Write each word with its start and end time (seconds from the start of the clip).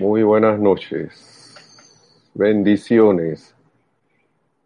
Muy 0.00 0.24
buenas 0.24 0.58
noches. 0.58 1.54
Bendiciones. 2.34 3.54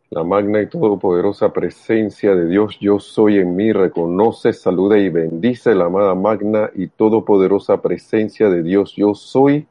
La 0.09 0.25
magna 0.25 0.63
y 0.63 0.69
todopoderosa 0.69 1.53
presencia 1.53 2.35
de 2.35 2.47
Dios, 2.47 2.79
yo 2.81 2.99
soy 2.99 3.37
en 3.37 3.55
mí, 3.55 3.75
reconoce, 3.75 4.55
saluda 4.55 4.97
y 4.97 5.11
bendice 5.11 5.75
la 5.75 5.85
amada 5.85 6.15
magna 6.15 6.71
y 6.75 6.87
todopoderosa 6.87 7.83
presencia 7.83 8.49
de 8.49 8.63
Dios, 8.63 8.95
yo 8.97 9.15
soy 9.15 9.67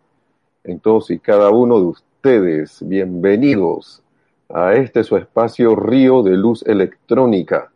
en 0.63 0.79
todos 0.79 1.09
y 1.09 1.17
cada 1.17 1.49
uno 1.49 1.79
de 1.79 1.85
ustedes. 1.87 2.87
Bienvenidos 2.87 4.03
a 4.49 4.75
este 4.75 5.03
su 5.03 5.17
espacio 5.17 5.75
Río 5.75 6.21
de 6.21 6.37
Luz 6.37 6.63
Electrónica. 6.67 7.71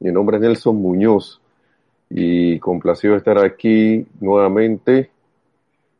Mi 0.00 0.10
nombre 0.10 0.38
es 0.38 0.42
Nelson 0.42 0.76
Muñoz 0.76 1.42
y 2.08 2.58
complacido 2.58 3.16
estar 3.16 3.36
aquí 3.36 4.06
nuevamente 4.18 5.10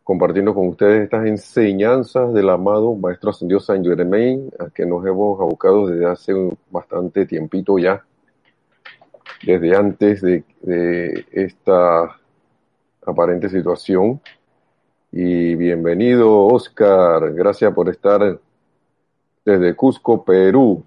compartiendo 0.09 0.54
con 0.54 0.68
ustedes 0.68 1.02
estas 1.02 1.27
enseñanzas 1.27 2.32
del 2.32 2.48
amado 2.48 2.95
Maestro 2.95 3.28
Ascendido 3.28 3.60
San 3.60 3.84
Germain, 3.84 4.51
a 4.59 4.70
que 4.70 4.87
nos 4.87 5.05
hemos 5.05 5.38
abocado 5.38 5.87
desde 5.87 6.06
hace 6.06 6.32
bastante 6.70 7.27
tiempito 7.27 7.78
ya, 7.78 8.02
desde 9.45 9.77
antes 9.77 10.23
de, 10.23 10.45
esta 11.30 12.18
aparente 13.05 13.51
situación. 13.51 14.18
Y 15.12 15.55
bienvenido, 15.56 16.46
Oscar, 16.46 17.30
gracias 17.34 17.74
por 17.74 17.90
estar 17.90 18.40
desde 19.45 19.77
Cusco, 19.77 20.24
Perú. 20.24 20.82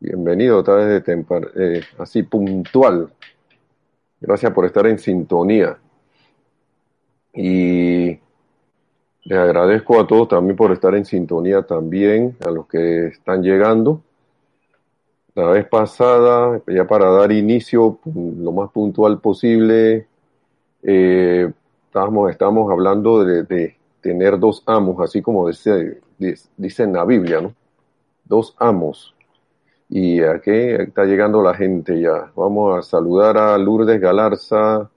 Bienvenido, 0.00 0.58
otra 0.58 0.74
vez 0.74 1.04
de 1.04 1.24
eh, 1.54 1.82
así 1.98 2.24
puntual. 2.24 3.12
Gracias 4.20 4.52
por 4.52 4.64
estar 4.64 4.88
en 4.88 4.98
sintonía. 4.98 5.78
Y 7.36 8.18
les 9.24 9.38
agradezco 9.38 10.00
a 10.00 10.06
todos 10.06 10.28
también 10.28 10.56
por 10.56 10.72
estar 10.72 10.94
en 10.94 11.04
sintonía 11.04 11.62
también, 11.62 12.36
a 12.44 12.50
los 12.50 12.66
que 12.66 13.08
están 13.08 13.42
llegando. 13.42 14.02
La 15.34 15.48
vez 15.48 15.66
pasada, 15.68 16.62
ya 16.66 16.86
para 16.86 17.10
dar 17.10 17.30
inicio 17.30 17.98
lo 18.04 18.52
más 18.52 18.70
puntual 18.70 19.20
posible, 19.20 20.06
eh, 20.82 21.52
estábamos, 21.86 22.30
estamos 22.30 22.70
hablando 22.70 23.22
de, 23.24 23.42
de, 23.42 23.76
tener 24.00 24.38
dos 24.38 24.62
amos, 24.66 25.00
así 25.00 25.20
como 25.20 25.48
dice, 25.48 26.00
dice 26.56 26.84
en 26.84 26.92
la 26.92 27.04
Biblia, 27.04 27.40
¿no? 27.40 27.54
Dos 28.24 28.54
amos. 28.58 29.16
Y 29.88 30.22
aquí 30.22 30.52
está 30.52 31.04
llegando 31.04 31.42
la 31.42 31.54
gente 31.54 32.00
ya. 32.00 32.30
Vamos 32.36 32.78
a 32.78 32.82
saludar 32.82 33.36
a 33.36 33.58
Lourdes 33.58 34.00
Galarza, 34.00 34.88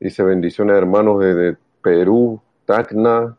Dice 0.00 0.22
bendiciones 0.22 0.78
hermanos 0.78 1.20
desde 1.20 1.58
Perú, 1.82 2.40
Tacna. 2.64 3.36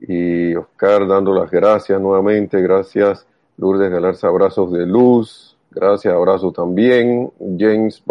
Y 0.00 0.54
Oscar 0.54 1.06
dando 1.06 1.34
las 1.34 1.50
gracias 1.50 2.00
nuevamente. 2.00 2.62
Gracias 2.62 3.26
Lourdes 3.58 3.90
Galarza, 3.90 4.28
abrazos 4.28 4.72
de 4.72 4.86
luz. 4.86 5.58
Gracias, 5.70 6.14
abrazo 6.14 6.52
también. 6.52 7.30
James 7.58 8.02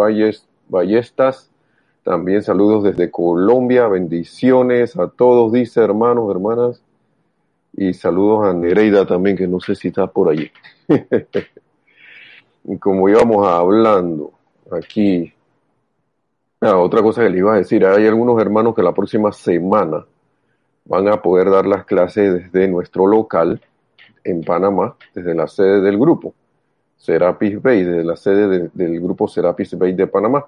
Ballestas. 0.67 1.49
También 2.03 2.43
saludos 2.43 2.83
desde 2.83 3.09
Colombia. 3.09 3.87
Bendiciones 3.87 4.95
a 4.97 5.07
todos, 5.07 5.51
dice 5.51 5.81
hermanos, 5.81 6.29
hermanas. 6.29 6.83
Y 7.73 7.93
saludos 7.95 8.45
a 8.45 8.53
Nereida 8.53 9.07
también, 9.07 9.35
que 9.35 9.47
no 9.47 9.59
sé 9.59 9.73
si 9.73 9.87
está 9.87 10.05
por 10.05 10.29
allí. 10.29 10.51
como 12.79 13.09
íbamos 13.09 13.47
hablando 13.47 14.31
aquí, 14.71 15.33
Ah, 16.63 16.77
otra 16.77 17.01
cosa 17.01 17.23
que 17.23 17.29
le 17.31 17.39
iba 17.39 17.55
a 17.55 17.57
decir, 17.57 17.83
hay 17.83 18.05
algunos 18.05 18.39
hermanos 18.39 18.75
que 18.75 18.83
la 18.83 18.93
próxima 18.93 19.31
semana 19.31 20.05
van 20.85 21.07
a 21.07 21.19
poder 21.19 21.49
dar 21.49 21.65
las 21.65 21.85
clases 21.85 22.51
desde 22.53 22.67
nuestro 22.67 23.07
local 23.07 23.59
en 24.23 24.43
Panamá, 24.43 24.95
desde 25.15 25.33
la 25.33 25.47
sede 25.47 25.81
del 25.81 25.97
grupo, 25.97 26.35
Serapis 26.97 27.59
Bay, 27.59 27.83
desde 27.83 28.03
la 28.03 28.15
sede 28.15 28.69
del 28.75 29.01
grupo 29.01 29.27
Serapis 29.27 29.75
Bay 29.75 29.93
de 29.93 30.05
Panamá. 30.05 30.45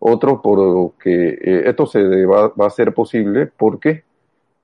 Otro 0.00 0.42
porque 0.42 1.38
eh, 1.40 1.62
esto 1.64 1.86
se 1.86 2.26
va, 2.26 2.48
va, 2.48 2.66
a 2.66 2.70
ser 2.70 2.92
posible 2.92 3.46
porque 3.46 4.04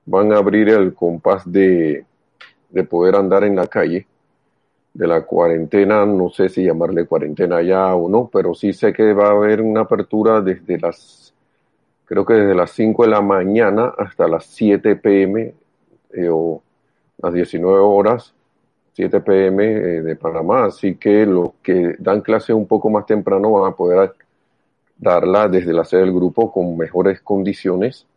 van 0.05 0.31
a 0.33 0.37
abrir 0.37 0.69
el 0.69 0.93
compás 0.93 1.51
de, 1.51 2.05
de 2.69 2.83
poder 2.83 3.15
andar 3.15 3.43
en 3.43 3.55
la 3.55 3.65
calle 3.65 4.05
de 4.95 5.07
la 5.07 5.23
cuarentena, 5.23 6.05
no 6.05 6.29
sé 6.29 6.47
si 6.47 6.63
llamarle 6.63 7.05
cuarentena 7.05 7.61
ya 7.61 7.93
o 7.93 8.07
no, 8.07 8.29
pero 8.31 8.53
sí 8.53 8.71
sé 8.71 8.93
que 8.93 9.11
va 9.11 9.27
a 9.27 9.31
haber 9.31 9.61
una 9.61 9.81
apertura 9.81 10.39
desde 10.39 10.79
las, 10.79 11.33
creo 12.05 12.25
que 12.25 12.35
desde 12.35 12.55
las 12.55 12.71
5 12.71 13.03
de 13.03 13.09
la 13.09 13.19
mañana 13.19 13.93
hasta 13.97 14.25
las 14.25 14.45
7 14.45 14.95
pm 14.95 15.53
eh, 16.13 16.29
o 16.31 16.61
las 17.17 17.33
19 17.33 17.77
horas, 17.77 18.33
7 18.93 19.19
pm 19.19 19.65
eh, 19.65 20.01
de 20.01 20.15
Panamá, 20.15 20.63
así 20.63 20.95
que 20.95 21.25
los 21.25 21.55
que 21.61 21.97
dan 21.99 22.21
clase 22.21 22.53
un 22.53 22.65
poco 22.65 22.89
más 22.89 23.05
temprano 23.05 23.51
van 23.51 23.73
a 23.73 23.75
poder 23.75 24.13
darla 24.97 25.49
desde 25.49 25.73
la 25.73 25.83
sede 25.83 26.01
del 26.01 26.13
grupo 26.13 26.53
con 26.53 26.77
mejores 26.77 27.19
condiciones 27.19 28.07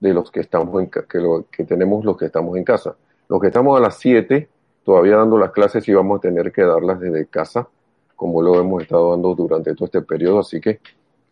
de 0.00 0.14
los 0.14 0.30
que 0.30 0.40
estamos 0.40 0.82
en, 0.82 0.88
que, 0.88 1.18
lo, 1.18 1.44
que 1.50 1.64
tenemos 1.64 2.06
los 2.06 2.16
que 2.16 2.24
estamos 2.24 2.56
en 2.56 2.64
casa. 2.64 2.96
Los 3.28 3.38
que 3.38 3.48
estamos 3.48 3.76
a 3.76 3.82
las 3.82 3.98
7 3.98 4.48
todavía 4.84 5.16
dando 5.16 5.38
las 5.38 5.50
clases 5.50 5.88
y 5.88 5.94
vamos 5.94 6.18
a 6.18 6.20
tener 6.20 6.52
que 6.52 6.62
darlas 6.62 7.00
desde 7.00 7.26
casa, 7.26 7.68
como 8.16 8.42
lo 8.42 8.60
hemos 8.60 8.82
estado 8.82 9.10
dando 9.12 9.34
durante 9.34 9.74
todo 9.74 9.86
este 9.86 10.02
periodo. 10.02 10.40
Así 10.40 10.60
que 10.60 10.80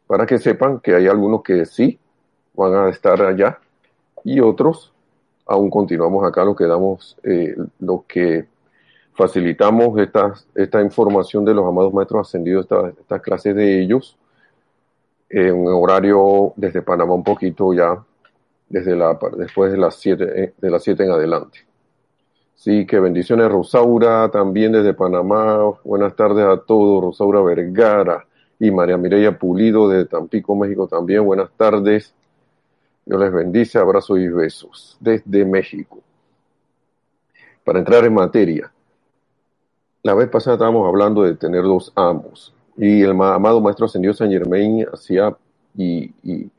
para 0.06 0.26
que 0.26 0.38
sepan 0.38 0.80
que 0.80 0.94
hay 0.94 1.06
algunos 1.06 1.42
que 1.42 1.64
sí 1.66 1.98
van 2.54 2.74
a 2.74 2.88
estar 2.88 3.22
allá 3.22 3.58
y 4.24 4.40
otros 4.40 4.92
aún 5.50 5.68
continuamos 5.68 6.24
acá, 6.24 6.44
lo 6.44 6.54
que 6.54 6.64
damos, 6.64 7.16
eh, 7.24 7.56
lo 7.80 8.04
que 8.06 8.46
facilitamos 9.14 9.98
esta, 9.98 10.32
esta 10.54 10.80
información 10.80 11.44
de 11.44 11.54
los 11.54 11.66
amados 11.66 11.92
maestros 11.92 12.28
ascendidos, 12.28 12.62
estas 12.64 12.94
esta 12.96 13.18
clases 13.18 13.56
de 13.56 13.82
ellos, 13.82 14.16
en 15.28 15.56
un 15.56 15.74
horario 15.74 16.52
desde 16.54 16.82
Panamá 16.82 17.14
un 17.14 17.24
poquito 17.24 17.74
ya, 17.74 18.00
desde 18.68 18.94
la, 18.94 19.18
después 19.36 19.72
de 19.72 19.78
las 19.78 19.96
7 19.96 20.44
eh, 20.44 20.54
de 20.56 20.70
las 20.70 20.84
siete 20.84 21.04
en 21.04 21.10
adelante. 21.10 21.66
Sí, 22.60 22.84
que 22.84 23.00
bendiciones 23.00 23.50
Rosaura, 23.50 24.30
también 24.30 24.72
desde 24.72 24.92
Panamá. 24.92 25.72
Buenas 25.82 26.14
tardes 26.14 26.44
a 26.44 26.58
todos, 26.58 27.02
Rosaura 27.02 27.40
Vergara 27.40 28.26
y 28.58 28.70
María 28.70 28.98
Mireya 28.98 29.38
Pulido 29.38 29.88
desde 29.88 30.04
Tampico, 30.04 30.54
México 30.54 30.86
también. 30.86 31.24
Buenas 31.24 31.50
tardes. 31.56 32.12
Dios 33.06 33.18
les 33.18 33.32
bendice, 33.32 33.78
abrazos 33.78 34.18
y 34.18 34.28
besos 34.28 34.98
desde 35.00 35.46
México. 35.46 36.00
Para 37.64 37.78
entrar 37.78 38.04
en 38.04 38.12
materia, 38.12 38.70
la 40.02 40.12
vez 40.12 40.28
pasada 40.28 40.56
estábamos 40.56 40.86
hablando 40.86 41.22
de 41.22 41.36
tener 41.36 41.62
dos 41.62 41.90
amos 41.94 42.52
y 42.76 43.00
el 43.00 43.12
amado 43.12 43.62
Maestro 43.62 43.86
Ascendido 43.86 44.12
San 44.12 44.30
Germain 44.30 44.86
hacía 44.92 45.34
y, 45.74 46.12
y 46.22 46.50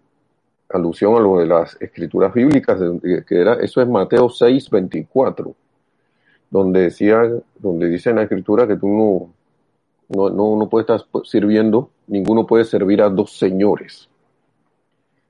alusión 0.67 1.13
a 1.15 1.19
lo 1.19 1.37
de 1.37 1.45
las 1.45 1.79
escrituras 1.79 2.33
bíblicas, 2.33 2.79
que 3.03 3.39
era, 3.39 3.53
eso 3.61 3.79
es 3.79 3.87
Mateo 3.87 4.29
6, 4.29 4.67
24 4.67 5.60
donde 6.51 6.81
decía, 6.81 7.23
donde 7.57 7.87
dice 7.87 8.09
en 8.11 8.17
la 8.17 8.23
escritura 8.23 8.67
que 8.67 8.75
tú 8.75 8.87
no, 8.87 9.33
no, 10.09 10.29
no, 10.29 10.57
no 10.57 10.69
puedes 10.69 10.89
estar 10.89 11.07
sirviendo, 11.23 11.89
ninguno 12.07 12.45
puede 12.45 12.65
servir 12.65 13.01
a 13.01 13.09
dos 13.09 13.37
señores. 13.37 14.09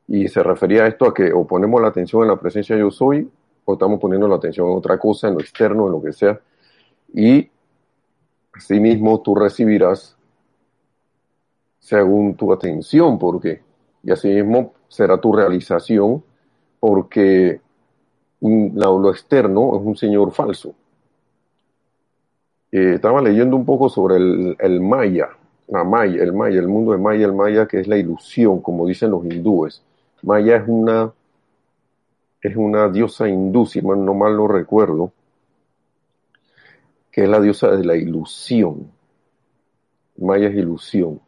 Y 0.07 0.27
se 0.27 0.41
refería 0.41 0.83
a 0.83 0.87
esto 0.87 1.05
a 1.05 1.13
que 1.13 1.31
o 1.31 1.45
ponemos 1.45 1.79
la 1.79 1.89
atención 1.89 2.23
en 2.23 2.29
la 2.29 2.39
presencia 2.39 2.75
yo 2.75 2.89
soy, 2.89 3.29
o 3.63 3.73
estamos 3.73 3.99
poniendo 3.99 4.27
la 4.27 4.35
atención 4.35 4.67
en 4.67 4.77
otra 4.77 4.97
cosa, 4.97 5.27
en 5.27 5.35
lo 5.35 5.41
externo, 5.41 5.85
en 5.85 5.91
lo 5.91 6.01
que 6.01 6.11
sea. 6.11 6.41
Y 7.13 7.47
asimismo 8.53 9.21
tú 9.21 9.35
recibirás 9.35 10.17
según 11.77 12.35
tu 12.35 12.51
atención, 12.51 13.19
porque, 13.19 13.61
y 14.01 14.11
asimismo 14.11 14.73
será 14.87 15.21
tu 15.21 15.31
realización, 15.33 16.23
porque 16.79 17.61
lo 18.41 19.11
externo 19.11 19.77
es 19.77 19.85
un 19.85 19.95
señor 19.95 20.31
falso 20.31 20.73
eh, 22.71 22.93
estaba 22.95 23.21
leyendo 23.21 23.57
un 23.57 23.65
poco 23.65 23.89
sobre 23.89 24.15
el, 24.15 24.55
el, 24.57 24.79
Maya, 24.79 25.29
la 25.67 25.83
Maya, 25.83 26.23
el 26.23 26.31
Maya, 26.31 26.59
el 26.59 26.69
mundo 26.69 26.93
de 26.93 26.97
Maya, 26.97 27.25
el 27.25 27.33
Maya 27.33 27.67
que 27.67 27.81
es 27.81 27.87
la 27.87 27.97
ilusión, 27.97 28.61
como 28.61 28.87
dicen 28.87 29.11
los 29.11 29.25
hindúes. 29.25 29.83
Maya 30.23 30.57
es 30.57 30.63
una, 30.67 31.11
es 32.41 32.55
una 32.55 32.87
diosa 32.87 33.27
hindú, 33.27 33.65
si 33.65 33.81
no 33.81 34.13
mal 34.13 34.37
lo 34.37 34.47
recuerdo, 34.47 35.11
que 37.11 37.23
es 37.23 37.29
la 37.29 37.41
diosa 37.41 37.71
de 37.71 37.83
la 37.83 37.97
ilusión. 37.97 38.89
Maya 40.17 40.47
es 40.47 40.55
ilusión. 40.55 41.19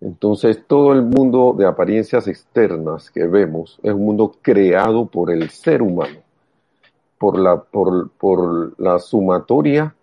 Entonces, 0.00 0.62
todo 0.66 0.92
el 0.92 1.02
mundo 1.02 1.54
de 1.58 1.66
apariencias 1.66 2.28
externas 2.28 3.10
que 3.10 3.26
vemos 3.26 3.80
es 3.82 3.92
un 3.92 4.04
mundo 4.04 4.32
creado 4.40 5.06
por 5.06 5.30
el 5.30 5.50
ser 5.50 5.82
humano, 5.82 6.20
por 7.18 7.36
la, 7.38 7.60
por, 7.60 8.08
por 8.10 8.80
la 8.80 8.98
sumatoria 9.00 9.94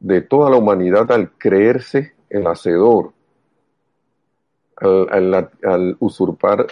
de 0.00 0.20
toda 0.22 0.50
la 0.50 0.56
humanidad 0.56 1.10
al 1.10 1.30
creerse 1.32 2.14
el 2.30 2.46
hacedor, 2.46 3.12
al, 4.76 5.08
al, 5.10 5.50
al, 5.64 5.96
usurpar, 5.98 6.66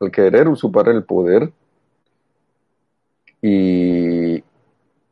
al 0.00 0.10
querer 0.10 0.48
usurpar 0.48 0.88
el 0.88 1.04
poder 1.04 1.50
y, 3.40 4.36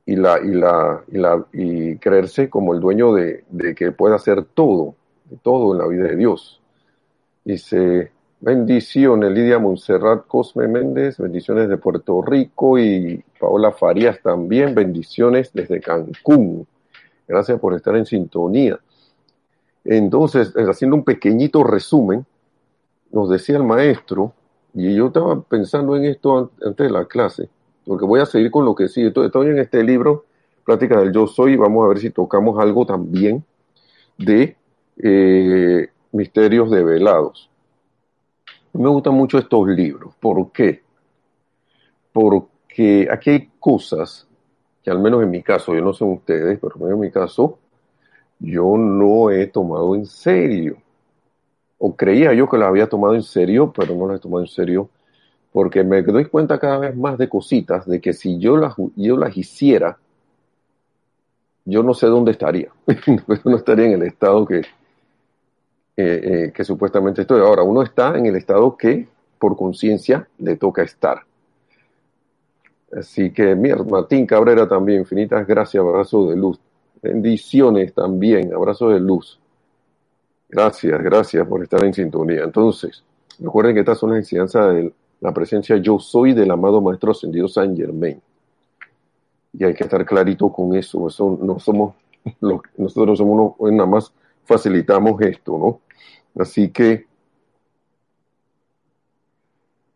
y, 0.07 0.17
la, 0.17 0.41
y, 0.41 0.49
la, 0.49 1.05
y, 1.09 1.19
la, 1.19 1.47
y 1.53 1.97
creerse 1.97 2.51
como 2.51 2.75
el 2.75 2.81
dueño 2.81 3.15
de, 3.15 3.45
que 3.77 3.93
puede 3.93 4.15
hacer 4.15 4.45
todo, 4.45 4.95
de 5.31 5.37
todo 5.39 5.73
en 5.73 5.79
la 5.79 5.87
vida 5.87 6.09
de 6.09 6.17
Dios. 6.17 6.61
Dice, 7.45 8.11
bendiciones 8.41 9.31
Lidia 9.33 9.59
Montserrat 9.59 10.27
Cosme 10.27 10.69
Méndez, 10.69 11.19
bendiciones 11.19 11.69
de 11.69 11.79
Puerto 11.79 12.21
Rico 12.23 12.79
y 12.79 13.23
Paola 13.39 13.73
Farías 13.73 14.21
también, 14.23 14.75
bendiciones 14.75 15.51
desde 15.53 15.81
Cancún. 15.81 16.67
Gracias 17.27 17.59
por 17.59 17.75
estar 17.75 17.97
en 17.97 18.07
sintonía. 18.07 18.79
Entonces, 19.85 20.53
eh, 20.57 20.65
haciendo 20.69 20.97
un 20.97 21.05
pequeñito 21.05 21.63
resumen, 21.63 22.25
nos 23.11 23.31
decía 23.31 23.57
el 23.57 23.65
maestro, 23.65 24.33
y 24.73 24.95
yo 24.95 25.07
estaba 25.07 25.41
pensando 25.41 25.97
en 25.97 26.05
esto 26.05 26.51
antes 26.65 26.87
de 26.87 26.91
la 26.93 27.05
clase, 27.05 27.49
porque 27.87 28.05
voy 28.05 28.21
a 28.21 28.27
seguir 28.27 28.51
con 28.51 28.65
lo 28.65 28.75
que 28.75 28.89
sigue. 28.89 29.09
Estoy 29.09 29.49
en 29.49 29.59
este 29.59 29.85
libro, 29.85 30.25
Plática 30.65 30.99
del 30.99 31.13
Yo 31.13 31.27
Soy, 31.27 31.53
y 31.53 31.57
vamos 31.57 31.85
a 31.85 31.89
ver 31.89 31.99
si 31.99 32.11
tocamos 32.11 32.59
algo 32.59 32.85
también 32.85 33.45
de 34.19 34.57
eh, 34.97 35.89
misterios 36.13 36.71
develados. 36.71 37.51
Me 38.73 38.89
gustan 38.89 39.15
mucho 39.15 39.39
estos 39.39 39.69
libros. 39.69 40.15
¿Por 40.19 40.51
qué? 40.51 40.83
Porque 42.13 43.09
aquí 43.11 43.31
hay 43.31 43.51
cosas 43.61 44.27
que 44.85 44.91
al 44.91 45.01
menos 45.01 45.23
en 45.23 45.31
mi 45.31 45.43
caso, 45.43 45.75
yo 45.75 45.81
no 45.81 45.95
sé 45.95 46.05
ustedes, 46.05 46.59
pero 46.61 46.91
en 46.91 47.01
mi 47.01 47.11
caso, 47.11 47.59
yo 48.39 48.77
no 48.77 49.31
he 49.31 49.47
tomado 49.47 49.95
en 49.95 50.05
serio. 50.05 50.77
O 51.79 51.97
creía 51.97 52.35
yo 52.35 52.49
que 52.49 52.59
las 52.59 52.69
había 52.69 52.89
tomado 52.89 53.15
en 53.15 53.23
serio, 53.23 53.73
pero 53.75 53.95
no 53.95 54.07
las 54.07 54.19
he 54.19 54.23
tomado 54.23 54.43
en 54.43 54.49
serio 54.49 54.91
porque 55.55 55.85
me 55.85 56.03
doy 56.03 56.25
cuenta 56.25 56.59
cada 56.59 56.79
vez 56.79 56.97
más 56.97 57.17
de 57.17 57.29
cositas 57.29 57.87
de 57.87 58.01
que 58.01 58.13
si 58.13 58.41
yo 58.41 58.57
las, 58.57 58.75
yo 58.97 59.17
las 59.17 59.37
hiciera, 59.37 59.97
yo 61.65 61.85
no 61.85 61.95
sé 61.95 62.09
dónde 62.09 62.33
estaría. 62.33 62.71
no 63.45 63.57
estaría 63.57 63.87
en 63.87 63.93
el 63.93 64.03
estado 64.03 64.45
que, 64.45 64.63
eh, 65.97 66.53
que 66.53 66.65
supuestamente 66.65 67.23
estoy. 67.23 67.41
Ahora, 67.41 67.63
uno 67.63 67.83
está 67.83 68.19
en 68.19 68.27
el 68.27 68.35
estado 68.35 68.77
que 68.77 69.07
por 69.39 69.57
conciencia 69.57 70.29
le 70.39 70.57
toca 70.57 70.83
estar. 70.83 71.23
Así 72.97 73.33
que, 73.33 73.55
mira, 73.57 73.83
Martín 73.83 74.25
Cabrera 74.27 74.69
también, 74.69 75.01
infinitas 75.01 75.47
gracias, 75.47 75.83
abrazo 75.83 76.31
de 76.31 76.37
luz. 76.37 76.61
Bendiciones 77.03 77.93
también, 77.93 78.55
abrazo 78.55 78.91
de 78.91 79.01
luz. 79.01 79.39
Gracias, 80.49 81.03
gracias 81.03 81.47
por 81.47 81.63
estar 81.63 81.83
en 81.85 81.93
sintonía. 81.93 82.45
Entonces, 82.45 83.03
recuerden 83.41 83.75
que 83.75 83.81
estas 83.81 83.99
son 83.99 84.11
las 84.11 84.19
enseñanzas 84.21 84.75
de 84.75 84.93
la 85.21 85.33
presencia 85.33 85.77
yo 85.79 85.99
soy 85.99 86.35
del 86.35 86.51
amado 86.51 86.81
Maestro 86.81 87.11
Ascendido 87.11 87.49
San 87.49 87.77
Germain. 87.77 88.21
Y 89.53 89.65
hay 89.65 89.75
que 89.75 89.85
estar 89.85 90.05
clarito 90.05 90.53
con 90.53 90.77
eso. 90.77 91.09
eso 91.09 91.39
no 91.41 91.59
somos, 91.59 91.95
nosotros 92.77 93.19
somos 93.19 93.55
nada 93.61 93.87
más 93.87 94.13
facilitamos 94.45 95.21
esto, 95.23 95.59
¿no? 95.59 95.81
Así 96.41 96.71
que, 96.71 97.07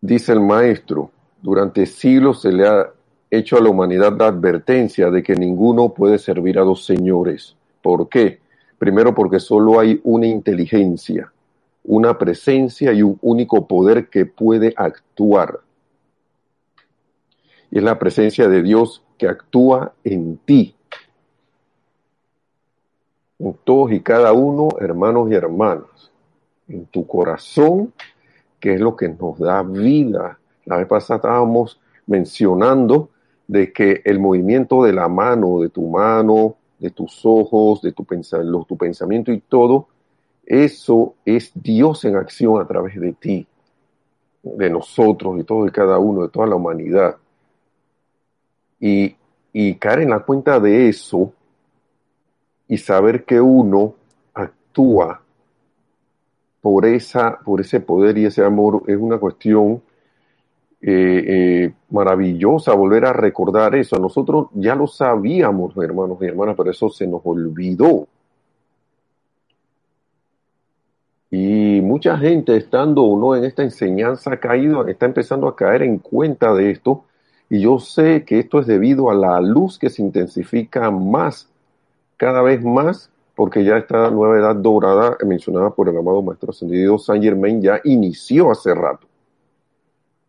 dice 0.01 0.33
el 0.33 0.41
maestro, 0.41 1.11
durante 1.43 1.87
siglos 1.87 2.43
se 2.43 2.53
le 2.53 2.67
ha 2.67 2.91
hecho 3.31 3.57
a 3.57 3.61
la 3.61 3.71
humanidad 3.71 4.17
la 4.19 4.29
advertencia 4.29 5.11
de 5.11 5.23
que 5.23 5.35
ninguno 5.35 5.93
puede 5.93 6.19
servir 6.19 6.59
a 6.59 6.63
dos 6.63 6.85
señores. 6.85 7.57
¿Por 7.83 8.09
qué? 8.09 8.41
Primero 8.79 9.15
porque 9.15 9.41
solo 9.41 9.81
hay 9.81 10.01
una 10.05 10.27
inteligencia, 10.27 11.33
una 11.85 12.17
presencia 12.17 12.93
y 12.93 13.03
un 13.03 13.19
único 13.23 13.67
poder 13.67 14.09
que 14.09 14.27
puede 14.27 14.73
actuar. 14.77 15.61
Y 17.71 17.79
es 17.79 17.85
la 17.85 17.99
presencia 17.99 18.49
de 18.49 18.63
Dios 18.63 19.03
que 19.19 19.29
actúa 19.29 19.93
en 20.05 20.39
ti. 20.39 20.75
En 23.39 23.57
todos 23.65 23.93
y 23.93 24.01
cada 24.01 24.33
uno, 24.33 24.69
hermanos 24.81 25.31
y 25.31 25.35
hermanas 25.35 26.09
en 26.69 26.87
tu 26.87 27.07
corazón, 27.07 27.93
que 28.61 28.75
es 28.75 28.81
lo 28.81 28.95
que 28.97 29.09
nos 29.09 29.39
da 29.39 29.63
vida. 29.63 30.39
La 30.69 30.77
vez 30.77 30.87
pasada 30.87 31.17
estábamos 31.17 31.81
mencionando 32.07 33.09
de 33.47 33.73
que 33.73 34.03
el 34.05 34.21
movimiento 34.21 34.85
de 34.85 34.93
la 34.93 35.09
mano, 35.09 35.61
de 35.61 35.71
tu 35.71 35.89
mano, 35.89 36.57
de 36.79 36.91
tus 36.91 37.25
ojos, 37.25 37.81
de 37.81 37.93
tu, 37.93 38.05
tu 38.05 38.77
pensamiento 38.77 39.33
y 39.33 39.41
todo, 39.41 39.89
eso 40.45 41.15
es 41.25 41.51
Dios 41.55 42.05
en 42.05 42.17
acción 42.17 42.61
a 42.61 42.67
través 42.67 43.01
de 43.01 43.15
ti, 43.15 43.47
de 44.43 44.69
nosotros, 44.69 45.41
y 45.41 45.45
todo 45.45 45.67
y 45.67 45.71
cada 45.71 45.99
uno, 45.99 46.23
de 46.23 46.29
toda 46.29 46.47
la 46.47 46.57
humanidad. 46.57 47.17
Y, 48.79 49.17
y 49.53 49.75
caer 49.77 50.01
en 50.01 50.11
la 50.11 50.21
cuenta 50.21 50.61
de 50.61 50.91
eso 50.91 51.33
y 52.69 52.77
saber 52.77 53.25
que 53.25 53.41
uno 53.41 53.95
actúa 54.35 55.23
por, 56.61 56.85
esa, 56.85 57.39
por 57.39 57.63
ese 57.63 57.81
poder 57.81 58.19
y 58.19 58.27
ese 58.27 58.45
amor 58.45 58.83
es 58.87 58.99
una 58.99 59.19
cuestión 59.19 59.83
eh, 60.81 61.25
eh, 61.27 61.73
maravillosa 61.91 62.73
volver 62.75 63.05
a 63.07 63.13
recordar 63.13 63.75
eso. 63.75 63.99
Nosotros 63.99 64.49
ya 64.55 64.75
lo 64.75 64.87
sabíamos, 64.87 65.77
hermanos 65.77 66.19
y 66.21 66.27
hermanas, 66.27 66.55
pero 66.57 66.71
eso 66.71 66.89
se 66.89 67.07
nos 67.07 67.21
olvidó. 67.25 68.07
Y 71.31 71.81
mucha 71.83 72.17
gente 72.17 72.57
estando 72.57 73.03
o 73.03 73.19
no 73.19 73.37
en 73.37 73.45
esta 73.45 73.63
enseñanza 73.63 74.33
ha 74.35 74.41
caído, 74.41 74.87
está 74.87 75.07
empezando 75.07 75.49
a 75.49 75.57
caer 75.57 75.83
en 75.83 75.99
cuenta 75.99 76.55
de 76.55 76.71
esto. 76.71 77.05
Y 77.51 77.61
yo 77.61 77.79
sé 77.79 78.25
que 78.25 78.39
esto 78.39 78.61
es 78.61 78.67
debido 78.67 79.11
a 79.11 79.15
la 79.15 79.41
luz 79.41 79.79
que 79.79 79.91
se 79.91 80.03
intensifica 80.03 80.91
más, 80.91 81.49
cada 82.17 82.43
vez 82.43 82.63
más, 82.63 83.11
porque 83.35 83.65
ya 83.65 83.79
esta 83.79 84.11
nueva 84.11 84.39
edad 84.39 84.57
dorada 84.57 85.17
mencionada 85.25 85.71
por 85.71 85.89
el 85.89 85.97
amado 85.97 86.23
Maestro 86.23 86.51
Ascendido 86.51 86.99
Saint 86.99 87.25
Germain 87.25 87.61
ya 87.61 87.81
inició 87.85 88.51
hace 88.51 88.75
rato. 88.75 89.08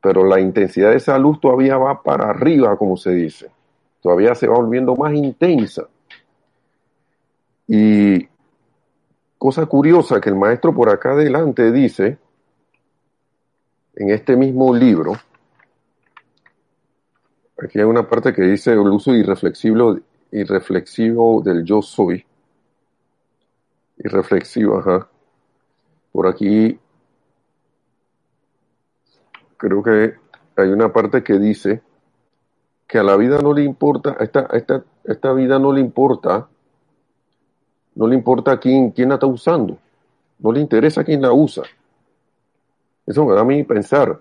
Pero 0.01 0.25
la 0.25 0.39
intensidad 0.39 0.91
de 0.91 0.97
esa 0.97 1.17
luz 1.17 1.39
todavía 1.39 1.77
va 1.77 2.01
para 2.01 2.29
arriba, 2.29 2.77
como 2.77 2.95
se 2.95 3.11
dice. 3.11 3.49
Todavía 4.01 4.33
se 4.33 4.47
va 4.47 4.55
volviendo 4.55 4.95
más 4.95 5.13
intensa. 5.13 5.87
Y 7.67 8.27
cosa 9.37 9.65
curiosa 9.65 10.19
que 10.19 10.29
el 10.29 10.35
maestro 10.35 10.73
por 10.73 10.89
acá 10.89 11.11
adelante 11.11 11.71
dice, 11.71 12.17
en 13.95 14.09
este 14.09 14.35
mismo 14.35 14.73
libro, 14.73 15.13
aquí 17.61 17.79
hay 17.79 17.85
una 17.85 18.07
parte 18.07 18.33
que 18.33 18.43
dice 18.43 18.71
el 18.71 18.79
uso 18.79 19.13
irreflexivo, 19.13 19.99
irreflexivo 20.31 21.41
del 21.41 21.63
yo 21.65 21.81
soy, 21.81 22.25
y 23.97 24.07
reflexiva, 24.07 24.79
ajá. 24.79 25.09
Por 26.11 26.27
aquí 26.27 26.79
creo 29.59 29.83
que 29.83 30.15
hay 30.55 30.69
una 30.69 30.91
parte 30.91 31.21
que 31.21 31.37
dice 31.37 31.81
que 32.87 32.97
a 32.97 33.03
la 33.03 33.15
vida 33.17 33.39
no 33.39 33.53
le 33.53 33.61
importa, 33.61 34.15
a 34.19 34.23
esta, 34.23 34.47
esta, 34.53 34.83
esta 35.03 35.33
vida 35.33 35.59
no 35.59 35.71
le 35.71 35.81
importa, 35.81 36.47
no 37.93 38.07
le 38.07 38.15
importa 38.15 38.59
quién, 38.59 38.91
quién 38.91 39.09
la 39.09 39.15
está 39.15 39.27
usando, 39.27 39.77
no 40.39 40.51
le 40.51 40.61
interesa 40.61 41.03
quién 41.03 41.21
la 41.21 41.31
usa. 41.31 41.63
Eso 43.05 43.25
me 43.25 43.35
da 43.35 43.41
a 43.41 43.45
mí 43.45 43.63
pensar 43.63 44.19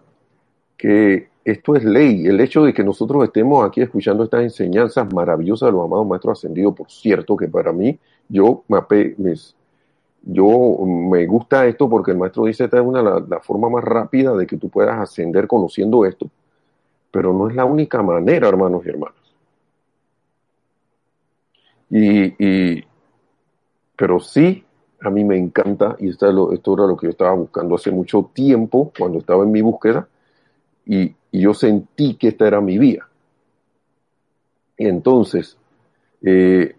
que 0.76 1.28
esto 1.45 1.76
es 1.76 1.85
ley, 1.85 2.26
el 2.26 2.40
hecho 2.40 2.64
de 2.64 2.75
que 2.75 2.85
nosotros 2.85 3.25
estemos 3.25 3.64
aquí 3.64 3.80
escuchando 3.80 4.25
estas 4.25 4.42
enseñanzas 4.42 5.11
maravillosas 5.14 5.68
de 5.68 5.73
los 5.73 5.85
amados 5.85 6.07
maestros 6.07 6.38
ascendidos, 6.38 6.75
por 6.75 6.90
cierto, 6.90 7.37
que 7.37 7.49
para 7.49 7.73
mí, 7.73 7.99
yo 8.28 8.64
me, 8.68 8.78
me, 9.16 9.35
yo 10.30 10.85
me 10.85 11.25
gusta 11.25 11.66
esto 11.66 11.88
porque 11.88 12.11
el 12.11 12.18
maestro 12.18 12.44
dice 12.44 12.64
esta 12.64 12.76
es 12.76 12.85
una 12.85 13.02
la, 13.02 13.40
forma 13.40 13.70
más 13.70 13.82
rápida 13.82 14.37
de 14.37 14.47
que 14.47 14.58
tú 14.58 14.68
puedas 14.68 14.99
ascender 15.00 15.47
conociendo 15.47 16.04
esto, 16.04 16.28
pero 17.11 17.32
no 17.32 17.49
es 17.49 17.56
la 17.56 17.64
única 17.64 18.02
manera, 18.02 18.47
hermanos 18.47 18.82
y 18.85 18.88
hermanas. 18.90 19.16
Y, 21.90 22.85
pero 23.97 24.20
sí, 24.20 24.62
a 25.00 25.08
mí 25.08 25.25
me 25.25 25.38
encanta, 25.38 25.97
y 25.99 26.11
esto, 26.11 26.26
era 26.26 26.87
lo 26.87 26.97
que 26.99 27.06
yo 27.06 27.11
estaba 27.11 27.32
buscando 27.32 27.76
hace 27.76 27.90
mucho 27.90 28.30
tiempo, 28.35 28.92
cuando 28.99 29.20
estaba 29.20 29.44
en 29.44 29.52
mi 29.52 29.62
búsqueda, 29.62 30.06
y, 30.85 31.14
yo 31.32 31.54
sentí 31.54 32.14
que 32.14 32.28
esta 32.28 32.47
era 32.47 32.61
mi 32.61 32.78
vía. 32.78 33.06
Y 34.76 34.87
entonces, 34.87 35.56
eh, 36.23 36.75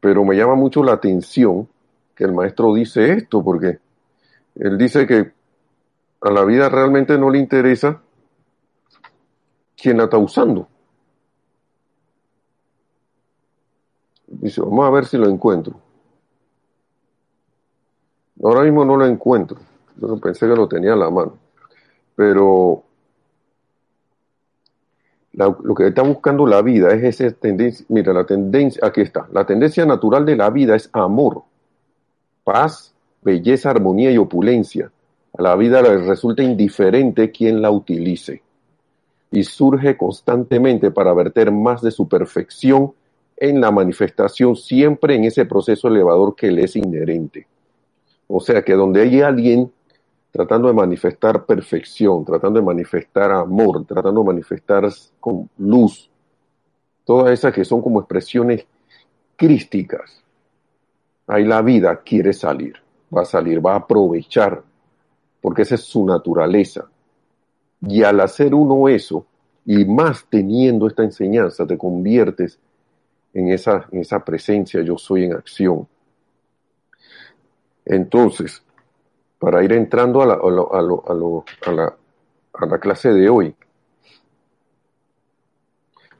pero 0.00 0.24
me 0.24 0.36
llama 0.36 0.54
mucho 0.54 0.82
la 0.82 0.92
atención 0.92 1.68
que 2.14 2.24
el 2.24 2.32
maestro 2.32 2.74
dice 2.74 3.12
esto, 3.12 3.42
porque 3.42 3.78
él 4.54 4.78
dice 4.78 5.06
que 5.06 5.32
a 6.20 6.30
la 6.30 6.44
vida 6.44 6.68
realmente 6.68 7.18
no 7.18 7.30
le 7.30 7.38
interesa 7.38 8.00
quién 9.76 9.98
la 9.98 10.04
está 10.04 10.18
usando. 10.18 10.68
Dice, 14.26 14.60
vamos 14.60 14.86
a 14.86 14.90
ver 14.90 15.06
si 15.06 15.16
lo 15.16 15.28
encuentro. 15.28 15.80
Ahora 18.42 18.62
mismo 18.62 18.84
no 18.84 18.96
lo 18.96 19.06
encuentro. 19.06 19.58
Yo 19.96 20.18
pensé 20.18 20.46
que 20.46 20.56
lo 20.56 20.66
tenía 20.66 20.94
a 20.94 20.96
la 20.96 21.10
mano. 21.10 21.38
Pero 22.16 22.84
lo 25.36 25.74
que 25.74 25.88
está 25.88 26.02
buscando 26.02 26.46
la 26.46 26.62
vida 26.62 26.92
es 26.92 27.20
esa 27.20 27.34
tendencia, 27.36 27.84
mira, 27.88 28.12
la 28.12 28.24
tendencia, 28.24 28.86
aquí 28.86 29.00
está, 29.00 29.26
la 29.32 29.44
tendencia 29.44 29.84
natural 29.84 30.24
de 30.24 30.36
la 30.36 30.50
vida 30.50 30.76
es 30.76 30.88
amor, 30.92 31.42
paz, 32.44 32.94
belleza, 33.22 33.70
armonía 33.70 34.12
y 34.12 34.18
opulencia. 34.18 34.92
A 35.36 35.42
la 35.42 35.56
vida 35.56 35.82
le 35.82 35.98
resulta 35.98 36.42
indiferente 36.42 37.32
quien 37.32 37.60
la 37.60 37.70
utilice 37.70 38.42
y 39.32 39.42
surge 39.42 39.96
constantemente 39.96 40.92
para 40.92 41.12
verter 41.12 41.50
más 41.50 41.82
de 41.82 41.90
su 41.90 42.06
perfección 42.08 42.92
en 43.36 43.60
la 43.60 43.72
manifestación, 43.72 44.54
siempre 44.54 45.16
en 45.16 45.24
ese 45.24 45.44
proceso 45.44 45.88
elevador 45.88 46.36
que 46.36 46.52
le 46.52 46.64
es 46.64 46.76
inherente. 46.76 47.48
O 48.28 48.38
sea 48.38 48.62
que 48.62 48.74
donde 48.74 49.02
hay 49.02 49.20
alguien 49.20 49.72
tratando 50.30 50.68
de 50.68 50.74
manifestar 50.74 51.46
perfección, 51.46 52.24
tratando 52.24 52.58
de 52.60 52.66
manifestar 52.66 53.30
amor, 53.30 53.84
tratando 53.86 54.20
de 54.20 54.26
manifestar 54.26 54.88
con 55.20 55.48
luz, 55.58 56.10
todas 57.04 57.32
esas 57.32 57.52
que 57.52 57.64
son 57.64 57.80
como 57.80 58.00
expresiones 58.00 58.66
crísticas, 59.36 60.23
ahí 61.26 61.44
la 61.44 61.62
vida 61.62 62.00
quiere 62.04 62.32
salir, 62.32 62.74
va 63.16 63.22
a 63.22 63.24
salir, 63.24 63.64
va 63.64 63.74
a 63.74 63.76
aprovechar, 63.78 64.62
porque 65.40 65.62
esa 65.62 65.76
es 65.76 65.82
su 65.82 66.04
naturaleza. 66.06 66.86
Y 67.82 68.02
al 68.02 68.20
hacer 68.20 68.54
uno 68.54 68.88
eso, 68.88 69.26
y 69.64 69.84
más 69.84 70.26
teniendo 70.28 70.86
esta 70.88 71.04
enseñanza, 71.04 71.66
te 71.66 71.78
conviertes 71.78 72.58
en 73.34 73.48
esa, 73.48 73.86
en 73.92 74.00
esa 74.00 74.24
presencia, 74.24 74.82
yo 74.82 74.98
soy 74.98 75.24
en 75.24 75.34
acción. 75.34 75.88
Entonces, 77.86 78.62
para 79.38 79.64
ir 79.64 79.72
entrando 79.72 80.22
a 80.22 80.26
la, 80.26 80.34
a 80.34 80.50
lo- 80.50 80.74
a 80.74 80.82
lo- 80.82 81.44
a 81.66 81.72
la, 81.72 81.96
a 82.54 82.66
la 82.66 82.78
clase 82.80 83.10
de 83.10 83.28
hoy, 83.30 83.54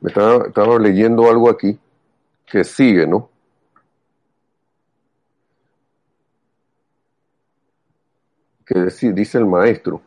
me 0.01 0.09
estaba, 0.11 0.47
estaba 0.47 0.79
leyendo 0.79 1.29
algo 1.29 1.51
aquí 1.51 1.79
que 2.47 2.65
sigue, 2.65 3.07
¿no? 3.07 3.31
Que 8.65 8.89
dice, 9.13 9.39
el 9.39 9.47
maestro, 9.47 10.01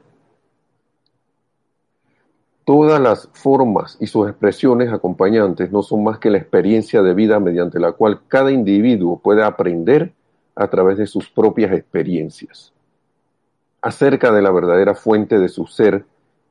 todas 2.65 2.99
las 2.99 3.29
formas 3.33 3.97
y 3.99 4.07
sus 4.07 4.27
expresiones 4.27 4.91
acompañantes 4.91 5.71
no 5.71 5.83
son 5.83 6.03
más 6.03 6.19
que 6.19 6.29
la 6.29 6.37
experiencia 6.37 7.01
de 7.01 7.13
vida 7.13 7.39
mediante 7.39 7.79
la 7.79 7.91
cual 7.91 8.21
cada 8.27 8.51
individuo 8.51 9.19
puede 9.19 9.43
aprender 9.43 10.13
a 10.55 10.67
través 10.67 10.97
de 10.97 11.07
sus 11.07 11.29
propias 11.29 11.71
experiencias 11.71 12.73
acerca 13.81 14.31
de 14.31 14.41
la 14.41 14.51
verdadera 14.51 14.95
fuente 14.95 15.39
de 15.39 15.49
su 15.49 15.65
ser 15.65 16.05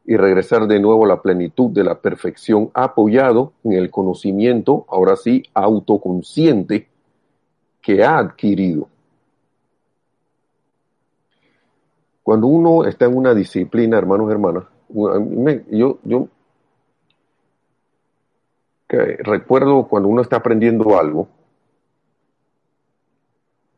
y 0.06 0.16
regresar 0.16 0.66
de 0.68 0.80
nuevo 0.80 1.04
a 1.04 1.08
la 1.08 1.22
plenitud 1.22 1.70
de 1.70 1.84
la 1.84 2.00
perfección 2.00 2.70
apoyado 2.72 3.52
en 3.64 3.72
el 3.72 3.90
conocimiento, 3.90 4.86
ahora 4.88 5.16
sí, 5.16 5.42
autoconsciente 5.52 6.88
que 7.82 8.04
ha 8.04 8.18
adquirido. 8.18 8.88
Cuando 12.26 12.49
uno 12.49 12.85
está 12.85 13.04
en 13.04 13.16
una 13.16 13.33
disciplina, 13.35 13.99
hermanos 13.99 14.28
y 14.28 14.33
hermanas, 14.33 14.64
yo, 15.71 16.28
recuerdo 18.88 19.87
cuando 19.87 20.09
uno 20.09 20.23
está 20.23 20.35
aprendiendo 20.35 20.99
algo, 20.99 21.28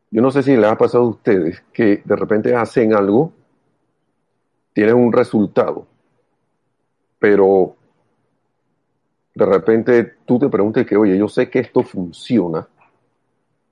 yo 0.09 0.23
no 0.23 0.31
sé 0.31 0.41
si 0.41 0.57
les 0.57 0.65
ha 0.65 0.75
pasado 0.75 1.03
a 1.03 1.09
ustedes 1.09 1.61
que 1.71 2.01
de 2.03 2.15
repente 2.15 2.55
hacen 2.55 2.95
algo, 2.95 3.31
tienen 4.73 4.95
un 4.95 5.13
resultado, 5.13 5.85
pero 7.19 7.75
de 9.35 9.45
repente 9.45 10.15
tú 10.25 10.39
te 10.39 10.49
preguntas 10.49 10.87
que, 10.87 10.97
oye, 10.97 11.15
yo 11.19 11.27
sé 11.27 11.51
que 11.51 11.59
esto 11.59 11.83
funciona, 11.83 12.67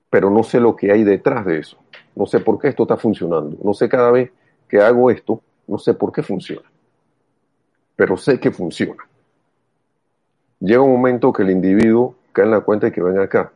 pero 0.08 0.30
no 0.30 0.44
sé 0.44 0.60
lo 0.60 0.76
que 0.76 0.92
hay 0.92 1.02
detrás 1.02 1.44
de 1.46 1.58
eso. 1.58 1.78
No 2.14 2.26
sé 2.26 2.38
por 2.38 2.60
qué 2.60 2.68
esto 2.68 2.84
está 2.84 2.96
funcionando. 2.96 3.58
No 3.64 3.74
sé 3.74 3.88
cada 3.88 4.12
vez 4.12 4.30
que 4.68 4.80
hago 4.80 5.10
esto, 5.10 5.40
no 5.66 5.78
sé 5.78 5.94
por 5.94 6.12
qué 6.12 6.22
funciona. 6.22 6.70
Pero 7.96 8.16
sé 8.16 8.38
que 8.38 8.50
funciona. 8.50 9.02
Llega 10.60 10.82
un 10.82 10.92
momento 10.92 11.32
que 11.32 11.42
el 11.42 11.50
individuo 11.50 12.14
cae 12.32 12.44
en 12.44 12.50
la 12.52 12.60
cuenta 12.60 12.86
de 12.86 12.92
que 12.92 13.02
ven 13.02 13.18
acá. 13.18 13.52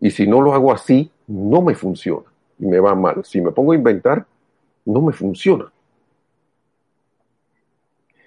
Y 0.00 0.10
si 0.10 0.26
no 0.26 0.40
lo 0.40 0.52
hago 0.52 0.72
así, 0.72 1.10
no 1.26 1.62
me 1.62 1.74
funciona. 1.74 2.24
Y 2.58 2.66
me 2.66 2.80
va 2.80 2.94
mal. 2.94 3.24
Si 3.24 3.40
me 3.40 3.52
pongo 3.52 3.72
a 3.72 3.76
inventar, 3.76 4.26
no 4.84 5.00
me 5.00 5.12
funciona. 5.12 5.72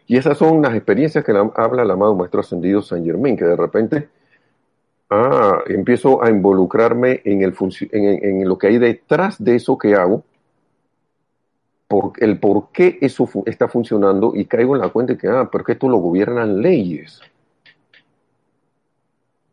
Y 0.08 0.18
esas 0.18 0.38
son 0.38 0.62
las 0.62 0.74
experiencias 0.76 1.24
que 1.24 1.34
la- 1.34 1.52
habla 1.56 1.84
el 1.84 1.92
amado 1.92 2.16
Maestro 2.16 2.40
Ascendido 2.42 2.82
San 2.82 3.06
Germain, 3.06 3.38
que 3.38 3.46
de 3.46 3.56
repente 3.56 4.10
ah, 5.10 5.62
empiezo 5.68 6.24
a 6.24 6.30
involucrarme 6.30 7.22
en 7.24 8.48
lo 8.48 8.58
que 8.58 8.68
hay 8.68 8.78
detrás 8.78 9.44
de 9.44 9.56
eso 9.56 9.78
que 9.78 9.96
hago, 9.96 10.24
por, 11.90 12.14
el 12.20 12.40
por 12.40 12.72
qué 12.72 13.00
eso 13.02 13.28
está 13.48 13.68
funcionando 13.68 14.34
y 14.36 14.46
caigo 14.46 14.76
en 14.76 14.82
la 14.82 14.90
cuenta 14.90 15.14
de 15.14 15.20
que, 15.20 15.28
ah, 15.28 15.50
porque 15.52 15.72
esto 15.72 15.90
lo 15.90 15.98
gobiernan 15.98 16.62
leyes. 16.62 17.20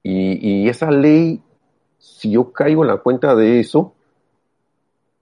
Y, 0.03 0.39
y 0.47 0.69
esa 0.69 0.91
ley, 0.91 1.43
si 1.99 2.33
yo 2.33 2.53
caigo 2.53 2.85
en 2.85 2.89
la 2.89 2.99
cuenta 2.99 3.35
de 3.35 3.59
eso, 3.59 3.95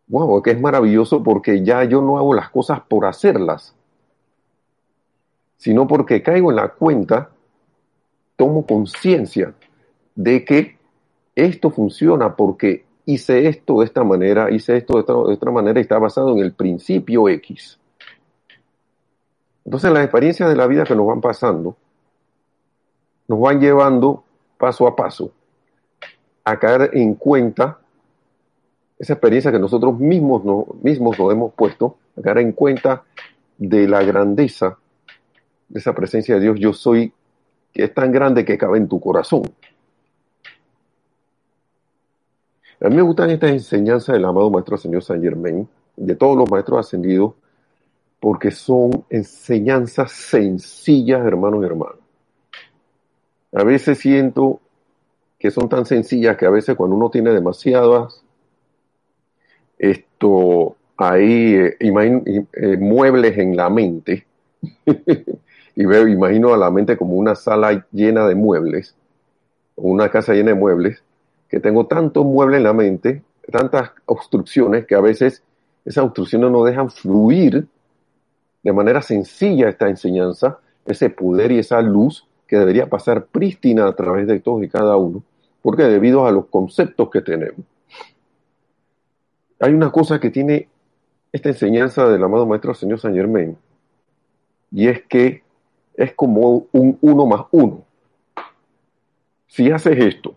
wow, 0.09 0.43
que 0.43 0.51
es 0.51 0.61
maravilloso 0.61 1.23
porque 1.23 1.65
ya 1.65 1.85
yo 1.85 2.03
no 2.03 2.19
hago 2.19 2.35
las 2.35 2.51
cosas 2.51 2.81
por 2.81 3.07
hacerlas, 3.07 3.77
sino 5.57 5.87
porque 5.87 6.21
caigo 6.21 6.51
en 6.51 6.57
la 6.57 6.71
cuenta, 6.71 7.31
tomo 8.35 8.67
conciencia 8.67 9.55
de 10.17 10.45
que 10.45 10.79
esto 11.37 11.71
funciona 11.71 12.35
porque 12.35 12.85
hice 13.07 13.47
esto 13.49 13.81
de 13.81 13.87
esta 13.87 14.05
manera, 14.05 14.51
hice 14.51 14.77
esto 14.77 14.95
de 14.95 15.33
esta, 15.35 15.51
manera 15.51 15.79
y 15.79 15.83
está 15.83 15.99
basado 15.99 16.33
en 16.33 16.39
el 16.39 16.53
principio 16.53 17.29
X. 17.29 17.79
Entonces 19.65 19.91
las 19.93 20.05
experiencias 20.05 20.49
de 20.49 20.57
la 20.57 20.67
vida 20.67 20.85
que 20.85 20.95
nos 20.95 21.07
van 21.07 21.21
pasando 21.21 21.77
nos 23.29 23.41
van 23.41 23.61
llevando 23.61 24.25
paso 24.59 24.87
a 24.87 24.95
paso 24.95 25.33
a 26.45 26.59
caer 26.59 26.91
en 26.93 27.15
cuenta 27.15 27.79
esa 28.99 29.15
experiencia 29.15 29.51
que 29.51 29.59
nosotros 29.59 29.99
mismos, 29.99 30.43
mismos 30.83 31.19
nos 31.19 31.33
hemos 31.33 31.55
puesto, 31.55 31.97
a 32.17 32.23
caer 32.23 32.39
en 32.39 32.53
cuenta 32.53 33.03
de 33.59 33.89
la 33.89 34.03
grandeza 34.03 34.79
de 35.69 35.81
esa 35.81 35.95
presencia 35.95 36.37
de 36.37 36.43
Dios, 36.43 36.61
yo 36.61 36.73
soy, 36.73 37.13
que 37.73 37.85
es 37.85 37.95
tan 37.95 38.13
grande 38.13 38.45
que 38.45 38.59
cabe 38.59 38.79
en 38.79 38.89
tu 38.89 39.01
corazón. 39.01 39.43
A 42.81 42.89
mí 42.89 42.97
me 42.97 43.03
gustan 43.03 43.31
estas 43.31 43.51
enseñanzas 43.51 44.15
del 44.15 44.25
amado 44.25 44.51
Maestro 44.51 44.77
Señor 44.77 45.03
San 45.03 45.23
Germain, 45.23 45.69
de 45.97 46.17
todos 46.17 46.37
los 46.37 46.51
maestros 46.51 46.87
ascendidos, 46.87 47.35
porque 48.21 48.51
son 48.51 49.05
enseñanzas 49.11 50.11
sencillas, 50.13 51.25
hermanos 51.25 51.63
y 51.63 51.67
hermanas. 51.67 51.99
A 53.53 53.63
veces 53.63 53.99
siento 53.99 54.61
que 55.39 55.51
son 55.51 55.69
tan 55.69 55.87
sencillas 55.87 56.37
que 56.37 56.47
a 56.47 56.51
veces 56.51 56.75
cuando 56.75 56.97
uno 56.97 57.11
tiene 57.11 57.31
demasiadas, 57.31 58.25
esto, 59.79 60.77
ahí, 60.97 61.55
eh, 61.55 61.77
eh, 61.79 62.77
muebles 62.79 63.39
en 63.39 63.57
la 63.57 63.71
mente, 63.71 64.27
y 65.77 65.85
veo, 65.85 66.09
imagino 66.09 66.55
a 66.55 66.57
la 66.57 66.71
mente 66.71 66.97
como 66.97 67.15
una 67.15 67.35
sala 67.35 67.87
llena 67.93 68.27
de 68.27 68.35
muebles, 68.35 68.97
una 69.77 70.09
casa 70.09 70.33
llena 70.33 70.53
de 70.53 70.59
muebles, 70.59 71.03
que 71.49 71.61
tengo 71.61 71.87
tantos 71.87 72.25
muebles 72.25 72.59
en 72.59 72.65
la 72.65 72.73
mente, 72.73 73.23
tantas 73.51 73.93
obstrucciones, 74.07 74.87
que 74.87 74.95
a 74.95 75.01
veces 75.01 75.43
esas 75.85 76.05
obstrucciones 76.05 76.51
no 76.51 76.65
dejan 76.65 76.91
fluir 76.91 77.67
de 78.63 78.73
manera 78.73 79.03
sencilla 79.03 79.69
esta 79.69 79.89
enseñanza, 79.89 80.59
ese 80.87 81.11
poder 81.11 81.53
y 81.53 81.59
esa 81.59 81.81
luz 81.83 82.27
que 82.47 82.59
debería 82.59 82.89
pasar 82.89 83.27
prístina 83.27 83.87
a 83.87 83.95
través 83.95 84.27
de 84.27 84.41
todos 84.41 84.63
y 84.63 84.69
cada 84.69 84.97
uno, 84.97 85.23
porque 85.63 85.85
debido 85.85 86.27
a 86.27 86.33
los 86.33 86.47
conceptos 86.47 87.11
que 87.11 87.21
tenemos. 87.21 87.61
Hay 89.61 89.73
una 89.73 89.91
cosa 89.93 90.19
que 90.19 90.31
tiene 90.31 90.69
esta 91.33 91.51
enseñanza 91.51 92.09
del 92.09 92.23
amado 92.23 92.47
Maestro 92.47 92.75
Señor 92.75 93.01
San 93.01 93.15
Germain, 93.15 93.57
y 94.71 94.89
es 94.89 95.03
que 95.03 95.43
es 95.95 96.15
como 96.15 96.67
un 96.73 96.99
uno 97.01 97.27
más 97.27 97.43
uno. 97.53 97.85
Si 99.47 99.71
haces 99.71 99.99
esto 99.99 100.35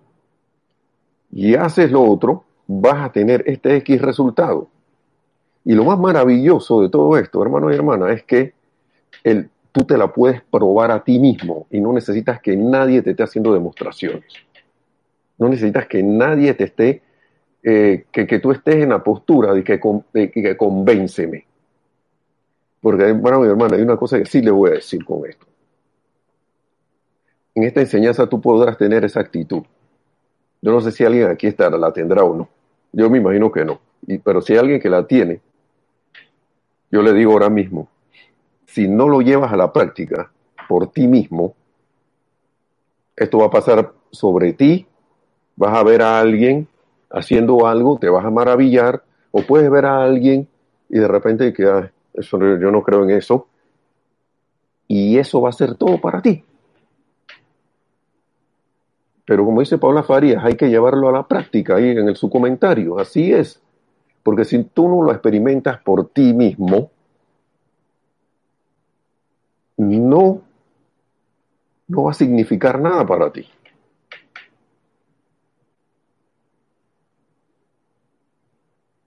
y 1.38 1.54
haces 1.54 1.92
lo 1.92 2.02
otro, 2.02 2.46
vas 2.66 3.06
a 3.06 3.12
tener 3.12 3.44
este 3.46 3.76
X 3.76 4.02
resultado. 4.02 4.70
Y 5.64 5.74
lo 5.74 5.86
más 5.86 6.00
maravilloso 6.00 6.82
de 6.82 6.90
todo 6.90 7.16
esto, 7.16 7.44
hermanos 7.44 7.72
y 7.72 7.76
hermanas, 7.76 8.10
es 8.14 8.24
que 8.24 8.54
tú 9.72 9.84
te 9.84 10.00
la 10.00 10.12
puedes 10.12 10.42
probar 10.42 10.90
a 10.90 11.04
ti 11.04 11.20
mismo 11.20 11.68
y 11.70 11.80
no 11.80 11.94
necesitas 11.94 12.42
que 12.42 12.58
nadie 12.58 13.04
te 13.04 13.12
esté 13.12 13.22
haciendo 13.22 13.54
demostraciones. 13.54 14.34
No 15.38 15.48
necesitas 15.48 15.86
que 15.86 16.02
nadie 16.02 16.56
te 16.56 16.64
esté, 16.64 17.04
eh, 17.62 18.06
que, 18.12 18.40
tú 18.40 18.52
estés 18.52 18.78
en 18.78 18.90
la 18.90 19.04
postura 19.04 19.54
de 19.54 19.64
que, 19.64 19.80
de 20.14 20.32
que 20.32 20.58
convénceme. 20.58 21.46
Porque, 22.82 23.04
hermano 23.04 23.46
y 23.46 23.50
hermana, 23.50 23.76
hay 23.76 23.84
una 23.84 23.98
cosa 23.98 24.18
que 24.18 24.26
sí 24.26 24.42
le 24.42 24.50
voy 24.50 24.72
a 24.72 24.74
decir 24.74 25.06
con 25.06 25.24
esto. 25.30 25.46
en 27.54 27.64
esta 27.64 27.82
enseñanza 27.82 28.26
tú 28.26 28.42
podrás 28.42 28.76
tener 28.76 29.06
esa 29.06 29.20
actitud. 29.20 29.62
Yo 30.62 30.72
no 30.72 30.82
sé 30.82 30.92
si 30.92 31.06
alguien 31.06 31.30
aquí 31.30 31.48
estará, 31.48 31.78
la 31.78 31.92
tendrá 31.92 32.24
o 32.24 32.36
no. 32.36 32.50
Yo 32.92 33.10
me 33.10 33.20
imagino 33.20 33.52
que 33.52 33.64
no. 33.64 33.80
Y, 34.06 34.18
pero 34.18 34.42
si 34.42 34.54
hay 34.54 34.60
alguien 34.60 34.80
que 34.80 34.90
la 34.90 35.06
tiene, 35.06 35.42
yo 36.92 37.02
le 37.02 37.14
digo 37.14 37.34
ahora 37.34 37.50
mismo, 37.50 37.90
si 38.66 38.88
no 38.88 39.08
lo 39.08 39.22
llevas 39.22 39.52
a 39.52 39.58
la 39.58 39.72
práctica 39.72 40.32
por 40.68 40.92
ti 40.92 41.08
mismo, 41.08 41.54
esto 43.16 43.40
va 43.40 43.48
a 43.48 43.52
pasar 43.52 43.94
sobre 44.12 44.54
ti, 44.54 44.86
vas 45.56 45.76
a 45.76 45.84
ver 45.84 46.02
a 46.02 46.20
alguien 46.20 46.68
haciendo 47.10 47.66
algo, 47.66 47.98
te 47.98 48.10
vas 48.10 48.26
a 48.26 48.30
maravillar, 48.30 49.04
o 49.32 49.42
puedes 49.42 49.70
ver 49.70 49.86
a 49.86 50.04
alguien 50.04 50.48
y 50.90 51.00
de 51.00 51.08
repente 51.08 51.54
que 51.54 51.90
eso, 52.14 52.38
yo 52.40 52.72
no 52.72 52.84
creo 52.84 53.04
en 53.04 53.12
eso, 53.12 53.48
y 54.88 55.18
eso 55.18 55.42
va 55.42 55.50
a 55.50 55.54
ser 55.54 55.76
todo 55.76 56.00
para 56.00 56.22
ti. 56.22 56.44
Pero 59.28 59.44
como 59.44 59.60
dice 59.60 59.78
Paula 59.78 60.04
Farías, 60.04 60.42
hay 60.42 60.56
que 60.56 60.70
llevarlo 60.70 61.10
a 61.10 61.12
la 61.12 61.28
práctica 61.28 61.76
ahí 61.76 61.90
en 61.90 62.08
el, 62.08 62.16
su 62.16 62.30
comentario. 62.30 62.98
Así 62.98 63.34
es. 63.34 63.62
Porque 64.24 64.46
si 64.46 64.64
tú 64.64 64.88
no 64.88 65.04
lo 65.04 65.12
experimentas 65.12 65.82
por 65.82 66.08
ti 66.08 66.34
mismo, 66.34 66.90
no, 69.76 70.42
no 71.90 72.04
va 72.04 72.12
a 72.12 72.14
significar 72.14 72.80
nada 72.80 73.06
para 73.06 73.30
ti. 73.30 73.46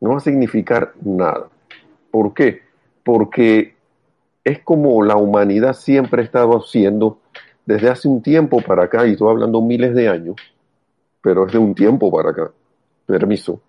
No 0.02 0.10
va 0.10 0.16
a 0.18 0.20
significar 0.20 0.92
nada. 1.02 1.48
¿Por 2.10 2.34
qué? 2.34 2.60
Porque 3.04 3.74
es 4.44 4.58
como 4.60 5.02
la 5.02 5.16
humanidad 5.16 5.72
siempre 5.72 6.20
ha 6.20 6.24
estado 6.26 6.58
haciendo 6.58 7.20
desde 7.70 7.88
hace 7.88 8.08
un 8.08 8.20
tiempo 8.20 8.60
para 8.60 8.82
acá, 8.82 9.06
y 9.06 9.12
estoy 9.12 9.30
hablando 9.30 9.62
miles 9.62 9.94
de 9.94 10.08
años, 10.08 10.34
pero 11.22 11.46
es 11.46 11.52
de 11.52 11.58
un 11.58 11.72
tiempo 11.72 12.10
para 12.10 12.30
acá, 12.30 12.50
permiso, 13.06 13.60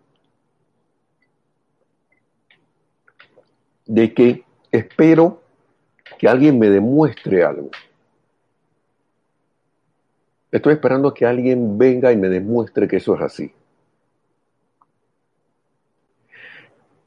de 3.86 4.12
que 4.12 4.44
espero 4.72 5.44
que 6.18 6.28
alguien 6.28 6.58
me 6.58 6.72
demuestre 6.72 7.44
algo. 7.44 7.70
Estoy 10.52 10.74
esperando 10.74 11.14
que 11.14 11.28
alguien 11.28 11.78
venga 11.78 12.12
y 12.12 12.18
me 12.18 12.28
demuestre 12.28 12.88
que 12.88 12.98
eso 12.98 13.14
es 13.14 13.22
así. 13.22 13.54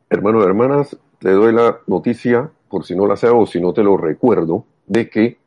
Hermanos 0.08 0.44
y 0.44 0.46
hermanas, 0.46 0.96
te 1.18 1.32
doy 1.32 1.52
la 1.52 1.80
noticia, 1.88 2.52
por 2.68 2.84
si 2.84 2.94
no 2.94 3.08
la 3.08 3.16
sé 3.16 3.28
o 3.30 3.44
si 3.46 3.60
no 3.60 3.72
te 3.72 3.82
lo 3.82 3.96
recuerdo, 3.96 4.64
de 4.86 5.10
que 5.10 5.43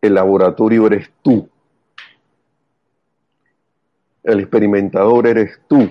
el 0.00 0.14
laboratorio 0.14 0.86
eres 0.86 1.10
tú. 1.22 1.48
El 4.22 4.40
experimentador 4.40 5.26
eres 5.26 5.60
tú. 5.68 5.90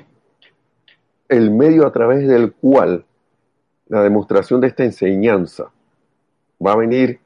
El 1.27 1.51
medio 1.51 1.85
a 1.85 1.91
través 1.91 2.27
del 2.27 2.53
cual 2.53 3.05
la 3.87 4.03
demostración 4.03 4.61
de 4.61 4.67
esta 4.67 4.83
enseñanza 4.83 5.71
va 6.65 6.73
a 6.73 6.77
venir 6.77 7.19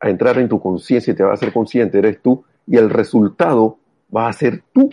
a 0.00 0.10
entrar 0.10 0.38
en 0.38 0.48
tu 0.48 0.60
conciencia 0.60 1.12
y 1.12 1.16
te 1.16 1.22
va 1.22 1.30
a 1.30 1.34
hacer 1.34 1.52
consciente, 1.52 1.98
eres 1.98 2.20
tú, 2.20 2.44
y 2.66 2.76
el 2.76 2.90
resultado 2.90 3.78
va 4.14 4.28
a 4.28 4.32
ser 4.32 4.62
tú. 4.72 4.90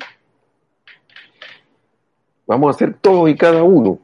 Vamos 2.48 2.68
a 2.68 2.76
hacer 2.76 2.94
todo 3.00 3.28
y 3.28 3.36
cada 3.36 3.64
uno. 3.64 4.00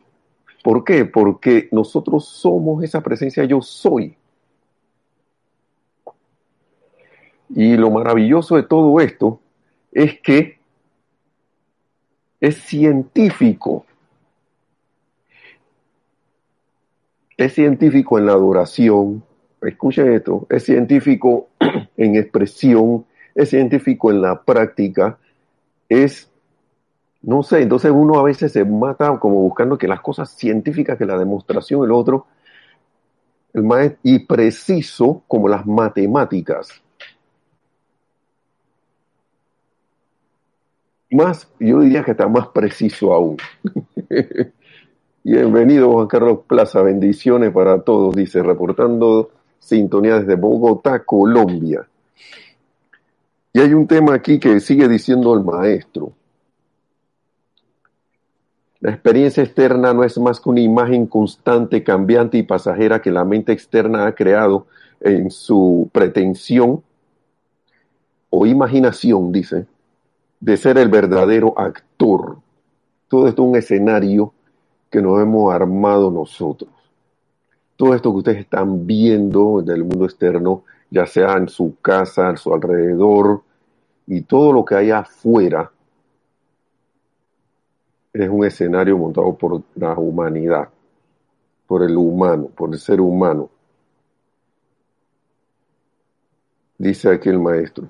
¿Por 0.63 0.83
qué? 0.83 1.05
Porque 1.05 1.69
nosotros 1.71 2.27
somos 2.27 2.83
esa 2.83 3.01
presencia 3.01 3.43
yo 3.45 3.61
soy. 3.61 4.17
Y 7.49 7.77
lo 7.77 7.91
maravilloso 7.91 8.55
de 8.55 8.63
todo 8.63 8.99
esto 8.99 9.39
es 9.91 10.19
que 10.21 10.57
es 12.39 12.55
científico. 12.57 13.85
Es 17.35 17.53
científico 17.53 18.17
en 18.17 18.25
la 18.25 18.33
adoración. 18.33 19.23
Escuchen 19.61 20.13
esto. 20.13 20.45
Es 20.49 20.63
científico 20.63 21.49
en 21.97 22.15
expresión. 22.15 23.05
Es 23.33 23.49
científico 23.49 24.11
en 24.11 24.21
la 24.21 24.41
práctica. 24.41 25.17
Es, 25.89 26.29
no 27.21 27.43
sé, 27.43 27.61
entonces 27.61 27.91
uno 27.91 28.19
a 28.19 28.23
veces 28.23 28.51
se 28.51 28.65
mata 28.65 29.17
como 29.19 29.37
buscando 29.41 29.77
que 29.77 29.87
las 29.87 30.01
cosas 30.01 30.31
científicas, 30.31 30.97
que 30.97 31.05
la 31.05 31.17
demostración, 31.17 31.83
el 31.85 31.91
otro, 31.91 32.27
el 33.53 33.63
más, 33.63 33.93
y 34.03 34.19
preciso 34.19 35.23
como 35.27 35.47
las 35.47 35.65
matemáticas. 35.65 36.83
Más, 41.15 41.47
yo 41.59 41.79
diría 41.79 42.03
que 42.03 42.11
está 42.11 42.27
más 42.27 42.49
preciso 42.49 43.13
aún. 43.13 43.37
Bienvenido 45.23 45.91
Juan 45.91 46.07
Carlos 46.07 46.39
Plaza, 46.47 46.81
bendiciones 46.81 47.51
para 47.51 47.81
todos, 47.81 48.15
dice, 48.15 48.43
reportando 48.43 49.31
sintonía 49.59 50.19
desde 50.19 50.35
Bogotá, 50.35 51.03
Colombia. 51.03 51.87
Y 53.53 53.59
hay 53.59 53.73
un 53.73 53.87
tema 53.87 54.13
aquí 54.13 54.39
que 54.39 54.59
sigue 54.59 54.87
diciendo 54.87 55.33
el 55.33 55.43
maestro. 55.43 56.13
La 58.79 58.91
experiencia 58.91 59.43
externa 59.43 59.93
no 59.93 60.03
es 60.03 60.17
más 60.19 60.39
que 60.39 60.49
una 60.49 60.61
imagen 60.61 61.07
constante, 61.07 61.83
cambiante 61.83 62.37
y 62.37 62.43
pasajera 62.43 63.01
que 63.01 63.11
la 63.11 63.25
mente 63.25 63.51
externa 63.51 64.05
ha 64.05 64.13
creado 64.13 64.67
en 64.99 65.31
su 65.31 65.89
pretensión 65.91 66.83
o 68.29 68.45
imaginación, 68.45 69.31
dice, 69.31 69.65
de 70.39 70.57
ser 70.57 70.77
el 70.77 70.89
verdadero 70.89 71.57
actor. 71.57 72.37
Todo 73.07 73.27
esto 73.27 73.43
es 73.43 73.49
un 73.49 73.55
escenario 73.55 74.33
que 74.89 75.01
nos 75.01 75.21
hemos 75.21 75.53
armado 75.53 76.11
nosotros. 76.11 76.69
Todo 77.75 77.93
esto 77.93 78.11
que 78.11 78.17
ustedes 78.17 78.39
están 78.39 78.85
viendo 78.87 79.61
del 79.61 79.83
mundo 79.83 80.05
externo, 80.05 80.63
ya 80.89 81.05
sea 81.05 81.33
en 81.37 81.47
su 81.47 81.77
casa, 81.81 82.29
a 82.29 82.37
su 82.37 82.53
alrededor, 82.53 83.43
y 84.07 84.21
todo 84.21 84.51
lo 84.53 84.65
que 84.65 84.75
hay 84.75 84.91
afuera, 84.91 85.71
es 88.13 88.29
un 88.29 88.45
escenario 88.45 88.97
montado 88.97 89.35
por 89.35 89.61
la 89.75 89.93
humanidad, 89.93 90.69
por 91.67 91.83
el 91.83 91.95
humano, 91.95 92.47
por 92.47 92.71
el 92.71 92.79
ser 92.79 92.99
humano. 92.99 93.49
Dice 96.79 97.11
aquí 97.11 97.29
el 97.29 97.39
maestro. 97.39 97.89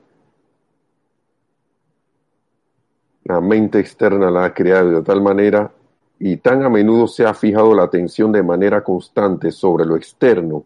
La 3.28 3.42
mente 3.42 3.80
externa 3.80 4.32
la 4.32 4.46
ha 4.46 4.54
creado 4.54 4.90
de 4.90 5.02
tal 5.02 5.22
manera 5.22 5.70
y 6.18 6.38
tan 6.38 6.64
a 6.64 6.70
menudo 6.70 7.08
se 7.08 7.26
ha 7.26 7.34
fijado 7.34 7.76
la 7.76 7.84
atención 7.84 8.32
de 8.32 8.42
manera 8.42 8.82
constante 8.86 9.52
sobre 9.52 9.86
lo 9.86 9.98
externo, 9.98 10.64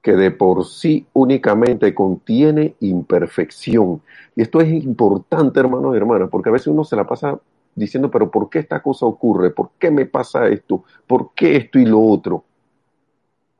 que 0.00 0.12
de 0.12 0.30
por 0.30 0.64
sí 0.64 1.06
únicamente 1.12 1.94
contiene 1.94 2.76
imperfección. 2.80 4.00
Y 4.34 4.40
esto 4.40 4.62
es 4.62 4.72
importante, 4.72 5.60
hermanos 5.60 5.92
y 5.92 5.98
hermanas, 5.98 6.30
porque 6.30 6.48
a 6.48 6.52
veces 6.52 6.68
uno 6.68 6.82
se 6.82 6.96
la 6.96 7.06
pasa 7.06 7.38
diciendo, 7.74 8.10
pero 8.10 8.30
¿por 8.30 8.48
qué 8.48 8.60
esta 8.60 8.82
cosa 8.82 9.04
ocurre? 9.04 9.50
¿Por 9.50 9.72
qué 9.78 9.90
me 9.90 10.06
pasa 10.06 10.48
esto? 10.48 10.84
¿Por 11.06 11.34
qué 11.34 11.56
esto 11.56 11.78
y 11.78 11.84
lo 11.84 12.00
otro? 12.00 12.42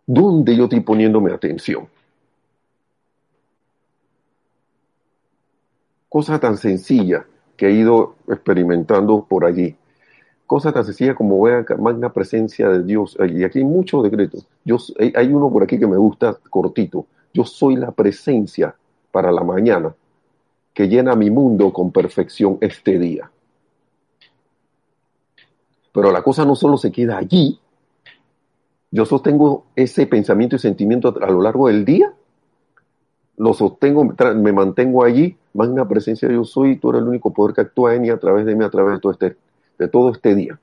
¿Dónde 0.07 0.57
yo 0.57 0.65
estoy 0.65 0.81
poniéndome 0.81 1.35
atención? 1.35 1.87
Cosa 6.09 6.41
tan 6.41 6.57
sencilla 6.57 7.27
que 7.61 7.67
he 7.67 7.73
ido 7.73 8.15
experimentando 8.27 9.27
por 9.29 9.45
allí. 9.45 9.77
Cosa 10.47 10.73
tan 10.73 10.83
sencilla 10.83 11.15
como 11.15 11.43
vean 11.43 11.67
magna 11.79 12.11
presencia 12.11 12.71
de 12.71 12.83
Dios. 12.83 13.19
Y 13.21 13.45
aquí 13.45 13.59
hay 13.59 13.67
muchos 13.67 14.03
decretos. 14.03 14.47
Yo, 14.65 14.79
hay 15.15 15.27
uno 15.27 15.51
por 15.51 15.63
aquí 15.63 15.79
que 15.79 15.87
me 15.87 15.99
gusta 15.99 16.39
cortito. 16.49 17.05
Yo 17.35 17.45
soy 17.45 17.77
la 17.77 17.91
presencia 17.91 18.75
para 19.13 19.31
la 19.31 19.45
mañana 19.45 19.95
que 20.73 20.89
llena 20.89 21.15
mi 21.15 21.31
mundo 21.31 21.71
con 21.71 21.93
perfección 21.93 22.57
este 22.63 22.99
día. 22.99 23.31
Pero 25.93 26.11
la 26.13 26.23
cosa 26.23 26.47
no 26.47 26.57
solo 26.57 26.79
se 26.79 26.91
queda 26.91 27.19
allí. 27.19 27.61
Yo 28.91 29.05
sostengo 29.05 29.67
ese 29.77 30.07
pensamiento 30.07 30.57
y 30.57 30.61
sentimiento 30.61 31.15
a 31.21 31.31
lo 31.31 31.43
largo 31.43 31.69
del 31.69 31.85
día. 31.85 32.11
Lo 33.41 33.55
sostengo, 33.55 34.05
me 34.05 34.53
mantengo 34.53 35.03
allí 35.03 35.35
magna 35.55 35.89
presencia 35.89 36.31
yo 36.31 36.45
soy, 36.45 36.77
tú 36.77 36.91
eres 36.91 37.01
el 37.01 37.09
único 37.09 37.33
poder 37.33 37.55
que 37.55 37.63
actúa 37.63 37.95
en 37.95 38.05
y 38.05 38.11
a 38.11 38.19
través 38.19 38.45
de 38.45 38.55
mí, 38.55 38.63
a 38.63 38.69
través 38.69 38.93
de 38.93 39.01
todo 39.01 39.13
este, 39.13 39.37
de 39.79 39.89
todo 39.89 40.11
este 40.11 40.35
día. 40.35 40.61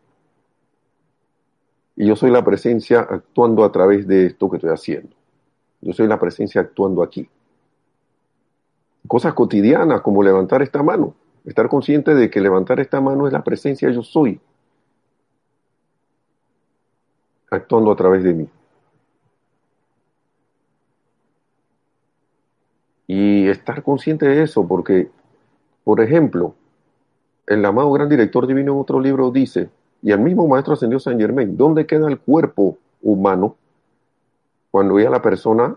Y 1.95 2.05
yo 2.05 2.15
soy 2.15 2.29
la 2.29 2.45
presencia 2.45 2.99
actuando 2.99 3.63
a 3.63 3.71
través 3.71 4.05
de 4.05 4.27
esto 4.27 4.47
que 4.47 4.57
estoy 4.57 4.69
haciendo. 4.69 5.09
Yo 5.81 5.91
soy 5.91 6.05
la 6.05 6.19
presencia 6.19 6.61
actuando 6.61 7.01
aquí. 7.01 7.27
Cosas 9.07 9.33
cotidianas 9.33 10.01
como 10.01 10.21
levantar 10.21 10.61
esta 10.61 10.83
mano. 10.83 11.15
Estar 11.45 11.67
consciente 11.69 12.13
de 12.13 12.29
que 12.29 12.41
levantar 12.41 12.79
esta 12.79 13.01
mano 13.01 13.25
es 13.25 13.33
la 13.33 13.43
presencia 13.43 13.89
yo 13.89 14.03
soy. 14.03 14.39
Actuando 17.49 17.91
a 17.91 17.95
través 17.95 18.23
de 18.23 18.35
mí. 18.35 18.47
Y 23.07 23.47
estar 23.47 23.81
consciente 23.83 24.27
de 24.27 24.43
eso, 24.43 24.67
porque, 24.67 25.09
por 25.85 26.01
ejemplo, 26.01 26.55
el 27.47 27.63
amado 27.63 27.89
gran 27.93 28.09
director 28.09 28.45
divino 28.45 28.73
en 28.73 28.79
otro 28.79 28.99
libro 28.99 29.31
dice, 29.31 29.69
y 30.01 30.11
el 30.11 30.19
mismo 30.19 30.47
maestro 30.47 30.73
ascendió 30.73 30.99
San 30.99 31.17
Germain, 31.17 31.55
¿dónde 31.55 31.85
queda 31.85 32.09
el 32.09 32.19
cuerpo 32.19 32.77
humano 33.01 33.55
cuando 34.69 34.99
ya 34.99 35.09
la 35.09 35.21
persona 35.21 35.75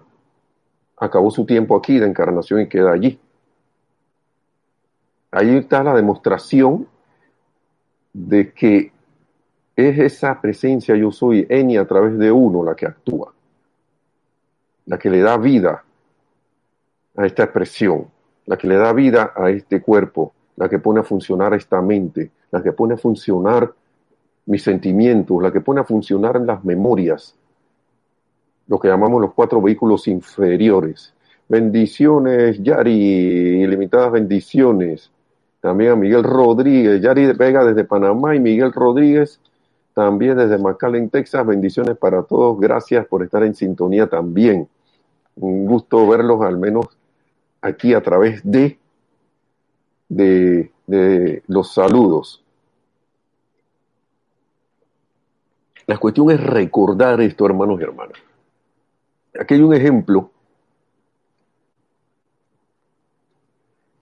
acabó 0.96 1.30
su 1.30 1.46
tiempo 1.46 1.76
aquí 1.76 1.98
de 1.98 2.06
encarnación 2.06 2.60
y 2.60 2.68
queda 2.68 2.92
allí? 2.92 3.18
Ahí 5.30 5.56
está 5.56 5.84
la 5.84 5.94
demostración 5.94 6.88
de 8.12 8.52
que 8.52 8.92
es 9.76 9.98
esa 9.98 10.40
presencia 10.40 10.96
yo 10.96 11.12
soy, 11.12 11.46
Eni, 11.48 11.76
a 11.76 11.86
través 11.86 12.18
de 12.18 12.32
uno 12.32 12.64
la 12.64 12.74
que 12.74 12.86
actúa, 12.86 13.32
la 14.86 14.98
que 14.98 15.08
le 15.08 15.20
da 15.20 15.36
vida 15.36 15.84
a 17.16 17.26
esta 17.26 17.44
expresión, 17.44 18.06
la 18.46 18.56
que 18.56 18.66
le 18.66 18.76
da 18.76 18.92
vida 18.92 19.32
a 19.36 19.50
este 19.50 19.80
cuerpo, 19.82 20.32
la 20.56 20.68
que 20.68 20.78
pone 20.78 21.00
a 21.00 21.02
funcionar 21.02 21.54
esta 21.54 21.80
mente, 21.80 22.30
la 22.50 22.62
que 22.62 22.72
pone 22.72 22.94
a 22.94 22.96
funcionar 22.96 23.72
mis 24.46 24.62
sentimientos, 24.62 25.42
la 25.42 25.52
que 25.52 25.60
pone 25.60 25.80
a 25.80 25.84
funcionar 25.84 26.36
en 26.36 26.46
las 26.46 26.64
memorias, 26.64 27.34
lo 28.66 28.78
que 28.78 28.88
llamamos 28.88 29.20
los 29.20 29.34
cuatro 29.34 29.60
vehículos 29.60 30.08
inferiores. 30.08 31.12
Bendiciones, 31.48 32.62
Yari, 32.62 32.92
ilimitadas 33.62 34.12
bendiciones. 34.12 35.10
También 35.60 35.92
a 35.92 35.96
Miguel 35.96 36.22
Rodríguez, 36.22 37.02
Yari 37.02 37.32
Vega 37.32 37.64
desde 37.64 37.84
Panamá 37.84 38.34
y 38.34 38.40
Miguel 38.40 38.72
Rodríguez 38.72 39.40
también 39.94 40.36
desde 40.36 40.58
McAllen, 40.58 41.10
Texas. 41.10 41.46
Bendiciones 41.46 41.96
para 41.96 42.22
todos. 42.22 42.58
Gracias 42.60 43.06
por 43.06 43.22
estar 43.22 43.42
en 43.42 43.54
sintonía 43.54 44.06
también. 44.06 44.68
Un 45.36 45.66
gusto 45.66 46.06
verlos 46.08 46.42
al 46.42 46.58
menos 46.58 46.86
aquí 47.60 47.94
a 47.94 48.02
través 48.02 48.40
de, 48.44 48.78
de, 50.08 51.42
los 51.46 51.72
saludos. 51.72 52.42
La 55.86 55.98
cuestión 55.98 56.30
es 56.30 56.40
recordar 56.40 57.20
esto, 57.20 57.46
hermanos 57.46 57.80
y 57.80 57.82
hermanas. 57.82 58.18
Aquí 59.38 59.54
hay 59.54 59.60
un 59.60 59.74
ejemplo 59.74 60.30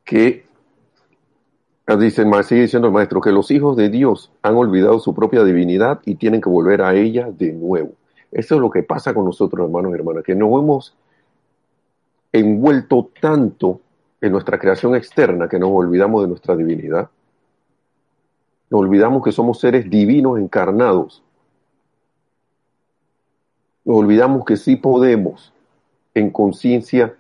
que 0.05 0.47
dice, 1.99 2.25
sigue 2.45 2.63
diciendo 2.63 2.89
el 2.89 2.95
maestro, 2.95 3.21
que 3.21 3.33
los 3.33 3.51
hijos 3.51 3.77
de 3.77 3.89
Dios 3.89 4.31
han 4.43 4.57
olvidado 4.57 4.99
su 5.01 5.15
propia 5.15 5.45
divinidad 5.45 6.01
y 6.05 6.17
tienen 6.17 6.41
que 6.41 6.49
volver 6.49 6.83
a 6.83 6.95
ella 6.95 7.31
de 7.31 7.53
nuevo. 7.53 7.93
Eso 8.31 8.57
es 8.57 8.61
lo 8.61 8.71
que 8.71 8.83
pasa 8.83 9.15
con 9.15 9.25
nosotros, 9.25 9.67
hermanos 9.67 9.93
y 9.93 9.95
hermanas, 9.95 10.25
que 10.25 10.35
nos 10.35 10.49
hemos 10.51 10.95
envuelto 12.33 13.11
tanto 13.21 13.81
en 14.21 14.33
nuestra 14.33 14.59
creación 14.59 14.95
externa 14.95 15.49
que 15.49 15.59
nos 15.59 15.71
olvidamos 15.71 16.23
de 16.23 16.29
nuestra 16.29 16.57
divinidad. 16.57 17.09
Nos 18.71 18.81
olvidamos 18.81 19.23
que 19.23 19.33
somos 19.33 19.61
seres 19.61 19.89
divinos 19.89 20.39
encarnados. 20.39 21.23
Nos 23.85 23.97
olvidamos 23.97 24.45
que 24.45 24.57
sí 24.57 24.77
podemos, 24.77 25.53
en 26.15 26.31
conciencia, 26.31 27.15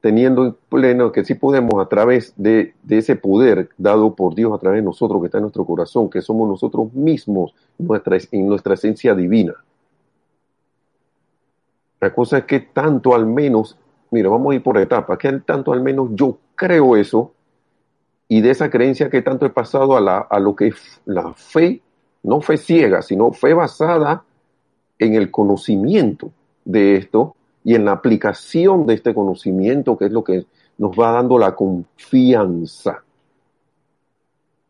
teniendo 0.00 0.44
en 0.44 0.56
pleno 0.68 1.10
que 1.10 1.24
sí 1.24 1.34
podemos 1.34 1.74
a 1.80 1.88
través 1.88 2.34
de, 2.36 2.74
de, 2.82 2.98
ese 2.98 3.16
poder 3.16 3.70
dado 3.78 4.14
por 4.14 4.34
Dios 4.34 4.52
a 4.52 4.58
través 4.58 4.78
de 4.78 4.84
nosotros 4.84 5.20
que 5.20 5.26
está 5.26 5.38
en 5.38 5.42
nuestro 5.42 5.64
corazón, 5.64 6.10
que 6.10 6.20
somos 6.20 6.48
nosotros 6.48 6.92
mismos 6.92 7.54
nuestra, 7.78 8.18
en 8.30 8.46
nuestra 8.46 8.74
esencia 8.74 9.14
divina. 9.14 9.54
La 12.00 12.12
cosa 12.12 12.38
es 12.38 12.44
que 12.44 12.60
tanto 12.60 13.14
al 13.14 13.26
menos 13.26 13.78
mira, 14.12 14.28
vamos 14.28 14.52
a 14.52 14.54
ir 14.54 14.62
por 14.62 14.78
etapas, 14.78 15.18
que 15.18 15.32
tanto 15.40 15.72
al 15.72 15.82
menos 15.82 16.10
yo 16.12 16.38
creo 16.54 16.96
eso, 16.96 17.32
y 18.28 18.40
de 18.40 18.50
esa 18.50 18.70
creencia 18.70 19.10
que 19.10 19.22
tanto 19.22 19.44
he 19.46 19.50
pasado 19.50 19.96
a, 19.96 20.00
la, 20.00 20.18
a 20.18 20.38
lo 20.38 20.54
que 20.54 20.68
es 20.68 21.00
la 21.06 21.32
fe, 21.32 21.82
no 22.22 22.40
fe 22.40 22.56
ciega, 22.56 23.02
sino 23.02 23.32
fe 23.32 23.52
basada 23.54 24.24
en 24.98 25.14
el 25.14 25.30
conocimiento 25.30 26.30
de 26.64 26.96
esto 26.96 27.34
y 27.64 27.74
en 27.74 27.84
la 27.84 27.92
aplicación 27.92 28.86
de 28.86 28.94
este 28.94 29.14
conocimiento, 29.14 29.96
que 29.96 30.06
es 30.06 30.12
lo 30.12 30.22
que 30.22 30.46
nos 30.78 30.92
va 30.92 31.12
dando 31.12 31.38
la 31.38 31.54
confianza. 31.54 33.02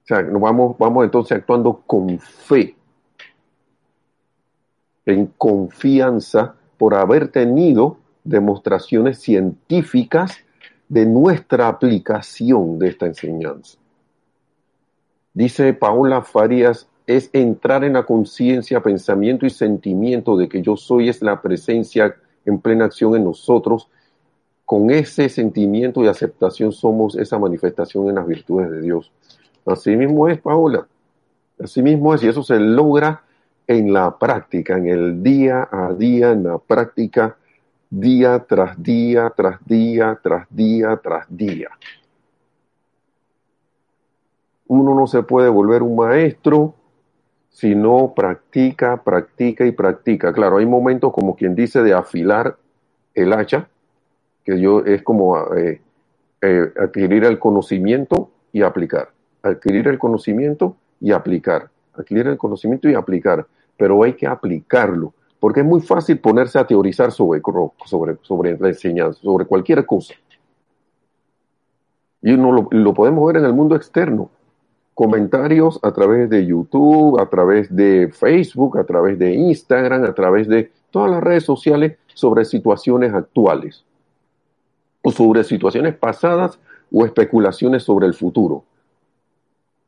O 0.03 0.07
sea, 0.07 0.23
nos 0.23 0.41
vamos, 0.41 0.77
vamos 0.79 1.05
entonces 1.05 1.39
actuando 1.39 1.83
con 1.87 2.19
fe, 2.19 2.75
en 5.05 5.27
confianza 5.37 6.55
por 6.79 6.95
haber 6.95 7.29
tenido 7.29 7.99
demostraciones 8.25 9.19
científicas 9.19 10.39
de 10.89 11.07
nuestra 11.07 11.69
aplicación 11.69 12.79
de 12.79 12.89
esta 12.89 13.07
enseñanza. 13.07 13.79
Dice 15.35 15.73
Paula 15.73 16.23
Farías, 16.23 16.89
es 17.07 17.31
entrar 17.33 17.85
en 17.85 17.95
la 17.95 18.05
conciencia, 18.05 18.83
pensamiento 18.83 19.47
y 19.47 19.51
sentimiento 19.51 20.37
de 20.37 20.49
que 20.49 20.63
yo 20.63 20.77
soy 20.77 21.09
es 21.09 21.23
la 21.23 21.41
presencia 21.41 22.15
en 22.45 22.61
plena 22.61 22.85
acción 22.85 23.17
en 23.17 23.25
nosotros. 23.25 23.89
Con 24.65 24.91
ese 24.91 25.29
sentimiento 25.29 26.03
y 26.03 26.09
aceptación 26.09 26.73
somos 26.73 27.17
esa 27.17 27.39
manifestación 27.39 28.09
en 28.09 28.17
las 28.17 28.27
virtudes 28.27 28.71
de 28.71 28.81
Dios. 28.83 29.11
Así 29.67 29.97
mismo 29.97 30.29
es, 30.29 30.41
Paula. 30.41 30.87
Así 31.59 31.83
mismo 31.83 32.15
es, 32.15 32.23
y 32.23 32.29
eso 32.29 32.43
se 32.43 32.59
logra 32.59 33.23
en 33.67 33.93
la 33.93 34.19
práctica, 34.19 34.77
en 34.77 34.89
el 34.89 35.23
día 35.23 35.69
a 35.71 35.93
día, 35.93 36.33
en 36.33 36.45
la 36.45 36.59
práctica 36.59 37.37
día 37.93 38.39
tras 38.49 38.83
día, 38.83 39.31
tras 39.37 39.59
día, 39.67 40.19
tras 40.23 40.47
día, 40.49 40.99
tras 41.03 41.27
día. 41.29 41.69
Uno 44.67 44.95
no 44.95 45.07
se 45.07 45.23
puede 45.23 45.51
volver 45.51 45.83
un 45.83 45.97
maestro 45.97 46.75
si 47.51 47.75
no 47.75 48.15
practica, 48.17 49.03
practica 49.03 49.67
y 49.67 49.73
practica. 49.73 50.33
Claro, 50.33 50.57
hay 50.57 50.65
momentos 50.65 51.13
como 51.13 51.37
quien 51.37 51.55
dice 51.55 51.83
de 51.83 51.93
afilar 51.93 52.57
el 53.15 53.35
hacha, 53.35 53.69
que 54.43 54.59
yo 54.59 54.81
es 54.87 55.03
como 55.03 55.55
eh, 55.55 55.83
eh, 56.41 56.73
adquirir 56.81 57.25
el 57.25 57.39
conocimiento 57.39 58.31
y 58.53 58.63
aplicar. 58.63 59.11
Adquirir 59.43 59.87
el 59.89 59.99
conocimiento 59.99 60.77
y 60.99 61.13
aplicar. 61.13 61.69
Adquirir 61.93 62.27
el 62.29 62.39
conocimiento 62.39 62.89
y 62.89 62.95
aplicar. 62.95 63.47
Pero 63.77 64.03
hay 64.03 64.15
que 64.15 64.27
aplicarlo 64.27 65.13
porque 65.43 65.59
es 65.59 65.67
muy 65.67 65.81
fácil 65.81 66.21
ponerse 66.21 66.57
a 66.57 66.65
teorizar 66.69 67.11
sobre, 67.11 67.43
sobre, 68.23 68.57
la 68.61 68.69
enseñanza, 68.69 69.21
sobre 69.21 69.45
cualquier 69.45 69.85
cosa. 69.85 70.15
Y 72.23 72.35
uno 72.35 72.53
lo, 72.53 72.69
lo 72.71 72.95
podemos 72.95 73.27
ver 73.27 73.39
en 73.39 73.47
el 73.47 73.53
mundo 73.53 73.75
externo. 73.75 74.31
Comentarios 74.95 75.81
a 75.83 75.91
través 75.91 76.31
de 76.31 76.47
YouTube, 76.47 77.19
a 77.19 77.29
través 77.29 77.75
de 77.75 78.13
Facebook, 78.13 78.79
a 78.79 78.85
través 78.85 79.19
de 79.19 79.35
Instagram, 79.35 80.05
a 80.05 80.15
través 80.15 80.47
de 80.47 80.71
todas 80.93 81.11
las 81.11 81.21
redes 81.21 81.43
sociales 81.43 81.99
sobre 82.15 82.45
situaciones 82.45 83.13
actuales 83.13 83.85
o 85.03 85.11
sobre 85.11 85.43
situaciones 85.43 85.97
pasadas 85.97 86.61
o 86.93 87.05
especulaciones 87.05 87.83
sobre 87.83 88.07
el 88.07 88.15
futuro. 88.15 88.63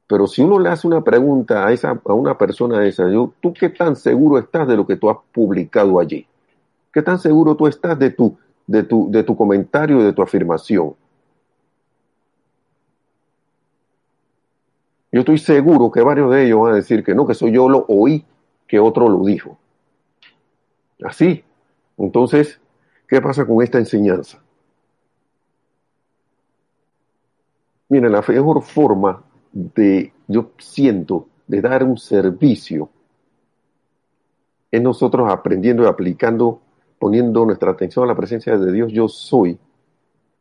Pero 0.07 0.27
si 0.27 0.43
uno 0.43 0.59
le 0.59 0.69
hace 0.69 0.87
una 0.87 1.03
pregunta 1.03 1.67
a, 1.67 1.73
esa, 1.73 2.01
a 2.05 2.12
una 2.12 2.37
persona 2.37 2.79
de 2.81 2.88
esa, 2.88 3.05
¿tú 3.40 3.55
qué 3.55 3.71
tan 3.71 3.97
seguro 3.97 4.38
estás 4.38 4.69
de 4.69 4.77
lo 4.77 4.87
que 4.87 4.97
tú 4.97 5.09
has 5.09 5.17
publicado 5.33 5.99
allí? 5.99 6.27
¿Qué 6.93 7.03
tan 7.03 7.19
seguro 7.19 7.57
tú 7.57 7.67
estás 7.67 7.99
de 7.99 8.11
tu, 8.11 8.37
de 8.67 8.83
tu, 8.83 9.11
de 9.11 9.23
tu 9.23 9.35
comentario, 9.35 10.03
de 10.03 10.12
tu 10.12 10.23
afirmación? 10.23 10.95
Yo 15.11 15.21
estoy 15.21 15.38
seguro 15.38 15.90
que 15.90 16.03
varios 16.03 16.31
de 16.33 16.47
ellos 16.47 16.61
van 16.61 16.73
a 16.73 16.77
decir 16.77 17.03
que 17.03 17.14
no, 17.14 17.27
que 17.27 17.33
eso 17.33 17.49
yo 17.49 17.69
lo 17.69 17.87
oí, 17.88 18.25
que 18.67 18.81
otro 18.81 19.09
lo 19.09 19.25
dijo. 19.25 19.57
Así. 21.03 21.45
Entonces, 21.97 22.61
¿qué 23.09 23.21
pasa 23.21 23.47
con 23.47 23.62
esta 23.62 23.79
enseñanza? 23.79 24.43
Miren, 27.88 28.12
la 28.12 28.25
mejor 28.27 28.62
forma 28.62 29.23
de, 29.55 30.12
yo 30.27 30.51
siento, 30.59 31.29
de 31.47 31.61
dar 31.62 31.85
un 31.85 31.97
servicio, 31.97 32.90
es 34.71 34.83
nosotros 34.83 35.33
aprendiendo 35.33 35.85
y 35.85 35.87
aplicando, 35.87 36.61
poniendo 36.99 37.47
nuestra 37.47 37.71
atención 37.71 38.05
a 38.05 38.09
la 38.09 38.17
presencia 38.17 38.59
de 38.59 38.73
Dios, 38.73 38.93
yo 38.93 39.09
soy, 39.09 39.57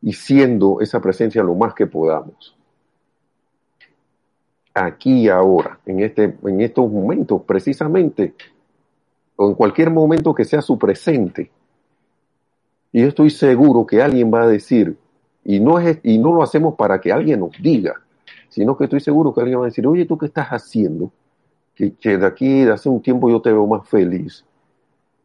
y 0.01 0.13
siendo 0.13 0.81
esa 0.81 0.99
presencia 0.99 1.43
lo 1.43 1.53
más 1.53 1.75
que 1.75 1.85
podamos. 1.85 2.57
Aquí 4.73 5.21
y 5.21 5.29
ahora, 5.29 5.79
en, 5.85 5.99
este, 5.99 6.35
en 6.43 6.61
estos 6.61 6.91
momentos, 6.91 7.43
precisamente, 7.43 8.33
o 9.35 9.47
en 9.47 9.53
cualquier 9.53 9.91
momento 9.91 10.33
que 10.33 10.45
sea 10.45 10.63
su 10.63 10.79
presente. 10.79 11.51
Y 12.91 13.01
yo 13.01 13.07
estoy 13.07 13.29
seguro 13.29 13.85
que 13.85 14.01
alguien 14.01 14.33
va 14.33 14.43
a 14.43 14.47
decir, 14.47 14.97
y 15.45 15.59
no, 15.59 15.77
es, 15.77 15.99
y 16.01 16.17
no 16.17 16.33
lo 16.33 16.41
hacemos 16.41 16.73
para 16.73 16.99
que 16.99 17.11
alguien 17.11 17.41
nos 17.41 17.51
diga, 17.61 18.02
sino 18.53 18.77
que 18.77 18.83
estoy 18.83 18.99
seguro 18.99 19.33
que 19.33 19.41
alguien 19.41 19.57
va 19.57 19.63
a 19.63 19.65
decir, 19.65 19.87
oye, 19.87 20.05
¿tú 20.05 20.15
qué 20.15 20.27
estás 20.27 20.49
haciendo? 20.49 21.11
Que, 21.73 21.89
de 22.03 22.25
aquí, 22.25 22.61
de 22.63 22.71
hace 22.71 22.87
un 22.87 23.01
tiempo 23.01 23.27
yo 23.27 23.41
te 23.41 23.51
veo 23.51 23.65
más 23.65 23.89
feliz. 23.89 24.45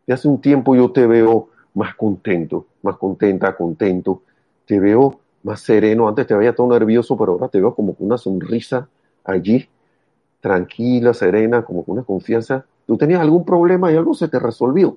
De 0.07 0.15
hace 0.15 0.29
un 0.29 0.41
tiempo 0.41 0.75
yo 0.75 0.91
te 0.91 1.07
veo 1.07 1.51
más 1.75 1.95
contento, 1.95 2.65
más 2.81 2.97
contenta, 2.97 3.55
contento. 3.55 4.23
Te 4.65 4.81
veo 4.81 5.21
más 5.43 5.61
sereno. 5.61 6.09
Antes 6.09 6.27
te 6.27 6.35
veía 6.35 6.55
todo 6.55 6.69
nervioso, 6.69 7.19
pero 7.19 7.33
ahora 7.33 7.49
te 7.49 7.61
veo 7.61 7.75
como 7.75 7.95
con 7.95 8.07
una 8.07 8.17
sonrisa 8.17 8.89
allí, 9.25 9.69
tranquila, 10.41 11.13
serena, 11.13 11.63
como 11.63 11.85
con 11.85 11.99
una 11.99 12.05
confianza. 12.05 12.65
¿Tú 12.87 12.97
tenías 12.97 13.21
algún 13.21 13.45
problema 13.45 13.93
y 13.93 13.97
algo 13.97 14.15
se 14.15 14.29
te 14.29 14.39
resolvió? 14.39 14.97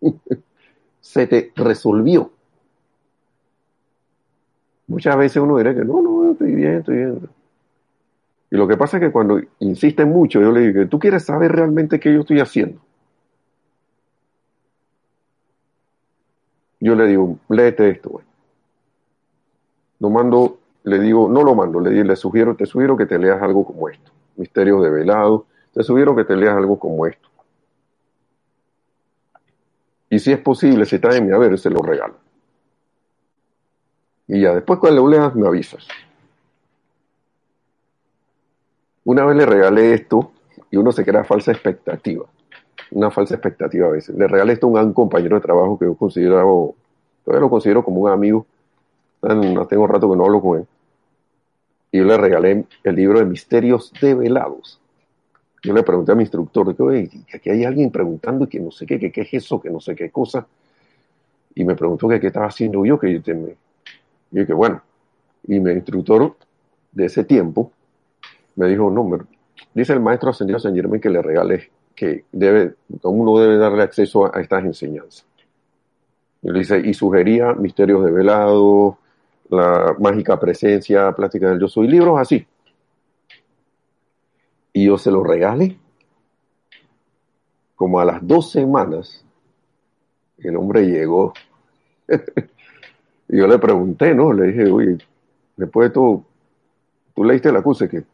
se 1.00 1.28
te 1.28 1.52
resolvió. 1.54 2.32
Muchas 4.88 5.16
veces 5.16 5.36
uno 5.42 5.58
dirá 5.58 5.74
que 5.74 5.84
no, 5.84 6.00
no, 6.00 6.32
estoy 6.32 6.54
bien, 6.54 6.76
estoy 6.76 6.96
bien. 6.96 7.28
Y 8.50 8.56
lo 8.56 8.66
que 8.66 8.76
pasa 8.76 8.96
es 8.96 9.02
que 9.02 9.12
cuando 9.12 9.38
insiste 9.60 10.06
mucho, 10.06 10.40
yo 10.40 10.50
le 10.50 10.60
digo, 10.60 10.88
tú 10.88 10.98
quieres 10.98 11.24
saber 11.24 11.52
realmente 11.52 12.00
qué 12.00 12.12
yo 12.12 12.20
estoy 12.20 12.40
haciendo. 12.40 12.80
Yo 16.80 16.94
le 16.94 17.06
digo, 17.06 17.38
léete 17.50 17.90
esto, 17.90 18.08
güey. 18.10 18.24
Lo 20.00 20.08
mando, 20.08 20.58
le 20.84 20.98
digo, 21.00 21.28
no 21.28 21.42
lo 21.42 21.54
mando, 21.54 21.80
le, 21.80 22.02
le 22.02 22.16
sugiero, 22.16 22.54
te 22.54 22.64
sugiero 22.64 22.96
que 22.96 23.04
te 23.04 23.18
leas 23.18 23.42
algo 23.42 23.66
como 23.66 23.90
esto. 23.90 24.10
Misterios 24.36 24.82
de 24.82 24.88
velado, 24.88 25.46
te 25.74 25.82
sugiero 25.82 26.16
que 26.16 26.24
te 26.24 26.36
leas 26.36 26.56
algo 26.56 26.78
como 26.78 27.06
esto. 27.06 27.28
Y 30.08 30.18
si 30.18 30.32
es 30.32 30.38
posible, 30.38 30.86
si 30.86 30.96
está 30.96 31.14
en 31.14 31.26
mi 31.26 31.32
haber, 31.32 31.58
se 31.58 31.68
lo 31.68 31.82
regalo. 31.82 32.14
Y 34.28 34.42
ya, 34.42 34.54
después 34.54 34.78
cuando 34.78 35.08
leas, 35.08 35.34
me 35.34 35.48
avisas. 35.48 35.88
Una 39.04 39.24
vez 39.24 39.36
le 39.38 39.46
regalé 39.46 39.94
esto 39.94 40.32
y 40.70 40.76
uno 40.76 40.92
se 40.92 41.02
crea 41.02 41.24
falsa 41.24 41.50
expectativa. 41.50 42.26
Una 42.90 43.10
falsa 43.10 43.34
expectativa 43.34 43.86
a 43.86 43.90
veces. 43.90 44.14
Le 44.14 44.28
regalé 44.28 44.52
esto 44.52 44.66
a 44.76 44.84
un 44.84 44.92
compañero 44.92 45.36
de 45.36 45.42
trabajo 45.42 45.78
que 45.78 45.86
yo 45.86 45.94
considero, 45.94 46.74
todavía 47.24 47.40
lo 47.40 47.50
considero 47.50 47.82
como 47.82 48.02
un 48.02 48.10
amigo. 48.10 48.46
No 49.22 49.66
tengo 49.66 49.86
rato 49.86 50.10
que 50.10 50.16
no 50.16 50.24
hablo 50.26 50.42
con 50.42 50.58
él. 50.58 50.66
Y 51.90 51.98
yo 51.98 52.04
le 52.04 52.18
regalé 52.18 52.66
el 52.84 52.94
libro 52.94 53.18
de 53.18 53.24
Misterios 53.24 53.92
Develados. 53.98 54.78
Yo 55.62 55.72
le 55.72 55.82
pregunté 55.82 56.12
a 56.12 56.14
mi 56.14 56.22
instructor, 56.22 56.76
que 56.76 57.10
aquí 57.34 57.50
hay 57.50 57.64
alguien 57.64 57.90
preguntando 57.90 58.46
que 58.46 58.60
no 58.60 58.70
sé 58.70 58.84
qué, 58.84 58.98
que 58.98 59.10
qué 59.10 59.22
es 59.22 59.34
eso, 59.34 59.58
que 59.58 59.70
no 59.70 59.80
sé 59.80 59.96
qué 59.96 60.10
cosa. 60.10 60.46
Y 61.54 61.64
me 61.64 61.74
preguntó 61.74 62.08
que 62.08 62.20
qué 62.20 62.28
estaba 62.28 62.46
haciendo 62.46 62.84
yo, 62.84 62.98
que 62.98 63.12
yo, 63.12 63.20
y 64.30 64.44
que 64.44 64.52
bueno. 64.52 64.82
Y 65.44 65.60
mi 65.60 65.72
instructor 65.72 66.36
de 66.92 67.06
ese 67.06 67.24
tiempo 67.24 67.72
me 68.56 68.68
dijo, 68.68 68.90
no, 68.90 69.26
dice 69.72 69.92
el 69.92 70.00
maestro 70.00 70.30
ascendido 70.30 70.58
San 70.58 70.74
Germán 70.74 71.00
que 71.00 71.10
le 71.10 71.22
regale, 71.22 71.70
que 71.94 72.24
debe, 72.32 72.74
uno 73.02 73.38
debe 73.38 73.56
darle 73.56 73.82
acceso 73.82 74.26
a, 74.26 74.40
estas 74.40 74.64
enseñanzas. 74.64 75.26
Y, 76.42 76.52
dice, 76.52 76.78
y 76.78 76.94
sugería 76.94 77.54
misterios 77.54 78.04
de 78.04 78.10
velado, 78.10 78.98
la 79.50 79.96
mágica 79.98 80.38
presencia, 80.38 81.12
plática 81.12 81.50
del 81.50 81.60
yo 81.60 81.68
soy, 81.68 81.88
libros 81.88 82.18
así. 82.20 82.46
Y 84.72 84.86
yo 84.86 84.98
se 84.98 85.10
los 85.10 85.26
regale. 85.26 85.78
Como 87.74 88.00
a 88.00 88.04
las 88.04 88.26
dos 88.26 88.50
semanas, 88.50 89.24
el 90.38 90.56
hombre 90.56 90.86
llegó. 90.86 91.32
y 93.28 93.36
yo 93.36 93.46
le 93.46 93.58
pregunté, 93.58 94.14
¿no? 94.14 94.32
Le 94.32 94.48
dije, 94.48 94.70
oye, 94.70 94.98
después 95.56 95.90
de 95.90 95.94
todo, 95.94 96.24
tú 97.14 97.24
leíste 97.24 97.52
la 97.52 97.62
cosa 97.62 97.88
que 97.88 98.04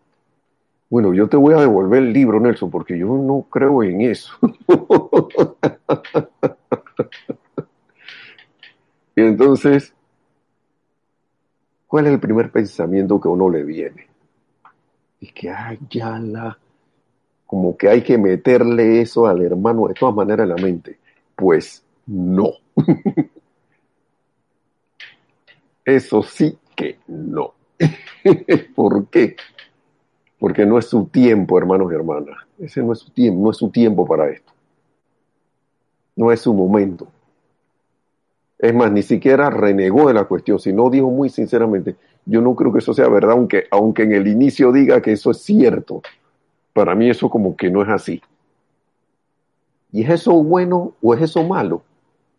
bueno, 0.95 1.13
yo 1.13 1.29
te 1.29 1.37
voy 1.37 1.55
a 1.55 1.61
devolver 1.61 2.05
el 2.05 2.13
libro, 2.13 2.39
Nelson, 2.39 2.71
porque 2.71 2.97
yo 2.97 3.09
no 3.09 3.47
creo 3.51 3.83
en 3.83 4.03
eso. 4.03 4.33
y 9.17 9.23
entonces, 9.23 9.93
¿cuál 11.89 12.07
es 12.07 12.13
el 12.13 12.21
primer 12.21 12.53
pensamiento 12.53 13.21
que 13.21 13.27
a 13.29 13.33
uno 13.33 13.51
le 13.51 13.65
viene? 13.65 14.07
Es 15.21 15.33
que, 15.33 15.51
ay, 15.51 15.81
ya 15.91 16.17
la, 16.21 16.57
como 17.45 17.77
que 17.77 17.89
hay 17.89 18.03
que 18.03 18.17
meterle 18.17 19.01
eso 19.01 19.27
al 19.27 19.43
hermano 19.43 19.89
de 19.89 19.95
todas 19.95 20.15
maneras 20.15 20.45
en 20.45 20.51
la 20.51 20.63
mente. 20.63 20.99
Pues 21.35 21.83
no. 22.07 22.51
eso 25.85 26.23
sí 26.23 26.59
que 26.75 26.99
no. 27.07 27.55
¿Por 28.75 29.07
qué? 29.09 29.37
porque 30.45 30.67
no 30.67 30.79
es 30.79 30.85
su 30.91 31.07
tiempo, 31.07 31.57
hermanos 31.57 31.91
y 31.91 31.95
hermanas. 31.95 32.37
Ese 32.59 32.83
no 32.83 32.93
es 32.93 32.99
su 32.99 33.11
tiempo, 33.13 33.43
no 33.43 33.51
es 33.51 33.57
su 33.57 33.71
tiempo 33.71 34.07
para 34.07 34.29
esto. 34.29 34.53
No 36.17 36.31
es 36.31 36.41
su 36.41 36.53
momento. 36.53 37.09
Es 38.59 38.75
más, 38.75 38.93
ni 38.93 39.01
siquiera 39.01 39.49
renegó 39.49 40.09
de 40.09 40.13
la 40.13 40.25
cuestión, 40.25 40.59
sino 40.59 40.91
dijo 40.91 41.11
muy 41.11 41.31
sinceramente, 41.31 41.97
yo 42.27 42.43
no 42.43 42.55
creo 42.55 42.75
que 42.75 42.81
eso 42.81 42.93
sea 42.93 43.09
verdad, 43.09 43.31
aunque, 43.31 43.65
aunque 43.71 44.03
en 44.03 44.13
el 44.13 44.27
inicio 44.27 44.71
diga 44.71 45.01
que 45.01 45.13
eso 45.13 45.31
es 45.31 45.39
cierto. 45.39 46.03
Para 46.75 46.95
mí 46.95 47.09
eso 47.09 47.31
como 47.31 47.57
que 47.57 47.71
no 47.71 47.83
es 47.83 47.89
así. 47.89 48.21
¿Y 49.93 50.03
es 50.03 50.11
eso 50.11 50.35
bueno 50.43 50.93
o 51.01 51.15
es 51.15 51.23
eso 51.23 51.43
malo? 51.43 51.85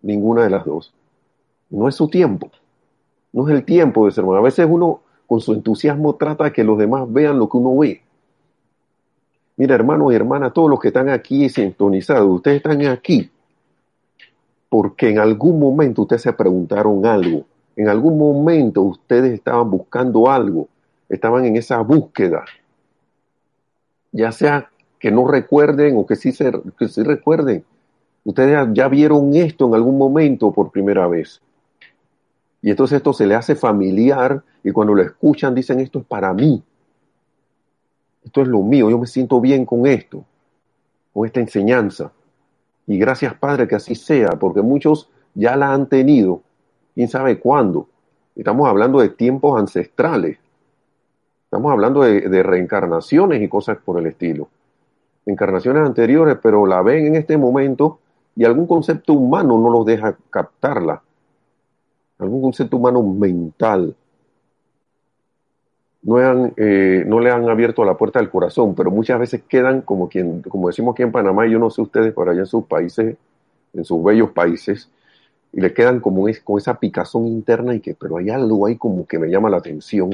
Ninguna 0.03 0.43
de 0.43 0.51
las 0.51 0.63
dos. 0.63 0.93
No 1.71 1.87
es 1.87 1.95
su 1.95 2.07
tiempo. 2.07 2.51
No 3.35 3.47
es 3.47 3.53
el 3.53 3.63
tiempo 3.63 4.05
de 4.05 4.11
ser 4.11 4.23
hermano. 4.23 4.39
A 4.39 4.43
veces 4.43 4.65
uno 4.67 5.01
con 5.27 5.41
su 5.41 5.53
entusiasmo 5.53 6.15
trata 6.15 6.45
de 6.45 6.53
que 6.53 6.63
los 6.63 6.77
demás 6.77 7.05
vean 7.11 7.37
lo 7.37 7.47
que 7.49 7.57
uno 7.57 7.77
ve. 7.77 8.01
Mira, 9.57 9.75
hermanos 9.75 10.11
y 10.11 10.15
hermanas, 10.15 10.53
todos 10.53 10.69
los 10.69 10.79
que 10.79 10.87
están 10.87 11.09
aquí 11.09 11.47
sintonizados, 11.49 12.27
ustedes 12.27 12.57
están 12.57 12.83
aquí 12.87 13.29
porque 14.75 15.09
en 15.09 15.19
algún 15.19 15.57
momento 15.57 16.01
ustedes 16.01 16.23
se 16.23 16.33
preguntaron 16.33 17.05
algo, 17.05 17.45
en 17.77 17.87
algún 17.87 18.17
momento 18.17 18.81
ustedes 18.81 19.33
estaban 19.33 19.71
buscando 19.71 20.29
algo, 20.29 20.67
estaban 21.07 21.45
en 21.45 21.55
esa 21.55 21.79
búsqueda, 21.79 22.43
ya 24.11 24.33
sea 24.33 24.69
que 24.99 25.11
no 25.11 25.27
recuerden 25.29 25.95
o 25.95 26.05
que 26.05 26.17
sí, 26.17 26.33
se, 26.33 26.51
que 26.77 26.89
sí 26.89 27.03
recuerden. 27.03 27.63
Ustedes 28.25 28.67
ya 28.73 28.89
vieron 28.89 29.33
esto 29.33 29.67
en 29.67 29.75
algún 29.75 29.97
momento 29.97 30.51
por 30.51 30.71
primera 30.71 31.07
vez. 31.07 31.41
Y 32.65 32.71
entonces 32.71 32.97
esto 32.97 33.13
se 33.13 33.27
le 33.27 33.35
hace 33.35 33.53
familiar 33.55 34.41
y 34.63 34.71
cuando 34.71 34.95
lo 34.95 35.03
escuchan 35.03 35.53
dicen 35.53 35.79
esto 35.81 35.99
es 35.99 36.05
para 36.05 36.33
mí. 36.33 36.63
Esto 38.23 38.41
es 38.41 38.47
lo 38.47 38.63
mío, 38.63 38.89
yo 38.89 38.97
me 38.97 39.05
siento 39.05 39.39
bien 39.39 39.67
con 39.67 39.85
esto, 39.85 40.25
con 41.13 41.27
esta 41.27 41.39
enseñanza. 41.39 42.11
Y 42.87 42.97
gracias 42.97 43.35
Padre 43.35 43.67
que 43.67 43.75
así 43.75 43.93
sea, 43.93 44.29
porque 44.29 44.63
muchos 44.63 45.11
ya 45.35 45.55
la 45.55 45.73
han 45.73 45.85
tenido, 45.85 46.41
quién 46.95 47.07
sabe 47.07 47.39
cuándo. 47.39 47.87
Estamos 48.35 48.67
hablando 48.67 48.99
de 48.99 49.09
tiempos 49.09 49.59
ancestrales. 49.59 50.39
Estamos 51.43 51.71
hablando 51.71 52.01
de, 52.01 52.21
de 52.21 52.41
reencarnaciones 52.41 53.43
y 53.43 53.47
cosas 53.47 53.77
por 53.77 53.99
el 53.99 54.07
estilo. 54.07 54.47
Encarnaciones 55.27 55.85
anteriores, 55.85 56.39
pero 56.41 56.65
la 56.65 56.81
ven 56.81 57.05
en 57.05 57.15
este 57.15 57.37
momento 57.37 57.99
y 58.35 58.43
algún 58.43 58.65
concepto 58.65 59.13
humano 59.13 59.59
no 59.59 59.69
los 59.69 59.85
deja 59.85 60.17
captarla 60.31 61.03
algún 62.17 62.41
concepto 62.41 62.77
humano 62.77 63.01
mental. 63.03 63.95
No, 66.03 66.19
eh, 66.57 67.03
no 67.07 67.19
le 67.19 67.31
han 67.31 67.49
abierto 67.49 67.83
la 67.83 67.97
puerta 67.97 68.19
del 68.19 68.29
corazón, 68.29 68.75
pero 68.75 68.91
muchas 68.91 69.19
veces 69.19 69.41
quedan 69.47 69.81
como 69.81 70.07
quien, 70.07 70.41
como 70.43 70.67
decimos 70.67 70.93
aquí 70.93 71.03
en 71.03 71.11
Panamá, 71.11 71.47
yo 71.47 71.57
no 71.57 71.71
sé 71.71 71.81
ustedes 71.81 72.13
por 72.13 72.29
allá 72.29 72.41
en 72.41 72.45
sus 72.45 72.65
países, 72.65 73.17
en 73.73 73.85
sus 73.85 74.03
bellos 74.03 74.29
países, 74.29 74.89
y 75.51 75.61
le 75.61 75.73
quedan 75.73 75.99
como 75.99 76.27
con 76.43 76.59
esa 76.59 76.79
picazón 76.79 77.25
interna 77.27 77.73
y 77.73 77.79
que, 77.79 77.95
pero 77.95 78.17
hay 78.17 78.29
algo 78.29 78.67
ahí 78.67 78.77
como 78.77 79.07
que 79.07 79.17
me 79.17 79.29
llama 79.29 79.49
la 79.49 79.57
atención, 79.57 80.11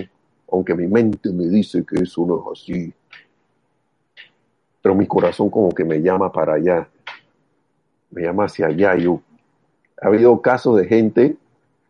aunque 0.50 0.76
mi 0.76 0.88
mente 0.88 1.32
me 1.32 1.48
dice 1.48 1.84
que 1.86 2.04
eso 2.04 2.26
no 2.26 2.38
es 2.38 2.62
así. 2.62 2.94
Pero 4.82 4.96
mi 4.96 5.08
corazón 5.08 5.50
como 5.50 5.72
que 5.72 5.84
me 5.84 6.02
llama 6.02 6.32
para 6.32 6.54
allá, 6.54 6.88
me 8.12 8.22
llama 8.22 8.46
hacia 8.46 8.68
allá. 8.68 8.96
Yo, 8.96 9.22
ha 10.02 10.08
habido 10.08 10.42
casos 10.42 10.78
de 10.78 10.88
gente 10.88 11.38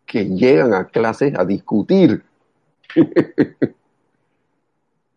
que 0.06 0.26
llegan 0.26 0.74
a 0.74 0.86
clases 0.86 1.34
a 1.38 1.44
discutir 1.44 2.22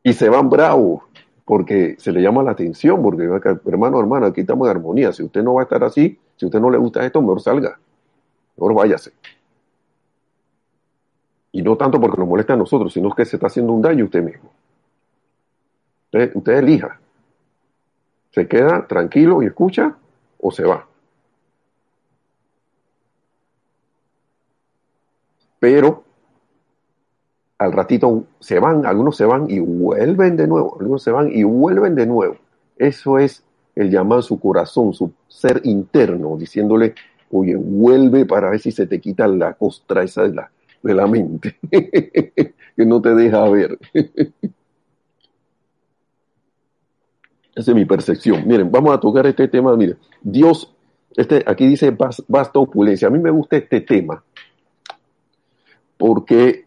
y 0.03 0.13
se 0.13 0.29
van 0.29 0.49
bravos 0.49 1.03
porque 1.45 1.95
se 1.99 2.11
le 2.11 2.21
llama 2.21 2.41
la 2.41 2.51
atención, 2.51 3.01
porque 3.01 3.23
hermano, 3.65 3.99
hermano, 3.99 4.25
aquí 4.25 4.41
estamos 4.41 4.67
en 4.67 4.71
armonía. 4.75 5.13
Si 5.13 5.23
usted 5.23 5.43
no 5.43 5.53
va 5.53 5.61
a 5.61 5.63
estar 5.63 5.83
así, 5.83 6.17
si 6.35 6.45
usted 6.45 6.59
no 6.59 6.71
le 6.71 6.77
gusta 6.77 7.05
esto, 7.05 7.21
mejor 7.21 7.41
salga, 7.41 7.79
mejor 8.57 8.73
váyase. 8.73 9.13
Y 11.51 11.61
no 11.61 11.77
tanto 11.77 12.01
porque 12.01 12.17
nos 12.17 12.27
molesta 12.27 12.53
a 12.53 12.57
nosotros, 12.57 12.91
sino 12.91 13.11
que 13.11 13.25
se 13.25 13.37
está 13.37 13.47
haciendo 13.47 13.73
un 13.73 13.81
daño 13.81 14.05
usted 14.05 14.23
mismo. 14.23 14.51
Usted, 16.05 16.31
usted 16.35 16.53
elija. 16.53 16.99
¿Se 18.31 18.47
queda 18.47 18.85
tranquilo 18.87 19.41
y 19.41 19.45
escucha 19.45 19.95
o 20.39 20.51
se 20.51 20.63
va? 20.63 20.85
Pero 25.65 26.03
al 27.57 27.71
ratito 27.73 28.27
se 28.39 28.59
van, 28.59 28.85
algunos 28.85 29.17
se 29.17 29.25
van 29.25 29.49
y 29.49 29.57
vuelven 29.57 30.37
de 30.37 30.45
nuevo, 30.45 30.77
algunos 30.79 31.01
se 31.01 31.09
van 31.09 31.31
y 31.31 31.41
vuelven 31.41 31.95
de 31.95 32.05
nuevo. 32.05 32.37
Eso 32.77 33.17
es 33.17 33.43
el 33.73 33.89
llamar 33.89 34.21
su 34.21 34.39
corazón, 34.39 34.93
su 34.93 35.11
ser 35.27 35.61
interno, 35.63 36.37
diciéndole, 36.37 36.93
oye, 37.31 37.55
vuelve 37.55 38.27
para 38.27 38.51
ver 38.51 38.59
si 38.59 38.71
se 38.71 38.85
te 38.85 39.01
quita 39.01 39.27
la 39.27 39.55
costra 39.55 40.03
esa, 40.03 40.27
la, 40.27 40.51
de 40.83 40.93
la 40.93 41.07
mente, 41.07 41.57
que 41.71 42.85
no 42.85 43.01
te 43.01 43.15
deja 43.15 43.49
ver. 43.49 43.79
Esa 47.55 47.71
es 47.71 47.75
mi 47.75 47.85
percepción. 47.85 48.47
Miren, 48.47 48.69
vamos 48.69 48.93
a 48.93 48.99
tocar 48.99 49.25
este 49.25 49.47
tema. 49.47 49.75
Miren, 49.75 49.97
Dios, 50.21 50.71
este, 51.15 51.43
aquí 51.47 51.65
dice 51.65 51.97
vasta 52.27 52.59
opulencia. 52.59 53.07
A 53.07 53.11
mí 53.11 53.17
me 53.17 53.31
gusta 53.31 53.57
este 53.57 53.81
tema 53.81 54.23
porque 55.97 56.65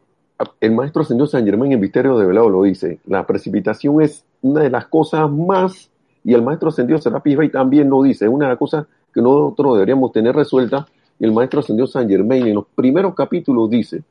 el 0.60 0.72
maestro 0.72 1.04
señor 1.04 1.28
San 1.28 1.44
Germán 1.44 1.72
en 1.72 1.80
Misterio 1.80 2.18
de 2.18 2.26
Velado 2.26 2.48
lo 2.48 2.62
dice. 2.62 3.00
La 3.06 3.26
precipitación 3.26 4.00
es 4.00 4.24
una 4.42 4.62
de 4.62 4.70
las 4.70 4.86
cosas 4.86 5.30
más, 5.30 5.90
y 6.24 6.34
el 6.34 6.42
maestro 6.42 6.68
ascendido 6.68 6.98
Serapis 6.98 7.36
Bey 7.36 7.48
también 7.50 7.88
lo 7.90 8.02
dice, 8.02 8.28
una 8.28 8.46
de 8.46 8.52
las 8.52 8.58
cosas 8.58 8.86
que 9.12 9.20
nosotros 9.20 9.74
deberíamos 9.74 10.12
tener 10.12 10.34
resuelta. 10.34 10.86
Y 11.18 11.24
el 11.24 11.32
maestro 11.32 11.60
ascendido 11.60 11.86
San 11.86 12.08
Germán 12.08 12.46
en 12.46 12.54
los 12.54 12.66
primeros 12.74 13.14
capítulos 13.14 13.68
dice, 13.70 14.02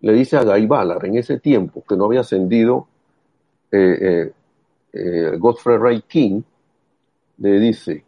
le 0.00 0.12
dice 0.12 0.36
a 0.36 0.44
Gaibalar 0.44 1.04
en 1.04 1.16
ese 1.16 1.38
tiempo 1.38 1.82
que 1.86 1.96
no 1.96 2.04
había 2.06 2.20
ascendido 2.20 2.86
eh, 3.70 3.98
eh, 4.00 4.32
eh, 4.92 5.36
Godfrey 5.38 5.76
Ray 5.76 6.02
King, 6.02 6.42
le 7.38 7.58
dice, 7.58 8.04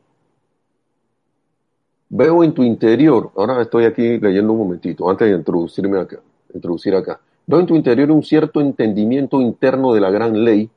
veo 2.14 2.44
en 2.44 2.52
tu 2.52 2.62
interior, 2.62 3.30
ahora 3.36 3.62
estoy 3.62 3.86
aquí 3.86 4.18
leyendo 4.18 4.52
un 4.52 4.58
momentito, 4.58 5.08
antes 5.08 5.30
de 5.30 5.34
introducirme 5.34 5.98
acá, 5.98 6.18
introducir 6.52 6.94
acá, 6.94 7.18
veo 7.46 7.60
en 7.60 7.66
tu 7.66 7.74
interior 7.74 8.10
un 8.10 8.22
cierto 8.22 8.60
entendimiento 8.60 9.40
interno 9.40 9.94
de 9.94 10.00
la 10.00 10.10
gran 10.10 10.44
ley, 10.44 10.68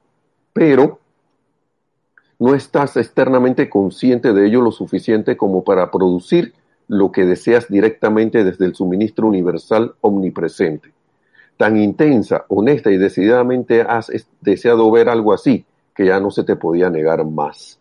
pero 0.53 0.99
no 2.39 2.55
estás 2.55 2.95
externamente 2.95 3.69
consciente 3.69 4.31
de 4.31 4.47
ello 4.47 4.61
lo 4.61 4.71
suficiente 4.71 5.35
como 5.35 5.65
para 5.65 5.91
producir 5.91 6.53
lo 6.87 7.11
que 7.11 7.25
deseas 7.25 7.67
directamente 7.67 8.45
desde 8.45 8.65
el 8.65 8.73
suministro 8.73 9.27
universal 9.27 9.93
omnipresente. 9.99 10.93
Tan 11.57 11.75
intensa, 11.75 12.45
honesta 12.47 12.91
y 12.91 12.97
decididamente 12.97 13.81
has 13.81 14.09
deseado 14.39 14.89
ver 14.89 15.09
algo 15.09 15.33
así, 15.33 15.65
que 15.93 16.05
ya 16.05 16.19
no 16.21 16.31
se 16.31 16.45
te 16.45 16.55
podía 16.55 16.89
negar 16.89 17.25
más. 17.25 17.77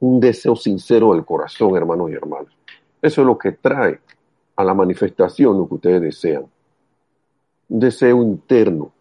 Un 0.00 0.20
deseo 0.20 0.56
sincero 0.56 1.14
del 1.14 1.24
corazón, 1.24 1.76
hermanos 1.76 2.10
y 2.10 2.14
hermanas. 2.14 2.59
Eso 3.02 3.20
es 3.22 3.26
lo 3.26 3.38
que 3.38 3.52
trae 3.52 4.00
a 4.56 4.64
la 4.64 4.74
manifestación 4.74 5.56
lo 5.56 5.68
que 5.68 5.74
ustedes 5.74 6.02
desean. 6.02 6.44
Un 7.68 7.80
deseo 7.80 8.22
interno. 8.22 8.92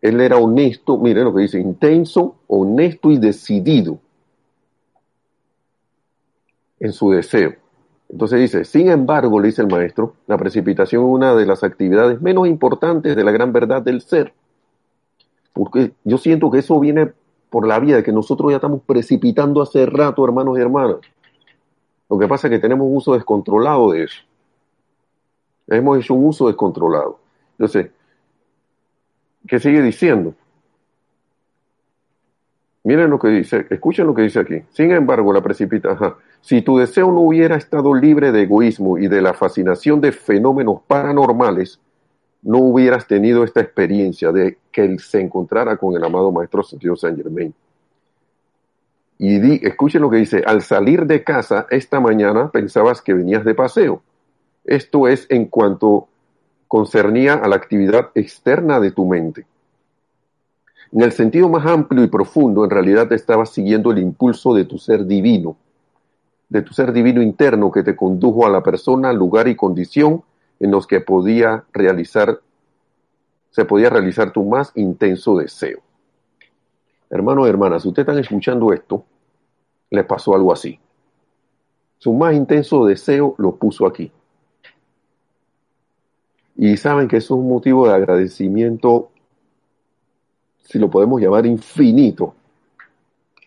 Él 0.00 0.20
era 0.20 0.36
honesto, 0.36 0.98
miren 0.98 1.24
lo 1.24 1.34
que 1.34 1.42
dice, 1.42 1.60
intenso, 1.60 2.36
honesto 2.46 3.10
y 3.10 3.18
decidido 3.18 3.98
en 6.80 6.92
su 6.92 7.10
deseo. 7.10 7.54
Entonces 8.08 8.40
dice, 8.40 8.64
sin 8.64 8.90
embargo, 8.90 9.40
le 9.40 9.46
dice 9.46 9.62
el 9.62 9.68
maestro, 9.68 10.16
la 10.26 10.36
precipitación 10.36 11.04
es 11.04 11.08
una 11.08 11.34
de 11.34 11.46
las 11.46 11.64
actividades 11.64 12.20
menos 12.20 12.46
importantes 12.46 13.16
de 13.16 13.24
la 13.24 13.30
gran 13.30 13.52
verdad 13.52 13.80
del 13.80 14.02
ser. 14.02 14.34
Porque 15.52 15.92
yo 16.04 16.18
siento 16.18 16.50
que 16.50 16.58
eso 16.58 16.78
viene 16.78 17.12
por 17.48 17.66
la 17.66 17.78
vida, 17.78 18.02
que 18.02 18.12
nosotros 18.12 18.50
ya 18.50 18.56
estamos 18.56 18.82
precipitando 18.84 19.62
hace 19.62 19.86
rato, 19.86 20.24
hermanos 20.24 20.58
y 20.58 20.60
hermanas. 20.60 20.96
Lo 22.12 22.18
que 22.18 22.28
pasa 22.28 22.46
es 22.46 22.50
que 22.50 22.58
tenemos 22.58 22.86
un 22.86 22.96
uso 22.96 23.14
descontrolado 23.14 23.92
de 23.92 24.04
eso. 24.04 24.22
Hemos 25.66 25.98
hecho 25.98 26.12
un 26.12 26.26
uso 26.26 26.46
descontrolado. 26.46 27.18
Entonces, 27.52 27.90
¿qué 29.48 29.58
sigue 29.58 29.80
diciendo? 29.80 30.34
Miren 32.84 33.08
lo 33.08 33.18
que 33.18 33.28
dice, 33.28 33.66
escuchen 33.70 34.06
lo 34.06 34.14
que 34.14 34.20
dice 34.20 34.40
aquí. 34.40 34.62
Sin 34.72 34.92
embargo, 34.92 35.32
la 35.32 35.40
precipitación, 35.40 36.16
si 36.42 36.60
tu 36.60 36.76
deseo 36.76 37.10
no 37.10 37.20
hubiera 37.20 37.56
estado 37.56 37.94
libre 37.94 38.30
de 38.30 38.42
egoísmo 38.42 38.98
y 38.98 39.08
de 39.08 39.22
la 39.22 39.32
fascinación 39.32 40.02
de 40.02 40.12
fenómenos 40.12 40.82
paranormales, 40.86 41.80
no 42.42 42.58
hubieras 42.58 43.06
tenido 43.06 43.42
esta 43.42 43.62
experiencia 43.62 44.32
de 44.32 44.58
que 44.70 44.84
él 44.84 45.00
se 45.00 45.18
encontrara 45.18 45.78
con 45.78 45.96
el 45.96 46.04
amado 46.04 46.30
Maestro 46.30 46.62
Sentido 46.62 46.94
San 46.94 47.16
Germain. 47.16 47.54
Y 49.24 49.38
di, 49.38 49.60
escuchen 49.62 50.02
lo 50.02 50.10
que 50.10 50.16
dice, 50.16 50.42
al 50.44 50.62
salir 50.62 51.06
de 51.06 51.22
casa 51.22 51.68
esta 51.70 52.00
mañana 52.00 52.50
pensabas 52.50 53.00
que 53.00 53.14
venías 53.14 53.44
de 53.44 53.54
paseo. 53.54 54.02
Esto 54.64 55.06
es 55.06 55.28
en 55.28 55.44
cuanto 55.46 56.08
concernía 56.66 57.34
a 57.34 57.46
la 57.46 57.54
actividad 57.54 58.10
externa 58.16 58.80
de 58.80 58.90
tu 58.90 59.06
mente. 59.06 59.46
En 60.90 61.02
el 61.02 61.12
sentido 61.12 61.48
más 61.48 61.64
amplio 61.66 62.02
y 62.02 62.08
profundo, 62.08 62.64
en 62.64 62.70
realidad 62.70 63.12
estabas 63.12 63.50
siguiendo 63.50 63.92
el 63.92 63.98
impulso 63.98 64.54
de 64.54 64.64
tu 64.64 64.76
ser 64.76 65.06
divino, 65.06 65.56
de 66.48 66.62
tu 66.62 66.74
ser 66.74 66.92
divino 66.92 67.22
interno 67.22 67.70
que 67.70 67.84
te 67.84 67.94
condujo 67.94 68.44
a 68.44 68.50
la 68.50 68.64
persona, 68.64 69.12
lugar 69.12 69.46
y 69.46 69.54
condición 69.54 70.24
en 70.58 70.72
los 70.72 70.88
que 70.88 71.00
podía 71.00 71.62
realizar, 71.72 72.40
se 73.50 73.64
podía 73.66 73.88
realizar 73.88 74.32
tu 74.32 74.42
más 74.42 74.72
intenso 74.74 75.36
deseo. 75.38 75.78
Hermanos 77.12 77.46
y 77.46 77.50
hermanas, 77.50 77.82
si 77.82 77.88
ustedes 77.88 78.08
están 78.08 78.18
escuchando 78.18 78.72
esto, 78.72 79.04
les 79.90 80.04
pasó 80.04 80.34
algo 80.34 80.52
así. 80.52 80.80
Su 81.98 82.12
más 82.12 82.34
intenso 82.34 82.84
deseo 82.84 83.36
lo 83.38 83.54
puso 83.54 83.86
aquí. 83.86 84.10
Y 86.56 86.76
saben 86.76 87.06
que 87.06 87.18
eso 87.18 87.34
es 87.34 87.40
un 87.40 87.48
motivo 87.48 87.86
de 87.86 87.94
agradecimiento, 87.94 89.10
si 90.64 90.80
lo 90.80 90.90
podemos 90.90 91.20
llamar 91.20 91.46
infinito 91.46 92.34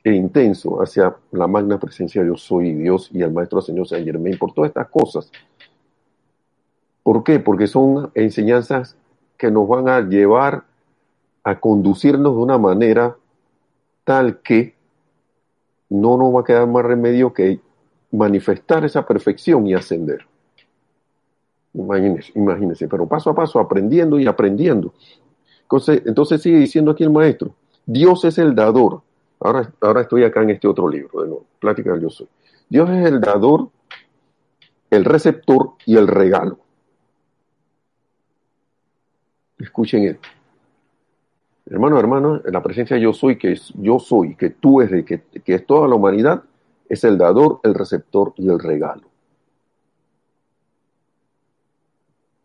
e 0.02 0.14
intenso, 0.14 0.82
hacia 0.82 1.14
la 1.32 1.48
magna 1.48 1.78
presencia 1.78 2.24
yo 2.24 2.38
soy 2.38 2.74
Dios 2.74 3.10
y 3.12 3.22
el 3.22 3.34
Maestro 3.34 3.62
Señor 3.62 3.88
San 3.88 4.06
Germain 4.06 4.38
por 4.38 4.54
todas 4.54 4.70
estas 4.70 4.88
cosas 4.88 5.30
¿Por 7.06 7.24
qué? 7.24 7.40
Porque 7.40 7.68
son 7.68 8.10
enseñanzas 8.16 8.98
que 9.38 9.52
nos 9.52 9.68
van 9.68 9.88
a 9.90 10.02
llevar 10.02 10.64
a 11.44 11.60
conducirnos 11.60 12.36
de 12.36 12.42
una 12.42 12.58
manera 12.58 13.16
tal 14.06 14.40
que 14.42 14.76
no 15.90 16.18
nos 16.18 16.34
va 16.34 16.42
a 16.42 16.44
quedar 16.46 16.68
más 16.68 16.86
remedio 16.86 17.34
que 17.34 17.60
manifestar 18.12 18.86
esa 18.86 19.06
perfección 19.06 19.68
y 19.68 19.74
ascender. 19.74 20.26
Imagínense, 21.74 22.32
imagínense, 22.36 22.88
pero 22.88 23.06
paso 23.06 23.30
a 23.30 23.36
paso, 23.36 23.60
aprendiendo 23.60 24.18
y 24.18 24.28
aprendiendo. 24.28 24.94
Entonces, 25.64 26.04
entonces 26.06 26.42
sigue 26.42 26.60
diciendo 26.60 26.92
aquí 26.92 27.04
el 27.04 27.10
maestro, 27.10 27.54
Dios 27.86 28.24
es 28.24 28.38
el 28.38 28.56
dador. 28.56 29.02
Ahora, 29.40 29.74
ahora 29.82 30.02
estoy 30.02 30.24
acá 30.24 30.42
en 30.42 30.52
este 30.52 30.68
otro 30.68 30.88
libro, 30.88 31.22
de 31.22 31.28
nuevo, 31.28 31.46
Plática 31.60 31.92
del 31.92 32.04
Yo 32.04 32.10
Soy. 32.10 32.28
Dios 32.70 32.90
es 32.90 33.06
el 33.06 33.20
dador, 33.20 33.70
el 34.90 35.04
receptor 35.04 35.74
y 35.86 35.98
el 35.98 36.08
regalo. 36.08 36.60
Escuchen 39.60 40.04
esto. 40.06 40.30
Hermano, 41.68 42.00
hermano, 42.00 42.42
la 42.46 42.62
presencia 42.62 42.98
yo 42.98 43.12
soy, 43.12 43.38
que 43.38 43.54
es 43.54 43.74
yo 43.76 44.00
soy, 44.00 44.36
que 44.36 44.52
tú 44.52 44.82
eres, 44.82 45.04
que, 45.04 45.22
que 45.22 45.56
es 45.56 45.66
toda 45.66 45.88
la 45.88 45.96
humanidad, 45.96 46.44
es 46.88 47.04
el 47.04 47.18
dador, 47.18 47.60
el 47.64 47.74
receptor 47.74 48.34
y 48.38 48.50
el 48.50 48.60
regalo. 48.60 49.08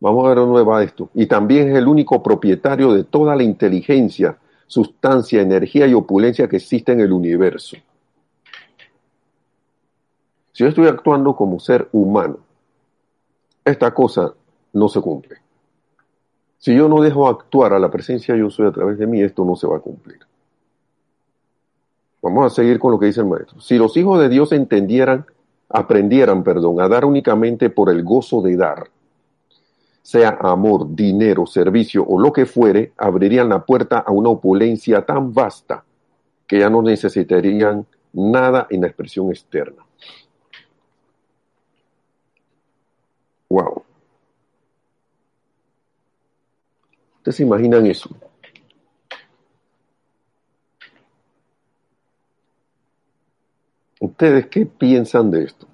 Vamos 0.01 0.25
a 0.25 0.29
ver 0.29 0.39
dónde 0.39 0.63
va 0.63 0.83
esto. 0.83 1.11
Y 1.13 1.27
también 1.27 1.69
es 1.69 1.77
el 1.77 1.87
único 1.87 2.23
propietario 2.23 2.95
de 2.95 3.05
toda 3.05 3.37
la 3.37 3.43
inteligencia, 3.43 4.39
sustancia, 4.67 5.43
energía 5.43 5.87
y 5.87 5.93
opulencia 5.93 6.49
que 6.49 6.57
existe 6.57 6.93
en 6.93 7.01
el 7.01 7.13
universo. 7.13 7.77
Si 10.53 10.65
yo 10.65 10.69
estoy 10.69 10.87
actuando 10.87 11.37
como 11.37 11.61
ser 11.61 11.89
humano, 11.93 12.39
esta 13.65 13.93
cosa 13.93 14.33
no 14.73 14.89
se 14.89 15.01
cumple. 15.01 15.37
Si 16.61 16.75
yo 16.75 16.91
no 16.91 17.01
dejo 17.01 17.27
actuar 17.27 17.73
a 17.73 17.79
la 17.79 17.91
presencia 17.91 18.37
yo 18.37 18.51
soy 18.51 18.67
a 18.67 18.71
través 18.71 18.99
de 18.99 19.07
mí, 19.07 19.23
esto 19.23 19.47
no 19.47 19.57
se 19.57 19.67
va 19.67 19.79
a 19.79 19.81
cumplir. 19.81 20.19
Vamos 22.21 22.53
a 22.53 22.55
seguir 22.55 22.79
con 22.79 22.93
lo 22.93 22.99
que 22.99 23.07
dice 23.07 23.21
el 23.21 23.27
maestro. 23.27 23.61
Si 23.63 23.79
los 23.79 23.97
hijos 23.97 24.21
de 24.21 24.29
Dios 24.29 24.53
entendieran, 24.53 25.25
aprendieran, 25.71 26.45
perdón, 26.45 26.79
a 26.83 26.89
dar 26.89 27.07
únicamente 27.07 27.71
por 27.71 27.89
el 27.89 28.05
gozo 28.05 28.43
de 28.43 28.57
dar, 28.57 28.91
sea 30.03 30.37
amor, 30.39 30.95
dinero, 30.95 31.47
servicio 31.47 32.05
o 32.07 32.21
lo 32.21 32.31
que 32.31 32.45
fuere, 32.45 32.93
abrirían 32.99 33.49
la 33.49 33.65
puerta 33.65 34.01
a 34.01 34.13
una 34.13 34.29
opulencia 34.29 35.07
tan 35.07 35.33
vasta 35.33 35.83
que 36.47 36.59
ya 36.59 36.69
no 36.69 36.83
necesitarían 36.83 37.87
nada 38.13 38.67
en 38.69 38.83
la 38.83 38.89
expresión 38.89 39.31
externa. 39.31 39.83
Wow. 43.49 43.80
¿Ustedes 47.21 47.37
se 47.37 47.43
imaginan 47.43 47.87
eso? 47.87 48.09
¿Ustedes 54.01 54.47
qué 54.47 54.65
piensan 54.65 55.31
de 55.31 55.45
esto? 55.45 55.67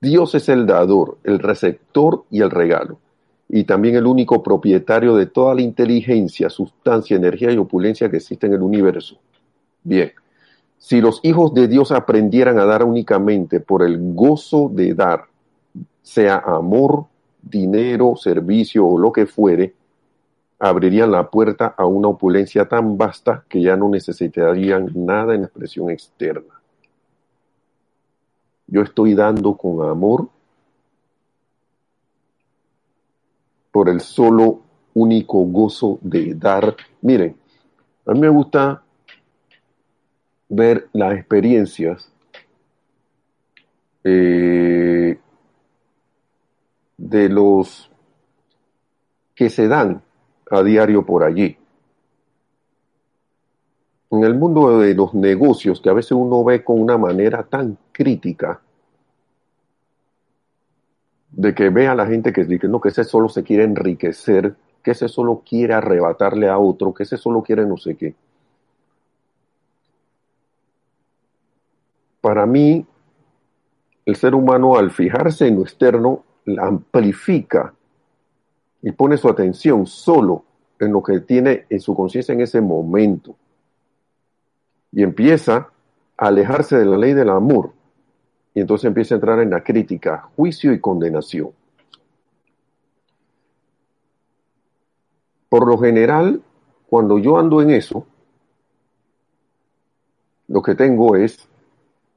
Dios 0.00 0.34
es 0.34 0.48
el 0.48 0.66
dador, 0.66 1.18
el 1.22 1.38
receptor 1.38 2.24
y 2.28 2.40
el 2.40 2.50
regalo, 2.50 2.98
y 3.48 3.62
también 3.62 3.94
el 3.94 4.06
único 4.08 4.42
propietario 4.42 5.14
de 5.14 5.26
toda 5.26 5.54
la 5.54 5.62
inteligencia, 5.62 6.50
sustancia, 6.50 7.16
energía 7.16 7.52
y 7.52 7.58
opulencia 7.58 8.10
que 8.10 8.16
existe 8.16 8.48
en 8.48 8.54
el 8.54 8.62
universo. 8.62 9.16
Bien, 9.84 10.10
si 10.76 11.00
los 11.00 11.20
hijos 11.22 11.54
de 11.54 11.68
Dios 11.68 11.92
aprendieran 11.92 12.58
a 12.58 12.64
dar 12.64 12.82
únicamente 12.82 13.60
por 13.60 13.84
el 13.84 13.96
gozo 14.12 14.68
de 14.74 14.92
dar, 14.94 15.26
sea 16.02 16.38
amor, 16.44 17.06
dinero, 17.40 18.16
servicio 18.16 18.84
o 18.84 18.98
lo 18.98 19.12
que 19.12 19.26
fuere, 19.26 19.74
abrirían 20.60 21.10
la 21.10 21.30
puerta 21.30 21.74
a 21.76 21.86
una 21.86 22.08
opulencia 22.08 22.68
tan 22.68 22.98
vasta 22.98 23.44
que 23.48 23.62
ya 23.62 23.76
no 23.76 23.88
necesitarían 23.88 24.90
nada 24.94 25.34
en 25.34 25.44
expresión 25.44 25.90
externa. 25.90 26.60
Yo 28.66 28.82
estoy 28.82 29.14
dando 29.14 29.56
con 29.56 29.88
amor 29.88 30.28
por 33.72 33.88
el 33.88 34.00
solo 34.00 34.60
único 34.92 35.38
gozo 35.44 35.98
de 36.02 36.34
dar. 36.34 36.76
Miren, 37.00 37.36
a 38.04 38.12
mí 38.12 38.20
me 38.20 38.28
gusta 38.28 38.82
ver 40.50 40.88
las 40.92 41.14
experiencias 41.14 42.12
eh, 44.04 45.18
de 46.98 47.28
los 47.30 47.90
que 49.34 49.48
se 49.48 49.66
dan 49.66 50.02
a 50.50 50.62
diario 50.62 51.04
por 51.06 51.24
allí. 51.24 51.56
En 54.10 54.24
el 54.24 54.34
mundo 54.34 54.80
de 54.80 54.94
los 54.94 55.14
negocios, 55.14 55.80
que 55.80 55.88
a 55.88 55.92
veces 55.92 56.12
uno 56.12 56.42
ve 56.42 56.64
con 56.64 56.80
una 56.80 56.98
manera 56.98 57.44
tan 57.44 57.78
crítica, 57.92 58.60
de 61.30 61.54
que 61.54 61.70
ve 61.70 61.86
a 61.86 61.94
la 61.94 62.06
gente 62.06 62.32
que 62.32 62.44
dice, 62.44 62.66
no, 62.66 62.80
que 62.80 62.88
ese 62.88 63.04
solo 63.04 63.28
se 63.28 63.44
quiere 63.44 63.62
enriquecer, 63.62 64.56
que 64.82 64.90
ese 64.90 65.08
solo 65.08 65.42
quiere 65.48 65.74
arrebatarle 65.74 66.48
a 66.48 66.58
otro, 66.58 66.92
que 66.92 67.04
ese 67.04 67.16
solo 67.16 67.42
quiere 67.42 67.64
no 67.64 67.76
sé 67.76 67.94
qué. 67.94 68.14
Para 72.20 72.44
mí, 72.46 72.84
el 74.04 74.16
ser 74.16 74.34
humano 74.34 74.76
al 74.76 74.90
fijarse 74.90 75.46
en 75.46 75.56
lo 75.56 75.62
externo, 75.62 76.24
amplifica 76.58 77.72
y 78.82 78.92
pone 78.92 79.16
su 79.16 79.28
atención 79.28 79.86
solo 79.86 80.44
en 80.78 80.92
lo 80.92 81.02
que 81.02 81.20
tiene 81.20 81.66
en 81.68 81.80
su 81.80 81.94
conciencia 81.94 82.32
en 82.32 82.40
ese 82.40 82.60
momento. 82.60 83.36
Y 84.92 85.02
empieza 85.02 85.68
a 86.16 86.26
alejarse 86.26 86.78
de 86.78 86.86
la 86.86 86.96
ley 86.96 87.12
del 87.12 87.30
amor. 87.30 87.72
Y 88.54 88.60
entonces 88.60 88.86
empieza 88.86 89.14
a 89.14 89.16
entrar 89.16 89.40
en 89.40 89.50
la 89.50 89.62
crítica, 89.62 90.28
juicio 90.36 90.72
y 90.72 90.80
condenación. 90.80 91.50
Por 95.48 95.66
lo 95.66 95.78
general, 95.78 96.42
cuando 96.88 97.18
yo 97.18 97.38
ando 97.38 97.60
en 97.60 97.70
eso, 97.70 98.06
lo 100.48 100.62
que 100.62 100.74
tengo 100.74 101.16
es, 101.16 101.48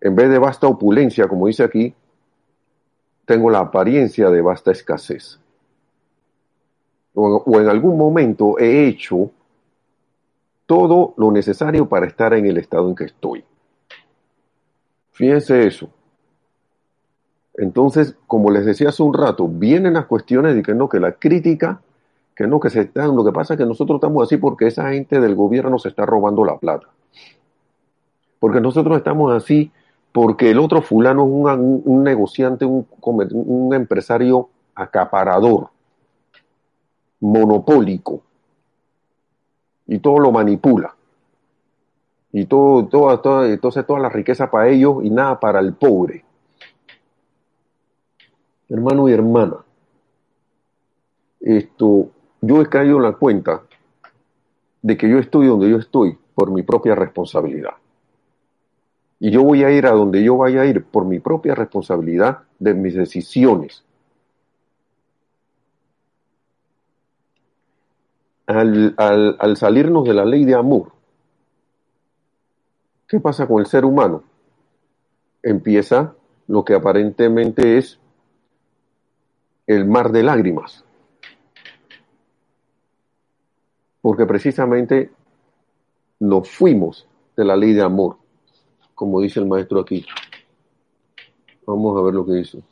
en 0.01 0.16
vez 0.16 0.30
de 0.30 0.39
vasta 0.39 0.68
opulencia, 0.68 1.28
como 1.28 1.47
dice 1.47 1.64
aquí, 1.64 1.93
tengo 3.26 3.49
la 3.49 3.59
apariencia 3.59 4.30
de 4.30 4.41
vasta 4.41 4.72
escasez. 4.72 5.39
O, 7.16 7.59
en 7.59 7.68
algún 7.68 7.97
momento 7.97 8.57
he 8.57 8.88
hecho 8.88 9.30
todo 10.66 11.14
lo 11.18 11.32
necesario 11.32 11.88
para 11.88 12.07
estar 12.07 12.34
en 12.34 12.45
el 12.47 12.57
estado 12.57 12.89
en 12.89 12.95
que 12.95 13.05
estoy. 13.05 13.43
Fíjense 15.11 15.68
eso. 15.68 15.89
Entonces, 17.55 18.16
como 18.26 18.49
les 18.49 18.66
decía 18.66 18.89
hace 18.89 19.03
un 19.03 19.14
rato, 19.14 19.47
vienen 19.47 19.93
las 19.93 20.05
cuestiones 20.05 20.55
de 20.55 20.64
que 20.64 20.74
no, 20.74 20.89
que 20.89 20.99
la 20.99 21.11
crítica, 21.11 21.82
que 22.36 22.47
no, 22.47 22.59
que 22.59 22.72
se 22.72 22.82
están, 22.82 23.16
lo 23.16 23.24
que 23.24 23.32
pasa 23.32 23.53
es 23.53 23.59
que 23.59 23.66
nosotros 23.66 23.97
estamos 23.97 24.24
así 24.24 24.38
porque 24.38 24.66
esa 24.66 24.89
gente 24.89 25.20
del 25.20 25.36
gobierno 25.36 25.78
se 25.78 25.89
está 25.89 26.05
robando 26.05 26.43
la 26.43 26.57
plata. 26.57 26.88
Porque 28.39 28.59
nosotros 28.59 28.97
estamos 28.97 29.32
así 29.32 29.72
porque 30.11 30.51
el 30.51 30.59
otro 30.59 30.82
fulano 30.82 31.26
es 31.26 31.57
un, 31.59 32.03
negociante, 32.03 32.66
un, 32.66 32.88
un 33.01 33.74
empresario 33.74 34.49
acaparador, 34.76 35.70
monopólico, 37.24 38.21
y 39.88 39.99
todo 39.99 40.19
lo 40.19 40.32
manipula. 40.32 40.93
Y 42.32 42.45
todo, 42.45 42.86
todo, 42.88 43.19
todo, 43.19 43.45
entonces 43.45 43.86
toda 43.86 43.99
la 43.99 44.09
riqueza 44.09 44.49
para 44.49 44.69
ellos 44.69 45.03
y 45.03 45.09
nada 45.09 45.39
para 45.39 45.59
el 45.59 45.74
pobre. 45.74 46.26
Hermano 48.69 49.07
y 49.07 49.13
hermana, 49.13 49.57
esto, 51.39 52.09
yo 52.41 52.61
he 52.61 52.67
caído 52.67 52.97
en 52.97 53.03
la 53.03 53.13
cuenta 53.13 53.61
de 54.82 54.97
que 54.97 55.07
yo 55.07 55.19
estoy 55.19 55.47
donde 55.47 55.69
yo 55.69 55.78
estoy 55.78 56.17
por 56.34 56.51
mi 56.51 56.63
propia 56.63 56.95
responsabilidad. 56.95 57.74
Y 59.19 59.32
yo 59.32 59.43
voy 59.43 59.63
a 59.63 59.71
ir 59.71 59.86
a 59.86 59.91
donde 59.91 60.24
yo 60.24 60.38
vaya 60.38 60.61
a 60.61 60.65
ir 60.65 60.84
por 60.84 61.05
mi 61.05 61.19
propia 61.19 61.55
responsabilidad 61.55 62.39
de 62.59 62.74
mis 62.74 62.95
decisiones. 62.95 63.84
Al, 68.54 68.93
al, 69.39 69.58
salirnos 69.58 70.04
de 70.04 70.14
la 70.14 70.26
ley 70.26 70.45
de 70.45 70.56
amor, 70.56 70.91
¿qué 73.08 73.20
pasa 73.20 73.47
con 73.47 73.60
el 73.60 73.66
ser 73.66 73.86
humano? 73.86 74.24
Empieza 75.41 76.14
lo 76.47 76.64
que 76.64 76.76
aparentemente 76.76 77.78
es 77.78 77.99
el 79.66 79.86
mar 79.86 80.12
de 80.12 80.24
lágrimas. 80.24 80.84
Porque 84.01 84.26
precisamente 84.26 85.12
nos 86.20 86.49
fuimos 86.49 87.08
de 87.36 87.45
la 87.45 87.56
ley 87.56 87.74
de 87.74 87.82
amor 87.82 88.18
como 88.95 89.22
dice 89.22 89.39
el 89.39 89.47
maestro 89.47 89.80
aquí. 89.80 90.06
Vamos 91.66 91.97
a 91.97 92.01
ver 92.04 92.14
lo 92.14 92.26
que 92.26 92.34
dice. 92.34 92.64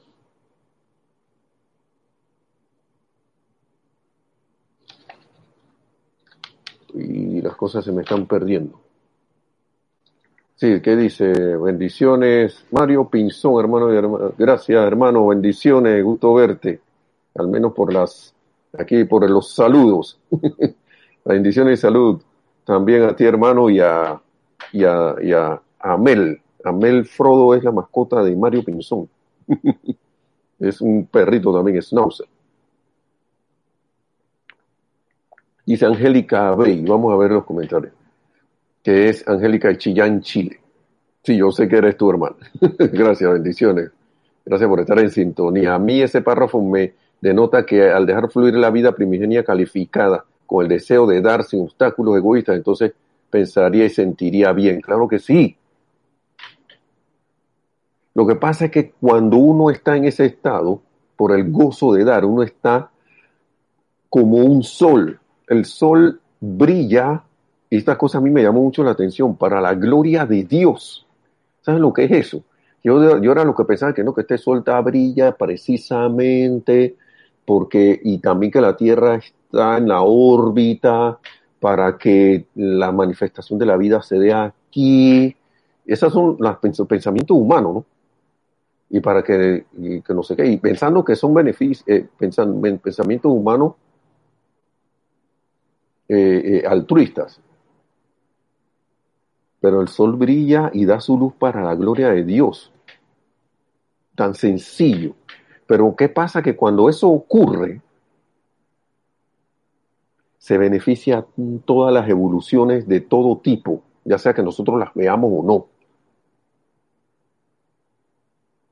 Y 6.93 7.41
las 7.41 7.50
cosas 7.61 7.85
se 7.85 7.91
me 7.91 8.01
están 8.01 8.25
perdiendo. 8.25 8.81
Sí, 10.55 10.81
¿qué 10.81 10.95
dice? 10.95 11.31
Bendiciones. 11.57 12.65
Mario 12.71 13.07
Pinzón, 13.07 13.59
hermano 13.59 13.93
y 13.93 13.97
hermano. 13.97 14.33
Gracias, 14.35 14.83
hermano. 14.83 15.27
Bendiciones. 15.27 16.03
Gusto 16.03 16.33
verte. 16.33 16.81
Al 17.35 17.49
menos 17.49 17.73
por 17.73 17.93
las, 17.93 18.33
aquí 18.75 19.03
por 19.03 19.29
los 19.29 19.53
saludos. 19.53 20.19
Bendiciones 21.25 21.77
y 21.77 21.81
salud. 21.83 22.19
También 22.65 23.03
a 23.03 23.15
ti, 23.15 23.25
hermano, 23.25 23.69
y 23.69 23.79
a, 23.79 24.19
y 24.73 24.83
a, 24.83 25.15
y 25.21 25.31
a 25.31 25.61
Amel. 25.81 26.41
Amel 26.63 27.05
Frodo 27.05 27.53
es 27.53 27.63
la 27.63 27.71
mascota 27.71 28.23
de 28.23 28.35
Mario 28.35 28.63
Pinzón. 28.63 29.07
es 30.59 30.81
un 30.81 31.05
perrito 31.05 31.53
también, 31.53 31.79
Schnauzer. 31.79 32.25
Dice 35.71 35.85
Angélica 35.85 36.53
Bey, 36.53 36.83
vamos 36.85 37.13
a 37.13 37.15
ver 37.15 37.31
los 37.31 37.45
comentarios, 37.45 37.93
que 38.83 39.07
es 39.07 39.25
Angélica 39.25 39.77
Chillán, 39.77 40.19
Chile. 40.19 40.59
Sí, 41.23 41.37
yo 41.37 41.49
sé 41.49 41.69
que 41.69 41.77
eres 41.77 41.95
tu 41.95 42.09
hermana. 42.09 42.35
Gracias, 42.77 43.31
bendiciones. 43.31 43.89
Gracias 44.45 44.67
por 44.69 44.81
estar 44.81 44.99
en 44.99 45.09
sintonía. 45.09 45.75
A 45.75 45.79
mí 45.79 46.01
ese 46.01 46.21
párrafo 46.21 46.61
me 46.61 46.95
denota 47.21 47.65
que 47.65 47.89
al 47.89 48.05
dejar 48.05 48.29
fluir 48.29 48.55
la 48.55 48.69
vida 48.69 48.91
primigenia 48.91 49.45
calificada 49.45 50.25
con 50.45 50.63
el 50.63 50.67
deseo 50.67 51.07
de 51.07 51.21
dar 51.21 51.45
sin 51.45 51.61
obstáculos 51.61 52.17
egoístas, 52.17 52.57
entonces 52.57 52.91
pensaría 53.29 53.85
y 53.85 53.89
sentiría 53.89 54.51
bien. 54.51 54.81
Claro 54.81 55.07
que 55.07 55.19
sí. 55.19 55.55
Lo 58.13 58.27
que 58.27 58.35
pasa 58.35 58.65
es 58.65 58.71
que 58.71 58.91
cuando 58.99 59.37
uno 59.37 59.69
está 59.69 59.95
en 59.95 60.03
ese 60.03 60.25
estado, 60.25 60.81
por 61.15 61.31
el 61.31 61.49
gozo 61.49 61.93
de 61.93 62.03
dar, 62.03 62.25
uno 62.25 62.43
está 62.43 62.91
como 64.09 64.35
un 64.35 64.63
sol. 64.63 65.17
El 65.51 65.65
sol 65.65 66.21
brilla, 66.39 67.23
y 67.69 67.75
esta 67.75 67.97
cosa 67.97 68.19
a 68.19 68.21
mí 68.21 68.29
me 68.29 68.41
llamó 68.41 68.61
mucho 68.61 68.85
la 68.85 68.91
atención, 68.91 69.35
para 69.35 69.59
la 69.59 69.73
gloria 69.73 70.25
de 70.25 70.45
Dios. 70.45 71.05
¿Saben 71.61 71.81
lo 71.81 71.91
que 71.91 72.05
es 72.05 72.11
eso? 72.11 72.41
Yo, 72.81 73.21
yo 73.21 73.31
era 73.33 73.43
lo 73.43 73.53
que 73.53 73.65
pensaba 73.65 73.93
que 73.93 74.01
no, 74.01 74.13
que 74.13 74.21
este 74.21 74.37
sol 74.37 74.59
está 74.59 74.79
brilla 74.79 75.33
precisamente 75.33 76.95
porque, 77.43 77.99
y 78.01 78.19
también 78.19 78.49
que 78.49 78.61
la 78.61 78.77
Tierra 78.77 79.15
está 79.15 79.77
en 79.77 79.89
la 79.89 80.03
órbita 80.03 81.19
para 81.59 81.97
que 81.97 82.45
la 82.55 82.93
manifestación 82.93 83.59
de 83.59 83.65
la 83.65 83.75
vida 83.75 84.01
se 84.01 84.17
dé 84.17 84.33
aquí. 84.33 85.35
Esos 85.85 86.13
son 86.13 86.37
los 86.39 86.85
pensamientos 86.87 87.35
humanos, 87.35 87.73
¿no? 87.73 87.85
y 88.89 89.01
para 89.01 89.21
que, 89.21 89.65
no 90.09 90.23
sé 90.23 90.35
qué, 90.37 90.45
y 90.45 90.57
pensando 90.57 91.03
que 91.03 91.15
son 91.17 91.33
beneficios, 91.33 91.83
eh, 91.87 92.07
pensamientos 92.17 93.31
humanos 93.31 93.73
eh, 96.13 96.57
eh, 96.57 96.67
altruistas. 96.67 97.39
Pero 99.61 99.79
el 99.79 99.87
sol 99.87 100.17
brilla 100.17 100.69
y 100.73 100.85
da 100.85 100.99
su 100.99 101.17
luz 101.17 101.33
para 101.35 101.63
la 101.63 101.73
gloria 101.73 102.09
de 102.09 102.25
Dios. 102.25 102.69
Tan 104.15 104.35
sencillo. 104.35 105.15
Pero 105.65 105.95
¿qué 105.95 106.09
pasa? 106.09 106.41
Que 106.41 106.57
cuando 106.57 106.89
eso 106.89 107.07
ocurre, 107.07 107.79
se 110.37 110.57
beneficia 110.57 111.25
todas 111.63 111.93
las 111.93 112.09
evoluciones 112.09 112.89
de 112.89 112.99
todo 112.99 113.37
tipo, 113.37 113.81
ya 114.03 114.17
sea 114.17 114.33
que 114.33 114.43
nosotros 114.43 114.77
las 114.77 114.93
veamos 114.93 115.31
o 115.33 115.43
no. 115.43 115.67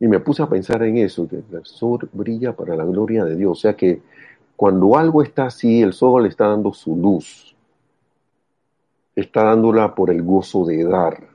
Y 0.01 0.07
me 0.07 0.19
puse 0.19 0.43
a 0.43 0.49
pensar 0.49 0.83
en 0.83 0.97
eso, 0.97 1.25
que 1.25 1.37
el 1.37 1.65
sol 1.65 2.09
brilla 2.11 2.53
para 2.53 2.75
la 2.75 2.83
gloria 2.83 3.23
de 3.23 3.37
Dios. 3.37 3.51
O 3.51 3.61
sea 3.61 3.77
que 3.77 4.01
Cuando 4.59 4.97
algo 4.97 5.23
está 5.23 5.45
así, 5.45 5.81
el 5.81 5.93
sol 5.93 6.23
le 6.23 6.27
está 6.27 6.49
dando 6.49 6.73
su 6.73 6.93
luz. 6.93 7.55
Está 9.15 9.45
dándola 9.45 9.95
por 9.95 10.09
el 10.09 10.21
gozo 10.21 10.65
de 10.65 10.83
dar. 10.83 11.29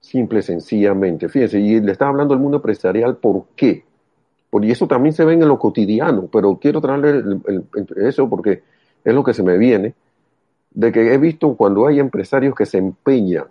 Simple, 0.00 0.42
sencillamente. 0.42 1.28
Fíjense, 1.28 1.60
y 1.60 1.78
le 1.78 1.92
estaba 1.92 2.10
hablando 2.10 2.34
del 2.34 2.42
mundo 2.42 2.56
empresarial, 2.56 3.16
¿por 3.16 3.44
qué? 3.54 3.84
Porque 4.50 4.72
eso 4.72 4.88
también 4.88 5.12
se 5.12 5.24
ve 5.24 5.34
en 5.34 5.46
lo 5.46 5.56
cotidiano, 5.56 6.26
pero 6.32 6.56
quiero 6.56 6.80
traerle 6.80 7.22
eso 7.98 8.28
porque 8.28 8.64
es 9.04 9.14
lo 9.14 9.22
que 9.22 9.34
se 9.34 9.44
me 9.44 9.56
viene, 9.56 9.94
de 10.72 10.90
que 10.90 11.14
he 11.14 11.18
visto 11.18 11.54
cuando 11.54 11.86
hay 11.86 12.00
empresarios 12.00 12.56
que 12.56 12.66
se 12.66 12.78
empeñan, 12.78 13.46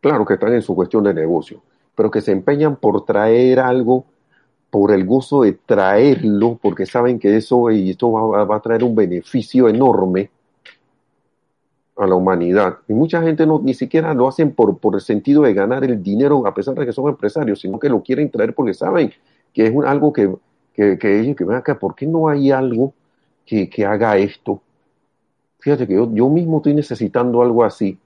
claro 0.00 0.24
que 0.24 0.34
están 0.34 0.54
en 0.54 0.62
su 0.62 0.76
cuestión 0.76 1.02
de 1.02 1.12
negocio, 1.12 1.60
pero 1.96 2.08
que 2.08 2.20
se 2.20 2.30
empeñan 2.30 2.76
por 2.76 3.04
traer 3.04 3.58
algo, 3.58 4.04
por 4.76 4.92
el 4.92 5.06
gozo 5.06 5.44
de 5.44 5.54
traerlo, 5.54 6.58
porque 6.60 6.84
saben 6.84 7.18
que 7.18 7.34
eso 7.34 7.70
y 7.70 7.92
esto 7.92 8.12
va, 8.12 8.54
a 8.54 8.60
traer 8.60 8.84
un 8.84 8.94
beneficio 8.94 9.70
enorme 9.70 10.28
a 11.96 12.06
la 12.06 12.14
humanidad. 12.14 12.80
Y 12.86 12.92
mucha 12.92 13.22
gente 13.22 13.46
no, 13.46 13.58
ni 13.58 13.72
siquiera 13.72 14.12
lo 14.12 14.28
hacen 14.28 14.52
por, 14.52 14.76
por 14.76 14.94
el 14.96 15.00
sentido 15.00 15.44
de 15.44 15.54
ganar 15.54 15.82
el 15.82 16.02
dinero, 16.02 16.46
a 16.46 16.52
pesar 16.52 16.74
de 16.74 16.84
que 16.84 16.92
son 16.92 17.08
empresarios, 17.08 17.58
sino 17.58 17.78
que 17.78 17.88
lo 17.88 18.02
quieren 18.02 18.30
traer 18.30 18.54
porque 18.54 18.74
saben 18.74 19.10
que 19.54 19.66
es 19.66 19.74
un, 19.74 19.86
algo 19.86 20.12
que, 20.12 20.30
que, 20.74 20.98
que 20.98 21.20
ellos, 21.20 21.36
que 21.36 21.44
ven 21.44 21.56
acá, 21.56 21.78
¿por 21.78 21.94
qué 21.94 22.06
no 22.06 22.28
hay 22.28 22.50
algo 22.50 22.92
que, 23.46 23.70
que 23.70 23.86
haga 23.86 24.18
esto? 24.18 24.60
Fíjate 25.58 25.86
que 25.86 25.94
yo, 25.94 26.12
yo, 26.12 26.28
mismo 26.28 26.58
estoy 26.58 26.74
necesitando 26.74 27.40
algo 27.40 27.64
así. 27.64 27.98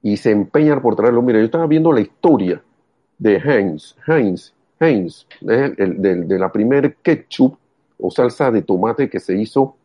Y 0.00 0.16
se 0.16 0.30
empeñan 0.30 0.80
por 0.80 0.96
traerlo. 0.96 1.20
Mira, 1.20 1.40
yo 1.40 1.44
estaba 1.44 1.66
viendo 1.66 1.92
la 1.92 2.00
historia 2.00 2.62
de 3.18 3.36
Heinz, 3.36 3.94
Heinz, 4.06 4.54
Heinz, 4.80 5.26
de, 5.40 5.70
de, 5.70 6.38
la 6.38 6.50
primer 6.50 6.96
ketchup 6.96 7.56
o 7.98 8.10
salsa 8.10 8.50
de 8.50 8.62
tomate 8.62 9.10
que 9.10 9.20
se 9.20 9.36
hizo 9.36 9.76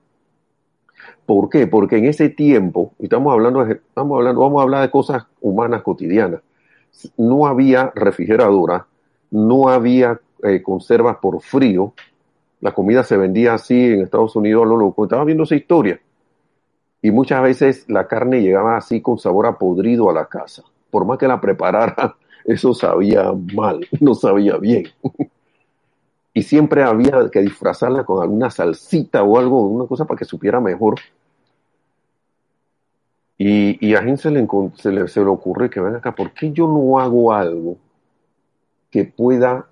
¿Por 1.26 1.50
qué? 1.50 1.68
Porque 1.68 1.98
en 1.98 2.06
ese 2.06 2.30
tiempo, 2.30 2.94
y 3.00 3.06
estamos 3.06 3.34
hablando, 3.34 3.64
estamos 3.66 4.18
hablando, 4.18 4.42
vamos 4.42 4.60
a 4.60 4.64
hablar 4.64 4.82
de 4.82 4.92
cosas 4.92 5.26
humanas 5.42 5.82
cotidianas, 5.82 6.42
no 7.18 7.48
había 7.48 7.92
refrigeradora, 7.96 8.86
no 9.32 9.70
había 9.70 10.20
eh, 10.44 10.62
conservas 10.62 11.18
por 11.18 11.42
frío, 11.42 11.94
la 12.62 12.74
comida 12.74 13.04
se 13.04 13.18
vendía 13.18 13.56
así 13.56 13.94
en 13.94 14.02
Estados 14.02 14.36
Unidos, 14.36 14.68
lo 14.68 14.78
loco, 14.78 15.06
estaba 15.06 15.24
viendo 15.24 15.44
esa 15.44 15.56
historia. 15.56 16.00
Y 17.02 17.12
muchas 17.12 17.42
veces 17.42 17.86
la 17.88 18.08
carne 18.08 18.42
llegaba 18.42 18.78
así 18.78 19.02
con 19.02 19.18
sabor 19.18 19.48
a 19.48 19.58
podrido 19.58 20.10
a 20.10 20.14
la 20.14 20.26
casa. 20.26 20.64
Por 20.90 21.06
más 21.06 21.18
que 21.18 21.28
la 21.28 21.42
preparara, 21.42 22.16
eso 22.46 22.74
sabía 22.74 23.34
mal, 23.54 23.88
no 24.00 24.14
sabía 24.14 24.58
bien. 24.58 24.88
y 26.34 26.44
siempre 26.44 26.84
había 26.84 27.30
que 27.32 27.42
disfrazarla 27.42 28.04
con 28.04 28.22
alguna 28.22 28.50
salsita 28.50 29.24
o 29.24 29.38
algo, 29.38 29.68
una 29.68 29.88
cosa 29.88 30.06
para 30.06 30.18
que 30.18 30.26
supiera 30.26 30.60
mejor. 30.62 30.96
Y, 33.38 33.94
a 33.94 34.02
gente 34.02 34.22
se 34.22 34.32
le, 34.32 34.48
se, 34.76 34.92
le, 34.92 35.08
se 35.10 35.20
le 35.20 35.28
ocurre 35.28 35.70
que 35.70 35.82
ven 35.82 35.96
acá, 35.96 36.14
¿por 36.16 36.32
qué 36.32 36.54
yo 36.54 36.68
no 36.68 37.00
hago 37.00 37.34
algo 37.34 37.78
que 38.90 39.04
pueda 39.04 39.68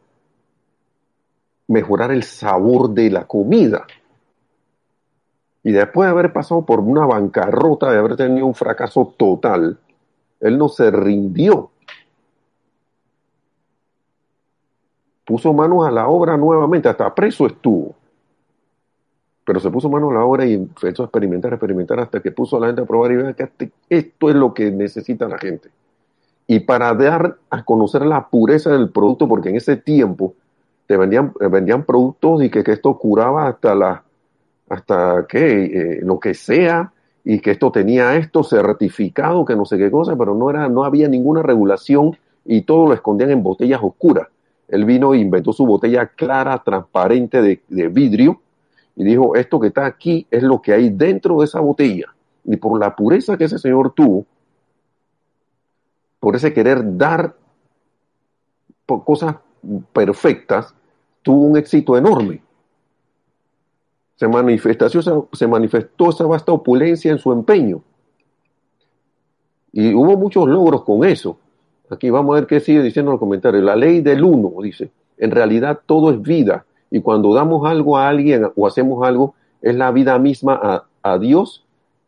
mejorar 1.68 2.12
el 2.12 2.24
sabor 2.24 2.90
de 2.90 3.10
la 3.10 3.26
comida? 3.26 3.86
Y 5.64 5.72
después 5.72 6.08
de 6.08 6.12
haber 6.12 6.34
pasado 6.34 6.66
por 6.66 6.82
una 6.82 7.06
bancarrota, 7.06 7.90
de 7.90 8.00
haber 8.00 8.18
tenido 8.18 8.46
un 8.46 8.54
fracaso 8.54 9.14
total, 9.18 9.80
él 10.42 10.58
no 10.58 10.68
se 10.68 10.92
rindió 10.92 11.72
puso 15.26 15.54
manos 15.54 15.88
a 15.88 15.92
la 15.92 16.08
obra 16.08 16.38
nuevamente, 16.38 16.90
hasta 16.90 17.14
preso 17.14 17.46
estuvo. 17.46 17.96
Pero 19.46 19.60
se 19.60 19.70
puso 19.70 19.90
manos 19.90 20.12
a 20.12 20.16
la 20.16 20.26
obra 20.26 20.46
y 20.46 20.54
empezó 20.54 21.04
a 21.04 21.06
experimentar, 21.06 21.54
experimentar 21.54 22.00
hasta 22.00 22.22
que 22.22 22.32
puso 22.32 22.58
a 22.58 22.62
la 22.62 22.68
gente 22.68 22.82
a 22.82 22.86
probar 22.86 23.12
y 23.12 23.16
ver 23.18 23.36
que 23.36 23.44
este, 23.44 23.72
esto 23.90 24.30
es 24.30 24.36
lo 24.36 24.54
que 24.54 24.72
necesita 24.72 25.28
la 25.28 25.38
gente. 25.38 25.70
Y 26.48 26.62
para 26.62 26.94
dar 26.94 27.38
a 27.50 27.64
conocer 27.64 28.06
la 28.06 28.28
pureza 28.28 28.72
del 28.72 28.90
producto, 28.90 29.28
porque 29.28 29.50
en 29.50 29.58
ese 29.58 29.78
tiempo 29.78 30.34
te 30.88 30.98
vendían, 30.98 31.34
eh, 31.40 31.48
vendían 31.48 31.84
productos 31.84 32.44
y 32.44 32.50
que, 32.50 32.64
que 32.64 32.72
esto 32.74 32.98
curaba 32.98 33.48
hasta 33.48 33.76
la, 33.76 34.04
hasta 34.70 35.26
que 35.28 35.66
eh, 35.66 36.00
lo 36.04 36.20
que 36.20 36.34
sea, 36.34 36.92
y 37.24 37.40
que 37.40 37.52
esto 37.52 37.72
tenía 37.72 38.16
esto 38.16 38.44
certificado, 38.44 39.46
que 39.46 39.56
no 39.56 39.66
sé 39.66 39.78
qué 39.78 39.90
cosa, 39.90 40.16
pero 40.16 40.36
no 40.36 40.50
era, 40.50 40.68
no 40.68 40.84
había 40.84 41.08
ninguna 41.08 41.42
regulación 41.42 42.18
y 42.46 42.64
todo 42.64 42.88
lo 42.88 42.94
escondían 42.94 43.32
en 43.32 43.44
botellas 43.44 43.80
oscuras. 43.82 44.28
Él 44.68 44.86
vino 44.86 45.14
e 45.14 45.20
inventó 45.20 45.54
su 45.54 45.66
botella 45.66 46.08
clara, 46.08 46.64
transparente 46.64 47.42
de, 47.42 47.88
vidrio 47.90 48.42
y 48.96 49.04
dijo, 49.04 49.36
esto 49.36 49.60
que 49.60 49.68
está 49.68 49.86
aquí 49.86 50.28
es 50.30 50.44
lo 50.44 50.62
que 50.62 50.74
hay 50.74 50.90
dentro 50.90 51.40
de 51.40 51.46
esa 51.46 51.60
botella. 51.60 52.14
Y 52.46 52.58
por 52.58 52.80
la 52.80 52.96
pureza 52.96 53.38
que 53.38 53.46
ese 53.46 53.60
señor 53.60 53.94
tuvo, 53.94 54.26
por 56.20 56.36
ese 56.36 56.54
querer 56.54 56.98
dar 56.98 57.36
cosas 58.86 59.38
perfectas, 59.92 60.74
tuvo 61.22 61.44
un 61.44 61.58
éxito 61.58 61.98
enorme. 61.98 62.42
Se 64.16 64.28
manifestó, 64.28 64.90
se 65.32 65.48
manifestó 65.48 66.10
esa 66.10 66.26
vasta 66.26 66.52
opulencia 66.52 67.12
en 67.12 67.18
su 67.18 67.32
empeño. 67.32 67.82
Y 69.72 69.94
hubo 69.94 70.16
muchos 70.18 70.48
logros 70.48 70.84
con 70.84 71.04
eso. 71.04 71.40
Aquí 71.94 72.10
vamos 72.10 72.34
a 72.34 72.40
ver 72.40 72.48
qué 72.48 72.60
sigue 72.60 72.82
diciendo 72.82 73.12
en 73.12 73.14
los 73.14 73.20
comentarios. 73.20 73.64
La 73.64 73.76
ley 73.76 74.02
del 74.02 74.24
uno 74.24 74.52
dice, 74.62 74.90
en 75.18 75.30
realidad 75.30 75.82
todo 75.86 76.12
es 76.12 76.22
vida. 76.22 76.66
Y 76.90 77.02
cuando 77.02 77.34
damos 77.34 77.70
algo 77.70 77.98
a 77.98 78.10
alguien 78.10 78.48
o 78.56 78.68
hacemos 78.68 79.06
algo, 79.08 79.36
es 79.62 79.76
la 79.76 79.92
vida 79.92 80.18
misma 80.18 80.88
a, 81.04 81.18
Dios 81.20 81.66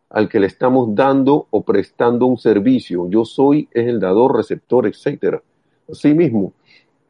al 0.09 0.27
que 0.27 0.39
le 0.39 0.47
estamos 0.47 0.95
dando 0.95 1.47
o 1.51 1.61
prestando 1.61 2.25
un 2.25 2.38
servicio. 2.38 3.07
Yo 3.09 3.25
soy 3.25 3.67
es 3.71 3.88
el 3.88 3.99
dador, 3.99 4.36
receptor, 4.36 4.88
etcétera. 4.88 5.41
Así 5.89 6.13
mismo, 6.13 6.53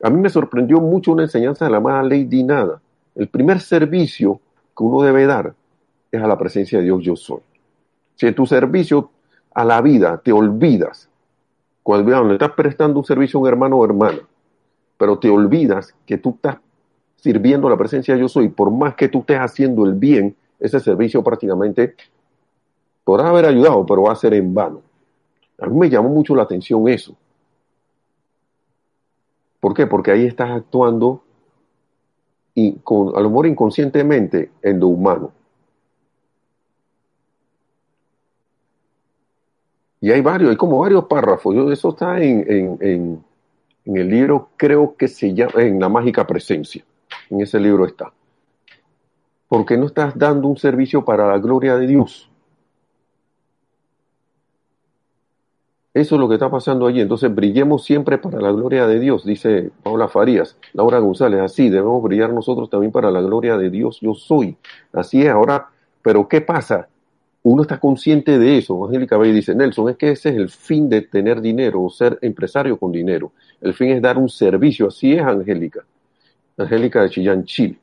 a 0.02 0.10
mí 0.10 0.20
me 0.20 0.30
sorprendió 0.30 0.82
mucho 0.82 1.14
una 1.14 1.24
enseñanza 1.24 1.66
de 1.66 1.72
la 1.72 1.78
amada 1.78 2.04
ley 2.04 2.26
de 2.26 2.44
nada. 2.44 2.82
El 3.16 3.28
primer 3.30 3.62
servicio 3.62 4.42
que 4.76 4.84
uno 4.84 5.02
debe 5.02 5.26
dar 5.26 5.54
es 6.12 6.22
a 6.22 6.28
la 6.28 6.38
presencia 6.38 6.80
de 6.80 6.86
Dios 6.86 7.04
yo 7.04 7.16
soy. 7.16 7.40
Si 8.16 8.28
en 8.28 8.36
tu 8.36 8.46
servicio 8.46 9.12
a 9.54 9.64
la 9.64 9.82
vida 9.82 10.20
te 10.24 10.32
olvidas 10.32 11.10
cuando 11.86 12.24
le 12.24 12.34
estás 12.34 12.54
prestando 12.54 12.98
un 12.98 13.06
servicio 13.06 13.38
a 13.38 13.44
un 13.44 13.48
hermano 13.48 13.78
o 13.78 13.86
hermana, 13.86 14.18
pero 14.98 15.20
te 15.20 15.30
olvidas 15.30 15.94
que 16.08 16.18
tú 16.18 16.32
estás 16.32 16.58
sirviendo 17.18 17.70
la 17.70 17.78
presencia 17.78 18.16
de 18.16 18.22
yo 18.22 18.28
soy, 18.28 18.50
por 18.50 18.72
más 18.72 18.96
que 18.96 19.08
tú 19.08 19.20
estés 19.20 19.38
haciendo 19.38 19.86
el 19.86 19.94
bien, 19.94 20.36
ese 20.60 20.80
servicio 20.80 21.24
prácticamente 21.24 21.94
podrá 23.04 23.30
haber 23.30 23.46
ayudado, 23.46 23.86
pero 23.86 24.02
va 24.02 24.14
a 24.14 24.16
ser 24.16 24.34
en 24.34 24.52
vano. 24.52 24.82
A 25.60 25.68
mí 25.68 25.78
me 25.78 25.88
llamó 25.88 26.10
mucho 26.10 26.36
la 26.36 26.42
atención 26.42 26.88
eso. 26.88 27.16
¿Por 29.60 29.76
qué? 29.76 29.86
Porque 29.86 30.10
ahí 30.10 30.26
estás 30.26 30.50
actuando 30.50 31.22
y 32.56 32.78
con, 32.78 33.16
a 33.16 33.20
lo 33.20 33.30
mejor 33.30 33.46
inconscientemente 33.46 34.50
en 34.64 34.80
lo 34.80 34.88
humano. 34.88 35.34
Y 40.02 40.12
hay 40.12 40.22
varios, 40.22 40.52
hay 40.52 40.58
como 40.58 40.80
varios 40.80 41.06
párrafos. 41.06 41.56
Eso 41.72 41.90
está 41.90 42.22
en, 42.22 42.46
en, 42.52 42.78
en, 42.82 43.24
en, 43.86 43.98
el 43.98 44.10
libro, 44.10 44.50
creo 44.58 44.96
que 44.96 45.08
se 45.08 45.34
llama, 45.34 45.64
en 45.64 45.80
La 45.80 45.90
Mágica 45.90 46.28
Presencia. 46.28 46.84
En 47.30 47.42
ese 47.42 47.60
libro 47.60 47.86
está. 47.86 48.12
Porque 49.48 49.78
no 49.78 49.86
estás 49.86 50.18
dando 50.18 50.48
un 50.48 50.58
servicio 50.58 51.06
para 51.06 51.28
la 51.28 51.38
gloria 51.38 51.78
de 51.78 51.88
Dios. 51.88 52.30
Eso 55.96 56.16
es 56.16 56.20
lo 56.20 56.28
que 56.28 56.34
está 56.34 56.52
pasando 56.52 56.88
allí. 56.88 57.00
Entonces, 57.00 57.34
brillemos 57.34 57.86
siempre 57.86 58.18
para 58.18 58.42
la 58.42 58.52
gloria 58.52 58.86
de 58.86 59.00
Dios, 59.00 59.24
dice 59.24 59.72
Paula 59.82 60.10
Farías, 60.10 60.58
Laura 60.74 61.00
González. 61.00 61.40
Así 61.40 61.70
debemos 61.70 62.04
brillar 62.04 62.34
nosotros 62.34 62.70
también 62.70 62.92
para 62.92 63.10
la 63.12 63.22
gloria 63.22 63.58
de 63.58 63.70
Dios. 63.70 64.02
Yo 64.02 64.14
soy. 64.14 64.58
Así 64.92 65.22
es. 65.22 65.30
Ahora, 65.30 65.70
pero 66.02 66.28
¿qué 66.28 66.42
pasa? 66.42 66.90
Uno 67.52 67.62
está 67.62 67.80
consciente 67.80 68.40
de 68.40 68.58
eso. 68.58 68.86
Angélica 68.86 69.18
Bay 69.18 69.32
dice, 69.32 69.54
Nelson, 69.54 69.90
es 69.90 69.98
que 69.98 70.10
ese 70.10 70.30
es 70.30 70.36
el 70.36 70.50
fin 70.50 70.90
de 70.90 71.02
tener 71.02 71.42
dinero 71.42 71.84
o 71.84 71.92
ser 71.92 72.18
empresario 72.24 72.76
con 72.78 72.92
dinero. 72.92 73.34
El 73.62 73.76
fin 73.76 73.92
es 73.92 74.02
dar 74.02 74.18
un 74.18 74.30
servicio. 74.30 74.88
Así 74.88 75.14
es, 75.14 75.22
Angélica. 75.22 75.86
Angélica 76.58 77.04
de 77.04 77.10
Chillán, 77.12 77.46
Chile. 77.46 77.78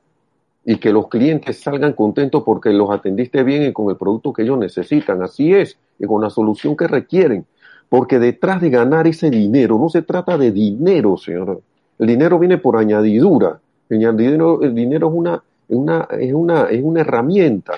Y 0.64 0.78
que 0.78 0.92
los 0.92 1.06
clientes 1.06 1.60
salgan 1.60 1.92
contentos 1.92 2.42
porque 2.44 2.72
los 2.72 2.90
atendiste 2.90 3.44
bien 3.44 3.62
y 3.62 3.72
con 3.72 3.88
el 3.88 3.96
producto 3.96 4.32
que 4.32 4.42
ellos 4.42 4.58
necesitan. 4.58 5.22
Así 5.22 5.54
es. 5.54 5.78
Y 5.96 6.06
con 6.06 6.20
la 6.20 6.30
solución 6.30 6.76
que 6.76 6.88
requieren. 6.88 7.46
Porque 7.88 8.18
detrás 8.18 8.60
de 8.60 8.68
ganar 8.68 9.06
ese 9.06 9.30
dinero, 9.30 9.78
no 9.78 9.88
se 9.88 10.02
trata 10.02 10.36
de 10.36 10.50
dinero, 10.50 11.16
señor. 11.16 11.62
El 12.00 12.08
dinero 12.08 12.36
viene 12.40 12.58
por 12.58 12.76
añadidura. 12.78 13.60
El 13.88 14.16
dinero, 14.16 14.60
el 14.60 14.74
dinero 14.74 15.06
es 15.06 15.14
una, 15.14 15.44
una, 15.68 16.08
es 16.18 16.34
una, 16.34 16.62
es 16.64 16.82
una 16.82 17.02
herramienta 17.02 17.74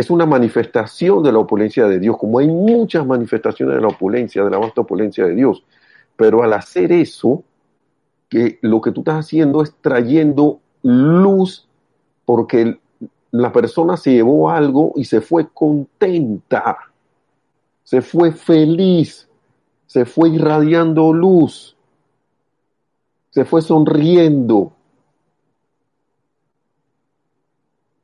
es 0.00 0.10
una 0.10 0.26
manifestación 0.26 1.22
de 1.22 1.32
la 1.32 1.38
opulencia 1.38 1.86
de 1.86 1.98
Dios, 1.98 2.16
como 2.16 2.38
hay 2.38 2.48
muchas 2.48 3.06
manifestaciones 3.06 3.76
de 3.76 3.80
la 3.82 3.88
opulencia, 3.88 4.42
de 4.42 4.50
la 4.50 4.58
vasta 4.58 4.80
opulencia 4.80 5.26
de 5.26 5.34
Dios. 5.34 5.64
Pero 6.16 6.42
al 6.42 6.52
hacer 6.52 6.92
eso, 6.92 7.44
que 8.28 8.58
lo 8.62 8.80
que 8.80 8.92
tú 8.92 9.00
estás 9.00 9.26
haciendo 9.26 9.62
es 9.62 9.74
trayendo 9.80 10.60
luz 10.82 11.68
porque 12.24 12.78
la 13.32 13.52
persona 13.52 13.96
se 13.96 14.12
llevó 14.12 14.50
algo 14.50 14.92
y 14.96 15.04
se 15.04 15.20
fue 15.20 15.48
contenta, 15.52 16.78
se 17.82 18.00
fue 18.02 18.32
feliz, 18.32 19.28
se 19.86 20.04
fue 20.04 20.30
irradiando 20.30 21.12
luz, 21.12 21.76
se 23.30 23.44
fue 23.44 23.62
sonriendo. 23.62 24.72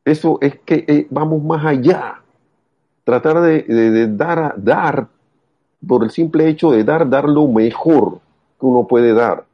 Eso 0.07 0.39
es 0.41 0.57
que 0.65 0.85
eh, 0.87 1.07
vamos 1.11 1.43
más 1.43 1.67
allá. 1.67 2.23
Tratar 3.03 3.41
de, 3.41 3.63
de, 3.63 3.91
de 3.91 4.07
dar, 4.07 4.55
dar, 4.57 5.09
por 5.87 6.05
el 6.05 6.11
simple 6.11 6.49
hecho 6.49 6.71
de 6.71 6.85
dar, 6.85 7.11
dar 7.11 7.29
lo 7.29 7.49
mejor 7.49 8.21
que 8.59 8.67
uno 8.67 8.87
puede 8.87 9.13
dar. 9.13 9.45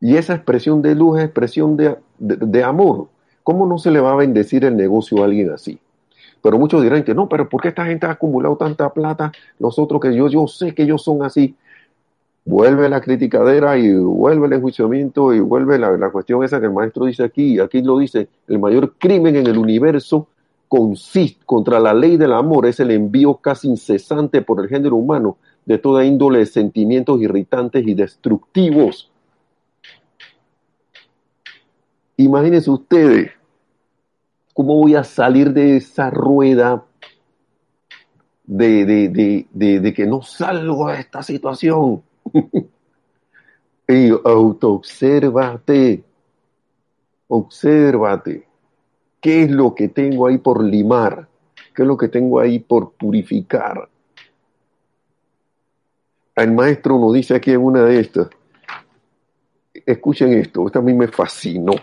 Y 0.00 0.16
esa 0.16 0.34
expresión 0.34 0.82
de 0.82 0.96
luz 0.96 1.18
es 1.18 1.26
expresión 1.26 1.76
de, 1.76 1.96
de, 2.18 2.36
de, 2.36 2.64
amor. 2.64 3.06
¿Cómo 3.44 3.64
no 3.64 3.78
se 3.78 3.92
le 3.92 4.00
va 4.00 4.12
a 4.12 4.16
bendecir 4.16 4.64
el 4.64 4.76
negocio 4.76 5.22
a 5.22 5.26
alguien 5.26 5.52
así? 5.52 5.78
Pero 6.42 6.58
muchos 6.58 6.82
dirán 6.82 7.04
que 7.04 7.14
no, 7.14 7.28
pero 7.28 7.48
¿por 7.48 7.60
qué 7.60 7.68
esta 7.68 7.86
gente 7.86 8.06
ha 8.06 8.12
acumulado 8.12 8.56
tanta 8.56 8.92
plata? 8.92 9.30
Nosotros 9.60 10.00
que 10.00 10.16
yo, 10.16 10.26
yo 10.28 10.48
sé 10.48 10.74
que 10.74 10.82
ellos 10.82 11.04
son 11.04 11.22
así. 11.22 11.54
Vuelve 12.44 12.88
la 12.88 13.00
criticadera 13.00 13.76
y 13.78 13.94
vuelve 13.94 14.46
el 14.46 14.54
enjuiciamiento 14.54 15.32
y 15.32 15.40
vuelve 15.40 15.78
la, 15.78 15.96
la 15.96 16.10
cuestión 16.10 16.42
esa 16.42 16.58
que 16.58 16.66
el 16.66 16.72
maestro 16.72 17.06
dice 17.06 17.22
aquí. 17.22 17.60
Aquí 17.60 17.82
lo 17.82 17.98
dice, 17.98 18.28
el 18.48 18.58
mayor 18.58 18.94
crimen 18.98 19.36
en 19.36 19.46
el 19.46 19.58
universo 19.58 20.28
consiste 20.68 21.44
contra 21.44 21.80
la 21.80 21.92
ley 21.92 22.16
del 22.16 22.32
amor 22.32 22.66
es 22.66 22.80
el 22.80 22.92
envío 22.92 23.34
casi 23.36 23.68
incesante 23.68 24.42
por 24.42 24.60
el 24.60 24.68
género 24.68 24.96
humano 24.96 25.36
de 25.66 25.78
toda 25.78 26.04
índole 26.04 26.40
de 26.40 26.46
sentimientos 26.46 27.20
irritantes 27.20 27.86
y 27.86 27.94
destructivos 27.94 29.10
Imagínense 32.20 32.70
ustedes 32.70 33.30
cómo 34.52 34.74
voy 34.74 34.94
a 34.94 35.04
salir 35.04 35.54
de 35.54 35.78
esa 35.78 36.10
rueda 36.10 36.84
de, 38.44 38.84
de, 38.84 39.08
de, 39.08 39.46
de, 39.50 39.80
de 39.80 39.94
que 39.94 40.06
no 40.06 40.20
salgo 40.20 40.90
de 40.90 41.00
esta 41.00 41.22
situación. 41.22 42.02
y 43.88 44.10
autoobsérvate, 44.10 46.04
obsérvate. 47.28 48.46
¿Qué 49.20 49.42
es 49.42 49.50
lo 49.50 49.74
que 49.74 49.88
tengo 49.88 50.26
ahí 50.26 50.38
por 50.38 50.64
limar? 50.64 51.28
¿Qué 51.74 51.82
es 51.82 51.88
lo 51.88 51.96
que 51.96 52.08
tengo 52.08 52.40
ahí 52.40 52.58
por 52.58 52.92
purificar? 52.92 53.88
El 56.34 56.52
maestro 56.52 56.98
nos 56.98 57.12
dice 57.12 57.34
aquí 57.34 57.50
en 57.50 57.60
una 57.60 57.84
de 57.84 58.00
estas, 58.00 58.28
escuchen 59.84 60.32
esto, 60.32 60.66
esto 60.66 60.78
a 60.78 60.82
mí 60.82 60.94
me 60.94 61.08
fascinó. 61.08 61.74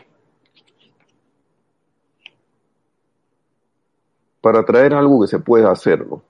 para 4.47 4.63
traer 4.63 4.93
algo 4.93 5.19
que 5.19 5.27
se 5.27 5.39
pueda 5.39 5.69
hacer. 5.71 6.07
¿no? 6.07 6.23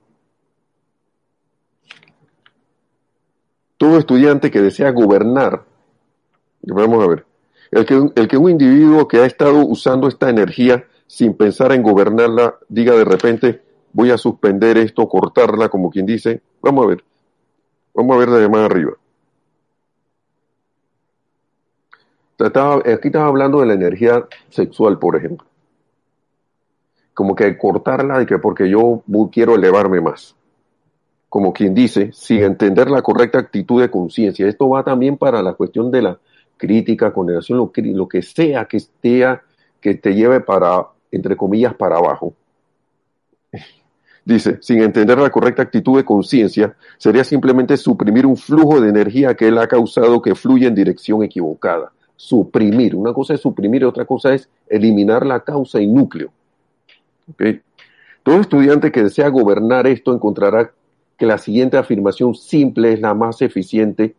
Estudiante 3.98 4.52
que 4.52 4.62
desea 4.62 4.92
gobernar, 4.92 5.64
vamos 6.62 7.04
a 7.04 7.08
ver, 7.08 7.26
el 7.72 7.86
que, 7.86 8.10
el 8.16 8.28
que 8.28 8.38
un 8.38 8.50
individuo 8.50 9.08
que 9.08 9.18
ha 9.18 9.26
estado 9.26 9.66
usando 9.66 10.08
esta 10.08 10.30
energía 10.30 10.86
sin 11.08 11.34
pensar 11.36 11.72
en 11.72 11.84
gobernarla, 11.84 12.56
diga 12.68 12.94
de 12.94 13.06
repente, 13.06 13.62
voy 13.94 14.12
a 14.12 14.18
suspender 14.18 14.78
esto, 14.78 15.08
cortarla, 15.08 15.70
como 15.70 15.90
quien 15.90 16.06
dice, 16.06 16.42
vamos 16.62 16.86
a 16.86 16.88
ver, 16.90 17.04
vamos 17.94 18.16
a 18.16 18.20
ver 18.20 18.30
de 18.30 18.50
más 18.50 18.70
arriba. 18.70 18.94
Estaba, 22.38 22.76
aquí 22.76 23.08
estaba 23.08 23.28
hablando 23.28 23.62
de 23.62 23.66
la 23.66 23.74
energía 23.74 24.28
sexual, 24.50 25.00
por 25.00 25.16
ejemplo. 25.16 25.48
Como 27.16 27.36
que 27.36 27.58
cortarla 27.58 28.22
y 28.22 28.28
que 28.28 28.38
porque 28.38 28.70
yo 28.70 29.02
quiero 29.32 29.56
elevarme 29.56 30.00
más. 30.02 30.37
Como 31.30 31.52
quien 31.54 31.74
dice, 31.74 32.12
sin 32.14 32.44
entender 32.44 32.90
la 32.90 33.02
correcta 33.02 33.40
actitud 33.40 33.82
de 33.82 33.92
conciencia. 33.92 34.48
Esto 34.48 34.70
va 34.70 34.84
también 34.84 35.18
para 35.18 35.42
la 35.42 35.54
cuestión 35.54 35.92
de 35.92 36.02
la 36.02 36.20
crítica, 36.56 37.14
condenación, 37.14 37.58
lo 37.58 37.72
que, 37.72 37.82
lo 37.82 38.08
que 38.08 38.22
sea 38.22 38.66
que, 38.66 38.78
esté, 38.78 39.26
que 39.80 39.96
te 39.96 40.16
lleve 40.16 40.40
para, 40.40 40.88
entre 41.12 41.36
comillas, 41.36 41.76
para 41.76 41.98
abajo. 41.98 42.34
Dice, 44.28 44.58
sin 44.62 44.82
entender 44.82 45.18
la 45.18 45.30
correcta 45.30 45.62
actitud 45.62 45.96
de 45.96 46.04
conciencia, 46.04 46.76
sería 46.98 47.24
simplemente 47.24 47.78
suprimir 47.78 48.26
un 48.26 48.36
flujo 48.36 48.82
de 48.82 48.90
energía 48.90 49.36
que 49.36 49.48
él 49.48 49.58
ha 49.58 49.68
causado 49.68 50.22
que 50.22 50.36
fluye 50.36 50.68
en 50.68 50.76
dirección 50.76 51.24
equivocada. 51.24 51.94
Suprimir. 52.18 52.94
Una 52.94 53.14
cosa 53.14 53.36
es 53.36 53.40
suprimir 53.40 53.84
y 53.84 53.86
otra 53.86 54.04
cosa 54.04 54.34
es 54.34 54.50
eliminar 54.68 55.26
la 55.26 55.40
causa 55.40 55.80
y 55.80 55.88
núcleo. 55.88 56.30
¿Okay? 57.32 57.62
Todo 58.22 58.42
estudiante 58.42 58.92
que 58.92 59.04
desea 59.04 59.30
gobernar 59.30 59.88
esto 59.88 60.14
encontrará 60.14 60.72
que 61.18 61.26
la 61.26 61.38
siguiente 61.38 61.78
afirmación 61.78 62.36
simple 62.36 62.94
es 62.94 63.02
la 63.02 63.14
más 63.14 63.42
eficiente 63.42 64.16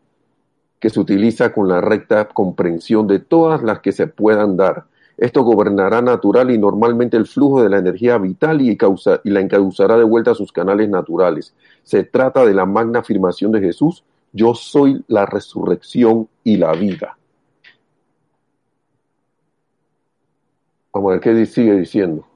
que 0.81 0.91
se 0.91 1.01
utiliza 1.01 1.53
con 1.53 1.69
la 1.69 1.81
recta 1.81 2.29
comprensión 2.29 3.07
de 3.07 3.19
todas 3.19 3.63
las 3.63 3.81
que 3.81 3.93
se 3.93 4.07
puedan 4.07 4.57
dar. 4.57 4.85
Esto 5.17 5.43
gobernará 5.43 6.01
natural 6.01 6.51
y 6.53 6.59
normalmente 6.59 7.17
el 7.17 7.27
flujo 7.27 7.63
de 7.63 7.69
la 7.69 7.79
energía 7.79 8.19
vital 8.19 8.61
y, 8.61 8.77
causa, 8.77 9.21
y 9.25 9.31
la 9.31 9.41
encauzará 9.41 9.97
de 9.97 10.05
vuelta 10.05 10.31
a 10.31 10.35
sus 10.35 10.53
canales 10.53 10.89
naturales. 10.89 11.55
Se 11.83 12.05
trata 12.05 12.45
de 12.45 12.55
la 12.55 12.67
magna 12.67 13.01
afirmación 13.01 13.51
de 13.51 13.61
Jesús, 13.61 14.05
yo 14.33 14.55
soy 14.55 15.05
la 15.09 15.27
resurrección 15.27 16.29
y 16.45 16.57
la 16.57 16.73
vida. 16.73 17.17
Vamos 20.93 21.11
a 21.11 21.13
ver 21.15 21.21
qué 21.21 21.47
sigue 21.47 21.75
diciendo. 21.75 22.28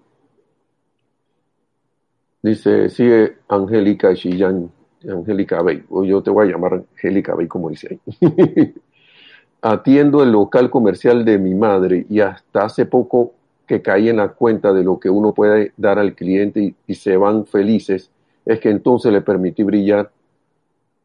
Dice, 2.42 2.90
sigue 2.90 3.36
Angélica 3.48 4.14
Chillán, 4.14 4.70
Angélica 5.08 5.62
Bey, 5.62 5.84
o 5.88 6.04
yo 6.04 6.22
te 6.22 6.30
voy 6.30 6.48
a 6.48 6.50
llamar 6.50 6.74
Angélica 6.74 7.34
Bey 7.36 7.46
como 7.46 7.70
dice 7.70 8.00
ahí. 8.20 8.74
Atiendo 9.62 10.24
el 10.24 10.32
local 10.32 10.68
comercial 10.70 11.24
de 11.24 11.38
mi 11.38 11.54
madre 11.54 12.04
y 12.10 12.18
hasta 12.18 12.64
hace 12.64 12.84
poco 12.84 13.32
que 13.64 13.80
caí 13.80 14.08
en 14.08 14.16
la 14.16 14.28
cuenta 14.28 14.72
de 14.72 14.82
lo 14.82 14.98
que 14.98 15.08
uno 15.08 15.32
puede 15.32 15.72
dar 15.76 16.00
al 16.00 16.16
cliente 16.16 16.60
y, 16.60 16.74
y 16.88 16.94
se 16.96 17.16
van 17.16 17.46
felices, 17.46 18.10
es 18.44 18.58
que 18.58 18.70
entonces 18.70 19.12
le 19.12 19.20
permití 19.20 19.62
brillar 19.62 20.10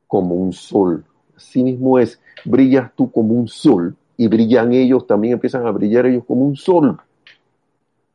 como 0.07 0.33
un 0.33 0.53
sol. 0.53 1.05
Así 1.35 1.63
mismo 1.63 1.99
es, 1.99 2.19
brillas 2.45 2.91
tú 2.95 3.11
como 3.11 3.35
un 3.35 3.47
sol 3.47 3.95
y 4.17 4.27
brillan 4.27 4.73
ellos, 4.73 5.05
también 5.05 5.33
empiezan 5.33 5.67
a 5.67 5.71
brillar 5.71 6.07
ellos 6.07 6.23
como 6.25 6.45
un 6.45 6.55
sol. 6.55 6.97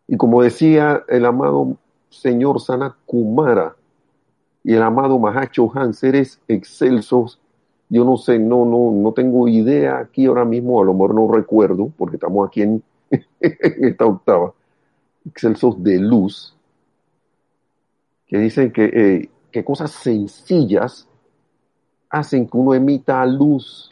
Y 0.09 0.17
como 0.17 0.43
decía 0.43 1.05
el 1.09 1.25
amado 1.25 1.77
señor 2.13 2.61
Sana 2.61 2.97
Kumara 3.07 3.75
y 4.65 4.75
el 4.75 4.83
amado 4.83 5.19
Mahacho 5.19 5.71
Han, 5.75 5.93
seres 5.95 6.41
excelsos. 6.47 7.41
Yo 7.89 8.05
no 8.05 8.17
sé, 8.17 8.39
no, 8.39 8.65
no, 8.65 8.93
no 8.93 9.13
tengo 9.13 9.49
idea 9.49 9.99
aquí 9.99 10.27
ahora 10.27 10.45
mismo, 10.45 10.81
a 10.81 10.85
lo 10.85 10.93
mejor 10.93 11.15
no 11.15 11.33
recuerdo, 11.33 11.93
porque 11.97 12.17
estamos 12.17 12.47
aquí 12.47 12.63
en, 12.63 12.83
esta 13.41 14.07
octava, 14.07 14.55
excelsos 15.27 15.83
de 15.83 15.99
luz, 15.99 16.57
que 18.27 18.39
dicen 18.39 18.73
que, 18.73 18.85
eh, 18.85 19.31
que 19.51 19.65
cosas 19.65 19.91
sencillas 19.91 21.07
hacen 22.09 22.47
que 22.47 22.57
uno 22.57 22.75
emita 22.75 23.25
luz. 23.27 23.91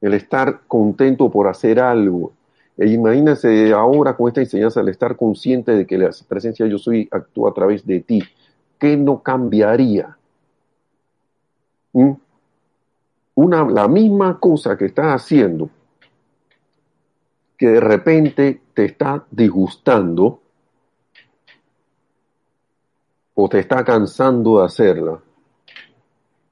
El 0.00 0.14
estar 0.14 0.62
contento 0.66 1.30
por 1.30 1.46
hacer 1.46 1.78
algo, 1.78 2.32
e 2.80 2.88
imagínense 2.88 3.74
ahora 3.74 4.16
con 4.16 4.28
esta 4.28 4.40
enseñanza, 4.40 4.80
al 4.80 4.88
estar 4.88 5.14
consciente 5.14 5.72
de 5.72 5.86
que 5.86 5.98
la 5.98 6.08
presencia 6.26 6.66
yo 6.66 6.78
soy 6.78 7.06
actúa 7.10 7.50
a 7.50 7.52
través 7.52 7.86
de 7.86 8.00
ti, 8.00 8.22
¿qué 8.78 8.96
no 8.96 9.22
cambiaría? 9.22 10.16
¿Mm? 11.92 12.12
Una, 13.34 13.68
la 13.68 13.86
misma 13.86 14.40
cosa 14.40 14.78
que 14.78 14.86
estás 14.86 15.08
haciendo, 15.08 15.68
que 17.58 17.68
de 17.68 17.80
repente 17.80 18.62
te 18.72 18.86
está 18.86 19.26
disgustando 19.30 20.40
o 23.34 23.46
te 23.50 23.58
está 23.58 23.84
cansando 23.84 24.60
de 24.60 24.64
hacerla. 24.64 25.20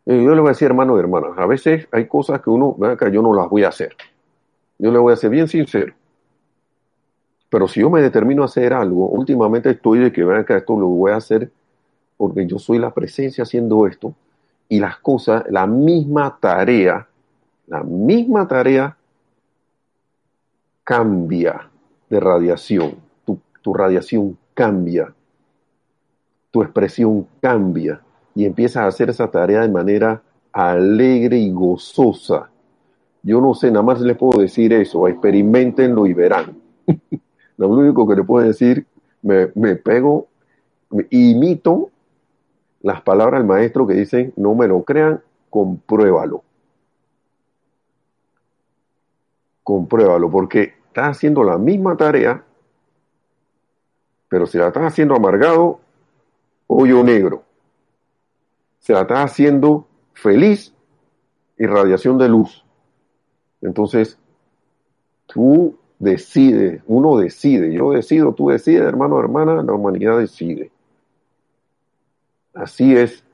Eh, 0.05 0.23
yo 0.23 0.35
le 0.35 0.41
voy 0.43 0.49
a 0.49 0.53
decir, 0.53 0.67
hermano 0.67 0.95
y 0.95 1.01
hermanas, 1.01 1.31
a 1.39 1.47
veces 1.47 1.89
hay 1.91 2.07
cosas 2.07 2.43
que 2.43 2.51
uno, 2.51 2.77
que 2.99 3.11
yo 3.11 3.23
no 3.23 3.33
las 3.33 3.49
voy 3.49 3.65
a 3.65 3.69
hacer. 3.69 3.97
Yo 4.79 4.93
le 4.93 4.99
voy 4.99 5.15
a 5.15 5.17
ser 5.17 5.31
bien 5.31 5.49
sincero. 5.49 5.95
Pero 7.51 7.67
si 7.67 7.81
yo 7.81 7.91
me 7.91 8.03
determino 8.03 8.43
a 8.43 8.47
hacer 8.47 8.73
algo, 8.73 9.09
últimamente 9.09 9.71
estoy 9.71 10.01
de 10.01 10.13
que 10.13 10.25
vean 10.25 10.45
que 10.45 10.57
esto 10.57 10.79
lo 10.79 10.89
voy 10.89 11.13
a 11.13 11.17
hacer 11.17 11.51
porque 12.17 12.47
yo 12.47 12.59
soy 12.59 12.79
la 12.79 12.93
presencia 12.93 13.43
haciendo 13.43 13.87
esto 13.87 14.15
y 14.69 14.81
las 14.81 14.99
cosas, 14.99 15.45
la 15.49 15.67
misma 15.67 16.37
tarea, 16.41 17.07
la 17.69 17.83
misma 17.83 18.47
tarea 18.47 18.97
cambia 20.85 21.71
de 22.11 22.21
radiación. 22.21 22.97
Tu, 23.25 23.39
tu 23.63 23.73
radiación 23.73 24.37
cambia, 24.53 25.15
tu 26.51 26.63
expresión 26.63 27.27
cambia 27.41 28.01
y 28.35 28.45
empiezas 28.45 28.83
a 28.83 28.87
hacer 28.89 29.11
esa 29.11 29.31
tarea 29.31 29.63
de 29.63 29.69
manera 29.69 30.21
alegre 30.53 31.39
y 31.39 31.51
gozosa. 31.51 32.51
Yo 33.23 33.41
no 33.41 33.55
sé, 33.55 33.71
nada 33.71 33.83
más 33.83 34.01
les 34.01 34.17
puedo 34.17 34.41
decir 34.41 34.73
eso, 34.73 35.09
experimentenlo 35.09 36.07
y 36.07 36.15
verán. 36.15 36.57
lo 37.59 37.69
único 37.69 38.07
que 38.09 38.15
les 38.15 38.27
puedo 38.27 38.47
decir, 38.47 38.87
me, 39.23 39.51
me 39.55 39.77
pego, 39.77 40.29
me 40.91 41.07
imito 41.11 41.91
las 42.81 43.03
palabras 43.03 43.41
del 43.41 43.49
maestro 43.49 43.87
que 43.87 43.95
dicen, 43.95 44.33
no 44.37 44.55
me 44.55 44.69
lo 44.69 44.85
crean, 44.85 45.21
compruébalo. 45.51 46.43
Compruébalo, 49.65 50.31
porque 50.31 50.75
estás 50.87 51.17
haciendo 51.17 51.43
la 51.43 51.59
misma 51.59 51.97
tarea, 51.97 52.45
pero 54.29 54.47
si 54.47 54.57
la 54.57 54.69
estás 54.69 54.85
haciendo 54.85 55.17
amargado, 55.17 55.81
hoyo 56.69 57.03
negro. 57.03 57.43
Se 58.79 58.93
la 58.93 59.03
estás 59.03 59.33
haciendo 59.33 59.87
feliz, 60.15 60.73
irradiación 61.59 62.19
de 62.19 62.29
luz. 62.29 62.65
Entonces, 63.61 64.19
tú 65.27 65.77
decides, 65.99 66.83
uno 66.87 67.17
decide, 67.17 67.73
yo 67.73 67.93
decido, 67.93 68.33
tú 68.33 68.51
decides, 68.51 68.83
hermano, 68.83 69.19
hermana, 69.19 69.63
la 69.63 69.73
humanidad 69.73 70.19
decide. 70.19 70.71
Así 72.55 72.97
es. 72.97 73.25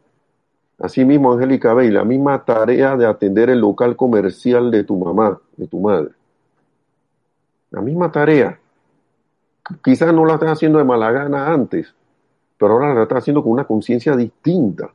Así 0.78 1.04
mismo, 1.04 1.32
Angélica 1.32 1.72
Bey, 1.72 1.90
la 1.90 2.04
misma 2.04 2.44
tarea 2.44 2.96
de 2.96 3.06
atender 3.06 3.48
el 3.48 3.60
local 3.60 3.96
comercial 3.96 4.70
de 4.70 4.84
tu 4.84 4.96
mamá, 4.96 5.40
de 5.56 5.66
tu 5.66 5.80
madre. 5.80 6.10
La 7.70 7.80
misma 7.80 8.10
tarea. 8.10 8.58
Quizás 9.82 10.12
no 10.12 10.24
la 10.26 10.34
estás 10.34 10.52
haciendo 10.52 10.78
de 10.78 10.84
mala 10.84 11.10
gana 11.10 11.52
antes, 11.52 11.94
pero 12.58 12.74
ahora 12.74 12.92
la 12.92 13.02
estás 13.02 13.18
haciendo 13.18 13.42
con 13.42 13.52
una 13.52 13.64
conciencia 13.64 14.14
distinta. 14.16 14.92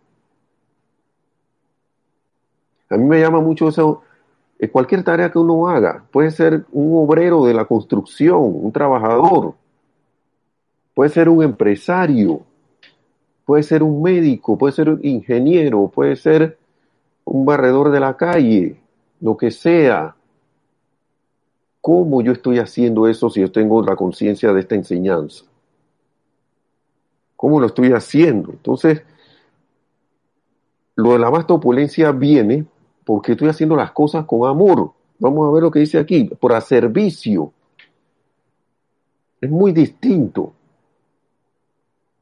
A 2.89 2.97
mí 2.97 3.05
me 3.05 3.19
llama 3.19 3.39
mucho 3.39 3.69
eso, 3.69 4.03
cualquier 4.67 5.03
tarea 5.03 5.31
que 5.31 5.39
uno 5.39 5.69
haga, 5.69 6.03
puede 6.11 6.31
ser 6.31 6.65
un 6.73 6.97
obrero 6.97 7.45
de 7.45 7.53
la 7.53 7.63
construcción, 7.63 8.41
un 8.41 8.71
trabajador, 8.73 9.53
puede 10.93 11.09
ser 11.09 11.29
un 11.29 11.41
empresario, 11.43 12.41
puede 13.45 13.63
ser 13.63 13.83
un 13.83 14.01
médico, 14.01 14.57
puede 14.57 14.73
ser 14.73 14.89
un 14.89 14.99
ingeniero, 15.01 15.87
puede 15.87 16.17
ser 16.17 16.57
un 17.23 17.45
barredor 17.45 17.89
de 17.89 17.99
la 18.01 18.17
calle, 18.17 18.75
lo 19.21 19.37
que 19.37 19.49
sea. 19.49 20.15
¿Cómo 21.79 22.21
yo 22.21 22.33
estoy 22.33 22.59
haciendo 22.59 23.07
eso 23.07 23.29
si 23.29 23.39
yo 23.39 23.51
tengo 23.51 23.81
la 23.81 23.95
conciencia 23.95 24.51
de 24.51 24.59
esta 24.59 24.75
enseñanza? 24.75 25.45
¿Cómo 27.37 27.61
lo 27.61 27.67
estoy 27.67 27.93
haciendo? 27.93 28.51
Entonces, 28.51 29.01
lo 30.95 31.13
de 31.13 31.19
la 31.19 31.29
vasta 31.29 31.53
opulencia 31.53 32.11
viene 32.11 32.65
porque 33.09 33.31
estoy 33.31 33.49
haciendo 33.49 33.75
las 33.75 33.91
cosas 33.91 34.25
con 34.27 34.47
amor. 34.47 34.91
Vamos 35.17 35.49
a 35.49 35.51
ver 35.51 35.63
lo 35.63 35.71
que 35.71 35.79
dice 35.79 35.97
aquí, 35.97 36.25
por 36.25 36.61
servicio. 36.61 37.51
Es 39.41 39.49
muy 39.49 39.71
distinto. 39.71 40.53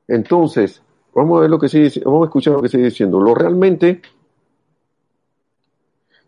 Entonces, 0.08 0.82
vamos 1.14 1.40
a 1.40 1.42
ver 1.42 1.50
lo 1.50 1.60
que 1.60 1.68
sigue, 1.68 1.92
vamos 2.06 2.22
a 2.22 2.26
escuchar 2.28 2.54
lo 2.54 2.62
que 2.62 2.70
sigue 2.70 2.86
diciendo. 2.86 3.20
Lo 3.20 3.36
realmente 3.36 4.02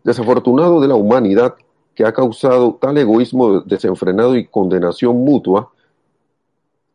desafortunado 0.04 0.78
de 0.78 0.88
la 0.88 0.94
humanidad 0.94 1.54
que 1.94 2.04
ha 2.04 2.12
causado 2.12 2.74
tal 2.74 2.98
egoísmo 2.98 3.60
desenfrenado 3.60 4.36
y 4.36 4.46
condenación 4.46 5.24
mutua 5.24 5.72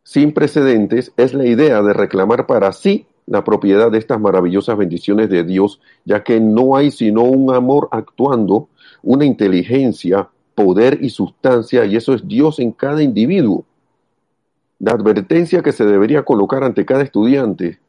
sin 0.04 0.36
precedentes 0.36 1.14
es 1.18 1.34
la 1.34 1.48
idea 1.48 1.82
de 1.82 1.94
reclamar 1.94 2.46
para 2.46 2.72
sí 2.74 3.08
la 3.28 3.44
propiedad 3.44 3.92
de 3.92 3.98
estas 3.98 4.20
maravillosas 4.20 4.78
bendiciones 4.78 5.30
de 5.30 5.44
Dios, 5.44 5.82
ya 6.06 6.24
que 6.24 6.40
no 6.40 6.76
hay 6.76 6.92
sino 6.92 7.24
un 7.24 7.54
amor 7.54 7.88
actuando, 7.92 8.70
una 9.02 9.26
inteligencia, 9.26 10.30
poder 10.54 11.00
y 11.02 11.10
sustancia, 11.10 11.86
y 11.86 11.96
eso 11.96 12.14
es 12.14 12.28
Dios 12.28 12.60
en 12.60 12.72
cada 12.72 13.02
individuo. 13.02 13.66
La 14.80 14.92
advertencia 14.92 15.64
que 15.64 15.72
se 15.72 15.86
debería 15.86 16.24
colocar 16.24 16.64
ante 16.64 16.86
cada 16.86 17.04
estudiante 17.04 17.80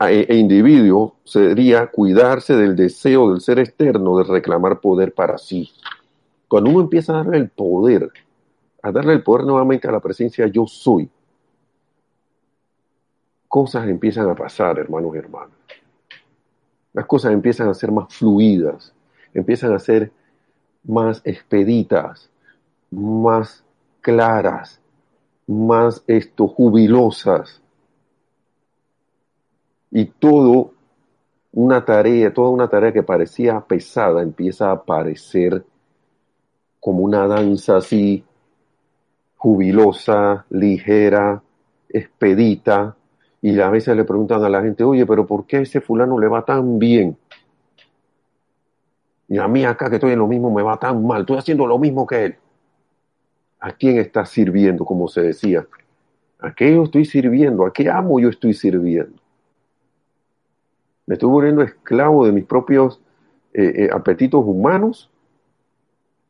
e, 0.00 0.26
e 0.28 0.36
individuo 0.36 1.16
sería 1.24 1.86
cuidarse 1.86 2.56
del 2.56 2.76
deseo 2.76 3.30
del 3.30 3.40
ser 3.40 3.58
externo 3.58 4.18
de 4.18 4.24
reclamar 4.24 4.80
poder 4.80 5.14
para 5.14 5.38
sí. 5.38 5.70
Cuando 6.48 6.70
uno 6.70 6.80
empieza 6.80 7.12
a 7.12 7.16
darle 7.18 7.38
el 7.38 7.48
poder, 7.48 8.10
a 8.82 8.92
darle 8.92 9.12
el 9.12 9.22
poder 9.22 9.46
nuevamente 9.46 9.88
a 9.88 9.92
la 9.92 10.00
presencia 10.00 10.46
yo 10.48 10.66
soy, 10.66 11.08
cosas 13.50 13.88
empiezan 13.88 14.30
a 14.30 14.34
pasar, 14.36 14.78
hermanos 14.78 15.12
y 15.12 15.18
hermanas. 15.18 15.56
Las 16.92 17.04
cosas 17.06 17.32
empiezan 17.32 17.68
a 17.68 17.74
ser 17.74 17.90
más 17.90 18.14
fluidas, 18.14 18.94
empiezan 19.34 19.74
a 19.74 19.80
ser 19.80 20.12
más 20.84 21.20
expeditas, 21.24 22.30
más 22.92 23.64
claras, 24.02 24.80
más 25.48 26.04
esto, 26.06 26.46
jubilosas. 26.46 27.60
Y 29.90 30.04
todo 30.04 30.70
una 31.50 31.84
tarea, 31.84 32.32
toda 32.32 32.50
una 32.50 32.68
tarea 32.68 32.92
que 32.92 33.02
parecía 33.02 33.60
pesada 33.62 34.22
empieza 34.22 34.70
a 34.70 34.84
parecer 34.84 35.64
como 36.78 37.00
una 37.00 37.26
danza 37.26 37.78
así 37.78 38.24
jubilosa, 39.34 40.46
ligera, 40.50 41.42
expedita, 41.88 42.94
y 43.42 43.58
a 43.58 43.70
veces 43.70 43.96
le 43.96 44.04
preguntan 44.04 44.44
a 44.44 44.48
la 44.48 44.62
gente, 44.62 44.84
oye, 44.84 45.06
pero 45.06 45.26
¿por 45.26 45.46
qué 45.46 45.62
ese 45.62 45.80
fulano 45.80 46.18
le 46.18 46.28
va 46.28 46.44
tan 46.44 46.78
bien? 46.78 47.16
Y 49.28 49.38
a 49.38 49.48
mí 49.48 49.64
acá 49.64 49.88
que 49.88 49.96
estoy 49.96 50.12
en 50.12 50.18
lo 50.18 50.26
mismo 50.26 50.50
me 50.50 50.62
va 50.62 50.78
tan 50.78 51.06
mal, 51.06 51.22
estoy 51.22 51.38
haciendo 51.38 51.66
lo 51.66 51.78
mismo 51.78 52.06
que 52.06 52.24
él. 52.26 52.36
¿A 53.60 53.72
quién 53.72 53.98
está 53.98 54.26
sirviendo, 54.26 54.84
como 54.84 55.08
se 55.08 55.22
decía? 55.22 55.66
¿A 56.38 56.54
qué 56.54 56.74
yo 56.74 56.84
estoy 56.84 57.04
sirviendo? 57.04 57.64
¿A 57.64 57.72
qué 57.72 57.88
amo 57.88 58.18
yo 58.20 58.28
estoy 58.28 58.54
sirviendo? 58.54 59.20
¿Me 61.06 61.14
estoy 61.14 61.28
volviendo 61.28 61.62
esclavo 61.62 62.26
de 62.26 62.32
mis 62.32 62.44
propios 62.44 63.00
eh, 63.52 63.84
eh, 63.84 63.90
apetitos 63.92 64.42
humanos? 64.44 65.10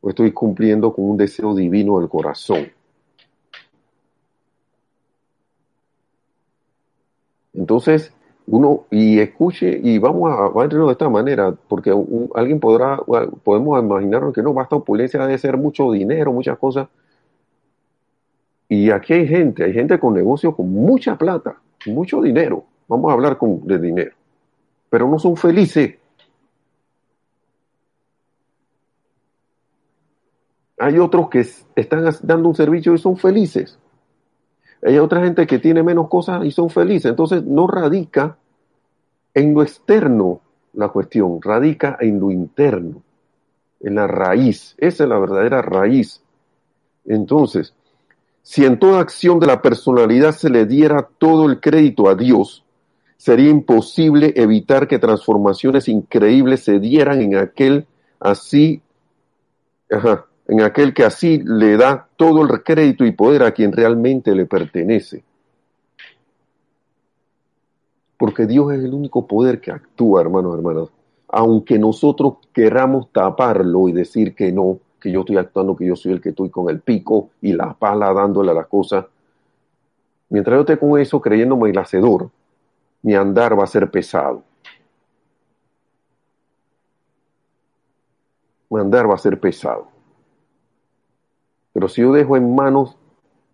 ¿O 0.01 0.09
estoy 0.09 0.31
cumpliendo 0.31 0.93
con 0.93 1.09
un 1.09 1.17
deseo 1.17 1.55
divino 1.55 1.99
del 1.99 2.09
corazón? 2.09 2.71
Entonces, 7.53 8.13
uno, 8.47 8.85
y 8.89 9.19
escuche, 9.19 9.79
y 9.81 9.97
vamos 9.97 10.31
a, 10.31 10.59
a 10.59 10.67
de 10.67 10.91
esta 10.91 11.09
manera, 11.09 11.53
porque 11.67 11.93
alguien 12.35 12.59
podrá, 12.59 12.97
podemos 13.43 13.81
imaginarnos 13.81 14.33
que 14.33 14.41
no, 14.41 14.53
basta 14.53 14.75
opulencia 14.75 15.25
de 15.25 15.37
ser 15.37 15.57
mucho 15.57 15.91
dinero, 15.91 16.33
muchas 16.33 16.57
cosas. 16.57 16.87
Y 18.67 18.89
aquí 18.89 19.13
hay 19.13 19.27
gente, 19.27 19.63
hay 19.65 19.73
gente 19.73 19.99
con 19.99 20.13
negocios 20.13 20.55
con 20.55 20.71
mucha 20.71 21.17
plata, 21.17 21.57
mucho 21.87 22.21
dinero. 22.21 22.63
Vamos 22.87 23.09
a 23.11 23.13
hablar 23.13 23.37
con, 23.37 23.65
de 23.67 23.77
dinero. 23.77 24.15
Pero 24.89 25.07
no 25.09 25.19
son 25.19 25.35
felices. 25.35 25.95
Hay 30.77 30.97
otros 30.97 31.29
que 31.29 31.45
están 31.75 32.09
dando 32.23 32.49
un 32.49 32.55
servicio 32.55 32.93
y 32.93 32.97
son 32.97 33.17
felices. 33.17 33.77
Hay 34.83 34.97
otra 34.97 35.23
gente 35.23 35.45
que 35.45 35.59
tiene 35.59 35.83
menos 35.83 36.09
cosas 36.09 36.43
y 36.45 36.51
son 36.51 36.69
felices. 36.69 37.09
Entonces 37.09 37.43
no 37.43 37.67
radica 37.67 38.37
en 39.33 39.53
lo 39.53 39.61
externo 39.61 40.41
la 40.73 40.89
cuestión, 40.89 41.41
radica 41.41 41.97
en 41.99 42.19
lo 42.19 42.31
interno, 42.31 43.01
en 43.79 43.95
la 43.95 44.07
raíz. 44.07 44.75
Esa 44.77 45.03
es 45.03 45.09
la 45.09 45.19
verdadera 45.19 45.61
raíz. 45.61 46.21
Entonces, 47.05 47.73
si 48.41 48.65
en 48.65 48.79
toda 48.79 48.99
acción 48.99 49.39
de 49.39 49.47
la 49.47 49.61
personalidad 49.61 50.31
se 50.31 50.49
le 50.49 50.65
diera 50.65 51.07
todo 51.17 51.49
el 51.49 51.59
crédito 51.59 52.09
a 52.09 52.15
Dios, 52.15 52.63
sería 53.17 53.49
imposible 53.49 54.33
evitar 54.35 54.87
que 54.87 54.97
transformaciones 54.97 55.87
increíbles 55.87 56.63
se 56.63 56.79
dieran 56.79 57.21
en 57.21 57.35
aquel 57.35 57.85
así, 58.19 58.81
ajá, 59.91 60.25
en 60.51 60.59
aquel 60.59 60.93
que 60.93 61.05
así 61.05 61.41
le 61.45 61.77
da 61.77 62.09
todo 62.17 62.41
el 62.41 62.61
crédito 62.61 63.05
y 63.05 63.13
poder 63.13 63.43
a 63.43 63.53
quien 63.53 63.71
realmente 63.71 64.35
le 64.35 64.45
pertenece. 64.45 65.23
Porque 68.17 68.45
Dios 68.45 68.73
es 68.73 68.83
el 68.83 68.93
único 68.93 69.25
poder 69.25 69.61
que 69.61 69.71
actúa, 69.71 70.19
hermanos, 70.19 70.53
hermanas. 70.53 70.89
Aunque 71.29 71.79
nosotros 71.79 72.33
queramos 72.51 73.13
taparlo 73.13 73.87
y 73.87 73.93
decir 73.93 74.35
que 74.35 74.51
no, 74.51 74.79
que 74.99 75.09
yo 75.09 75.21
estoy 75.21 75.37
actuando, 75.37 75.73
que 75.73 75.85
yo 75.85 75.95
soy 75.95 76.11
el 76.11 76.21
que 76.21 76.29
estoy 76.31 76.49
con 76.49 76.69
el 76.69 76.81
pico 76.81 77.29
y 77.41 77.53
la 77.53 77.73
pala 77.73 78.11
dándole 78.11 78.51
a 78.51 78.55
las 78.55 78.67
cosas. 78.67 79.05
Mientras 80.27 80.57
yo 80.57 80.61
esté 80.61 80.77
con 80.77 80.99
eso 80.99 81.21
creyéndome 81.21 81.69
el 81.69 81.77
hacedor, 81.77 82.29
mi 83.03 83.15
andar 83.15 83.57
va 83.57 83.63
a 83.63 83.67
ser 83.67 83.89
pesado. 83.89 84.43
Mi 88.69 88.81
andar 88.81 89.09
va 89.09 89.15
a 89.15 89.17
ser 89.17 89.39
pesado. 89.39 90.00
Pero 91.73 91.87
si 91.87 92.01
yo 92.01 92.11
dejo 92.11 92.37
en 92.37 92.53
manos 92.53 92.97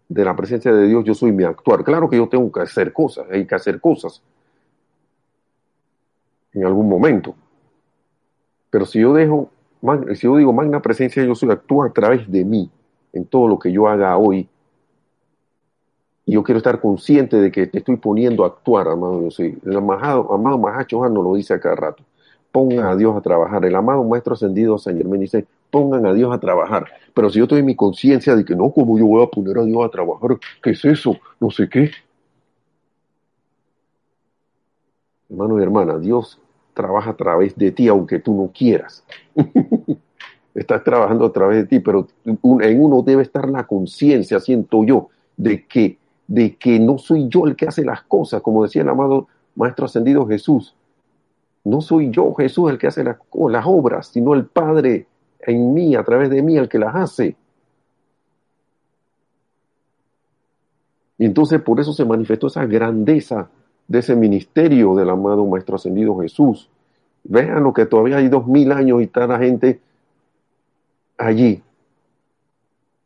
de 0.10 0.26
la 0.26 0.36
presencia 0.36 0.74
de 0.74 0.88
Dios, 0.88 1.04
yo 1.06 1.14
soy 1.14 1.32
mi 1.32 1.44
actuar. 1.44 1.84
Claro 1.84 2.10
que 2.10 2.18
yo 2.18 2.28
tengo 2.28 2.52
que 2.52 2.62
hacer 2.62 2.94
cosas, 2.94 3.28
hay 3.32 3.46
que 3.46 3.56
hacer 3.56 3.80
cosas 3.80 4.22
en 6.54 6.66
algún 6.66 6.90
momento. 6.90 7.36
Pero 8.70 8.86
si 8.86 9.00
yo 9.00 9.14
dejo 9.14 9.50
si 10.16 10.22
yo 10.22 10.38
digo 10.38 10.54
magna 10.54 10.82
presencia 10.82 11.24
yo 11.24 11.36
soy, 11.36 11.52
actúa 11.52 11.88
a 11.88 11.94
través 11.94 12.30
de 12.30 12.44
mí 12.44 12.70
en 13.14 13.26
todo 13.26 13.48
lo 13.48 13.60
que 13.60 13.72
yo 13.72 13.88
haga 13.88 14.18
hoy. 14.18 14.50
Y 16.26 16.34
yo 16.34 16.44
quiero 16.44 16.58
estar 16.58 16.82
consciente 16.82 17.38
de 17.38 17.52
que 17.52 17.68
te 17.68 17.78
estoy 17.78 17.96
poniendo 17.96 18.44
a 18.44 18.48
actuar, 18.48 18.88
amado 18.90 19.32
soy. 19.32 19.58
El 19.66 19.78
amado, 19.78 20.34
amado 20.34 20.58
Mahacho 20.58 21.08
nos 21.08 21.24
lo 21.24 21.36
dice 21.36 21.54
a 21.54 21.60
cada 21.60 21.76
rato. 21.76 22.04
Pongan 22.52 22.86
a 22.86 22.96
Dios 22.96 23.16
a 23.16 23.22
trabajar. 23.22 23.64
El 23.64 23.76
amado 23.76 24.04
Maestro 24.04 24.34
Ascendido 24.34 24.78
San 24.78 24.98
Germán 24.98 25.20
dice, 25.20 25.46
pongan 25.70 26.06
a 26.06 26.14
Dios 26.14 26.34
a 26.34 26.40
trabajar. 26.40 26.88
Pero 27.14 27.30
si 27.30 27.40
yo 27.40 27.46
estoy 27.46 27.60
en 27.60 27.66
mi 27.66 27.76
conciencia 27.76 28.36
de 28.36 28.46
que 28.46 28.56
no, 28.56 28.72
¿cómo 28.72 28.98
yo 28.98 29.06
voy 29.06 29.24
a 29.24 29.28
poner 29.28 29.58
a 29.58 29.64
Dios 29.64 29.86
a 29.86 29.90
trabajar? 29.90 30.38
¿Qué 30.62 30.72
es 30.72 30.86
eso? 30.86 31.18
No 31.40 31.50
sé 31.50 31.68
qué. 31.70 31.92
Hermano 35.30 35.60
y 35.60 35.64
hermana, 35.64 35.98
Dios 35.98 36.40
trabaja 36.74 37.12
a 37.12 37.18
través 37.18 37.56
de 37.56 37.72
ti, 37.72 37.88
aunque 37.88 38.20
tú 38.20 38.34
no 38.34 38.52
quieras. 38.54 39.04
Estás 40.54 40.84
trabajando 40.84 41.26
a 41.26 41.34
través 41.34 41.58
de 41.58 41.66
ti, 41.66 41.80
pero 41.80 42.08
en 42.26 42.40
uno 42.82 43.02
debe 43.02 43.24
estar 43.24 43.50
la 43.50 43.66
conciencia, 43.66 44.40
siento 44.40 44.84
yo, 44.84 45.10
de 45.36 45.66
que, 45.66 45.98
de 46.28 46.56
que 46.56 46.80
no 46.80 46.98
soy 46.98 47.28
yo 47.30 47.46
el 47.46 47.56
que 47.56 47.68
hace 47.68 47.84
las 47.84 48.02
cosas, 48.04 48.42
como 48.42 48.64
decía 48.64 48.82
el 48.82 48.90
amado 48.90 49.28
Maestro 49.56 49.86
Ascendido 49.86 50.26
Jesús. 50.26 50.76
No 51.64 51.82
soy 51.82 52.10
yo, 52.12 52.34
Jesús, 52.34 52.70
el 52.70 52.78
que 52.78 52.88
hace 52.88 53.04
las, 53.04 53.18
las 53.50 53.66
obras, 53.68 54.08
sino 54.08 54.34
el 54.34 54.46
Padre 54.46 55.08
en 55.48 55.74
mí, 55.74 55.96
a 55.96 56.04
través 56.04 56.30
de 56.30 56.44
mí, 56.44 56.58
el 56.58 56.70
que 56.70 56.78
las 56.78 56.96
hace. 56.96 57.36
Y 61.18 61.26
entonces 61.26 61.62
por 61.62 61.80
eso 61.80 61.94
se 61.94 62.06
manifestó 62.06 62.48
esa 62.48 62.66
grandeza 62.66 63.50
de 63.88 64.00
ese 64.00 64.16
ministerio 64.16 64.94
del 64.94 65.10
amado 65.10 65.46
Maestro 65.46 65.78
Ascendido 65.78 66.18
Jesús. 66.20 66.70
Vean 67.24 67.64
lo 67.64 67.74
que 67.74 67.86
todavía 67.86 68.18
hay 68.18 68.28
dos 68.28 68.46
mil 68.46 68.72
años 68.72 69.02
y 69.02 69.06
está 69.06 69.26
la 69.26 69.40
gente 69.40 69.80
allí, 71.18 71.64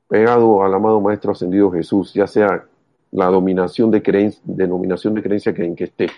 pegado 0.08 0.64
al 0.64 0.74
amado 0.74 1.00
Maestro 1.00 1.32
Ascendido 1.32 1.72
Jesús, 1.72 2.14
ya 2.14 2.28
sea 2.28 2.66
la 3.12 3.28
dominación 3.28 3.92
de 3.92 4.02
creencia, 4.02 4.42
denominación 4.44 5.14
de 5.14 5.24
creencia 5.24 5.54
que 5.54 5.64
en 5.64 5.76
que 5.76 5.86
esté. 5.86 6.10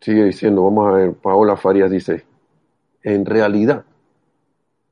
Sigue 0.00 0.24
diciendo, 0.24 0.64
vamos 0.64 0.88
a 0.88 0.92
ver, 0.92 1.14
Paola 1.14 1.56
Farias 1.56 1.90
dice, 1.90 2.24
en 3.02 3.24
realidad 3.24 3.84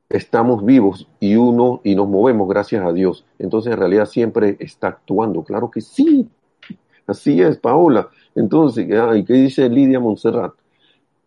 estamos 0.09 0.63
vivos 0.65 1.07
y 1.19 1.35
uno 1.35 1.81
y 1.83 1.95
nos 1.95 2.07
movemos 2.07 2.47
gracias 2.47 2.85
a 2.85 2.93
Dios. 2.93 3.25
Entonces 3.39 3.73
en 3.73 3.79
realidad 3.79 4.05
siempre 4.05 4.57
está 4.59 4.87
actuando. 4.87 5.43
Claro 5.43 5.69
que 5.69 5.81
sí. 5.81 6.29
Así 7.05 7.41
es, 7.41 7.57
Paola. 7.57 8.09
Entonces, 8.35 8.85
¿y 8.85 9.23
qué 9.23 9.33
dice 9.33 9.69
Lidia 9.69 9.99
Montserrat? 9.99 10.53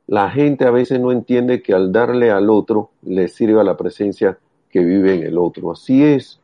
La 0.07 0.31
gente 0.31 0.65
a 0.65 0.71
veces 0.71 1.01
no 1.01 1.13
entiende 1.13 1.63
que 1.63 1.73
al 1.73 1.93
darle 1.93 2.31
al 2.31 2.51
otro 2.51 2.91
le 3.03 3.29
sirve 3.29 3.61
a 3.61 3.65
la 3.65 3.77
presencia 3.77 4.39
que 4.69 4.81
vive 4.81 5.15
en 5.15 5.23
el 5.23 5.39
otro. 5.39 5.73
Así 5.73 6.05
es. 6.05 6.41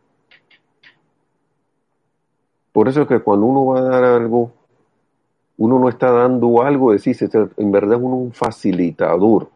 Por 2.72 2.88
eso 2.88 3.02
es 3.02 3.08
que 3.08 3.20
cuando 3.20 3.46
uno 3.46 3.66
va 3.66 3.78
a 3.78 3.82
dar 3.82 4.04
algo, 4.04 4.52
uno 5.56 5.78
no 5.78 5.88
está 5.88 6.10
dando 6.10 6.62
algo, 6.62 6.92
decís, 6.92 7.20
en 7.22 7.72
verdad 7.72 7.98
uno 8.00 8.16
es 8.16 8.22
un 8.22 8.32
facilitador. 8.32 9.50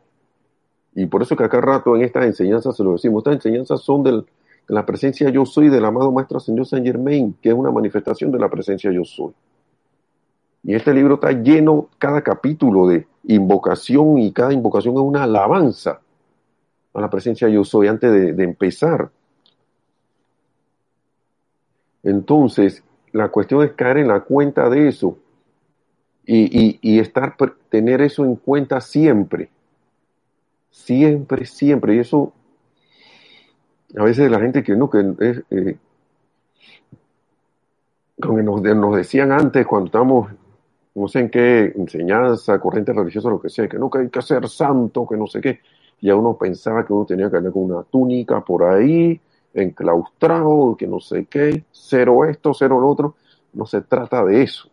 Y 0.94 1.06
por 1.06 1.22
eso 1.22 1.36
que 1.36 1.44
acá 1.44 1.60
rato 1.60 1.94
en 1.94 2.02
estas 2.02 2.26
enseñanzas 2.26 2.76
se 2.76 2.82
lo 2.82 2.92
decimos, 2.92 3.20
estas 3.20 3.34
enseñanzas 3.34 3.80
son 3.80 4.02
de 4.02 4.24
la 4.68 4.84
presencia 4.84 5.30
yo 5.30 5.46
soy 5.46 5.68
del 5.68 5.84
amado 5.84 6.10
Maestro 6.12 6.40
Señor 6.40 6.66
Saint 6.66 6.86
Germain, 6.86 7.36
que 7.40 7.50
es 7.50 7.54
una 7.54 7.70
manifestación 7.70 8.30
de 8.30 8.38
la 8.38 8.48
presencia 8.48 8.90
yo 8.90 9.04
soy. 9.04 9.32
Y 10.62 10.74
este 10.74 10.92
libro 10.92 11.14
está 11.14 11.32
lleno, 11.32 11.88
cada 11.98 12.22
capítulo 12.22 12.86
de 12.88 13.06
invocación 13.24 14.18
y 14.18 14.32
cada 14.32 14.52
invocación 14.52 14.94
es 14.94 15.00
una 15.00 15.22
alabanza 15.22 16.00
a 16.92 17.00
la 17.00 17.08
presencia 17.08 17.48
yo 17.48 17.64
soy 17.64 17.86
antes 17.86 18.36
de, 18.36 18.44
empezar. 18.44 19.10
Entonces, 22.02 22.82
la 23.12 23.28
cuestión 23.28 23.62
es 23.62 23.72
caer 23.72 23.98
en 23.98 24.08
la 24.08 24.20
cuenta 24.20 24.68
de 24.68 24.88
eso 24.88 25.16
y, 26.26 26.78
y 26.82 26.98
estar, 26.98 27.36
tener 27.68 28.00
eso 28.02 28.24
en 28.24 28.36
cuenta 28.36 28.80
siempre 28.80 29.50
Siempre, 30.70 31.46
siempre. 31.46 31.96
Y 31.96 31.98
eso, 31.98 32.32
a 33.96 34.04
veces 34.04 34.30
la 34.30 34.40
gente 34.40 34.62
que 34.62 34.76
no, 34.76 34.88
que 34.88 35.14
es, 35.20 35.42
eh, 35.50 35.78
nos 38.18 38.96
decían 38.96 39.32
antes 39.32 39.66
cuando 39.66 39.86
estábamos, 39.86 40.30
no 40.94 41.08
sé 41.08 41.20
en 41.20 41.30
qué 41.30 41.72
enseñanza, 41.76 42.58
corriente 42.58 42.92
religiosa, 42.92 43.30
lo 43.30 43.40
que 43.40 43.48
sea, 43.48 43.68
que 43.68 43.78
no, 43.78 43.90
que 43.90 43.98
hay 43.98 44.08
que 44.08 44.22
ser 44.22 44.48
santo, 44.48 45.06
que 45.06 45.16
no 45.16 45.26
sé 45.26 45.40
qué. 45.40 45.60
Ya 46.00 46.14
uno 46.14 46.36
pensaba 46.36 46.84
que 46.84 46.92
uno 46.92 47.04
tenía 47.04 47.30
que 47.30 47.36
andar 47.36 47.52
con 47.52 47.64
una 47.64 47.82
túnica 47.82 48.40
por 48.42 48.64
ahí, 48.64 49.20
enclaustrado, 49.52 50.76
que 50.76 50.86
no 50.86 51.00
sé 51.00 51.26
qué, 51.26 51.64
cero 51.72 52.24
esto, 52.24 52.54
cero 52.54 52.80
lo 52.80 52.88
otro. 52.88 53.16
No 53.52 53.66
se 53.66 53.82
trata 53.82 54.24
de 54.24 54.42
eso. 54.42 54.68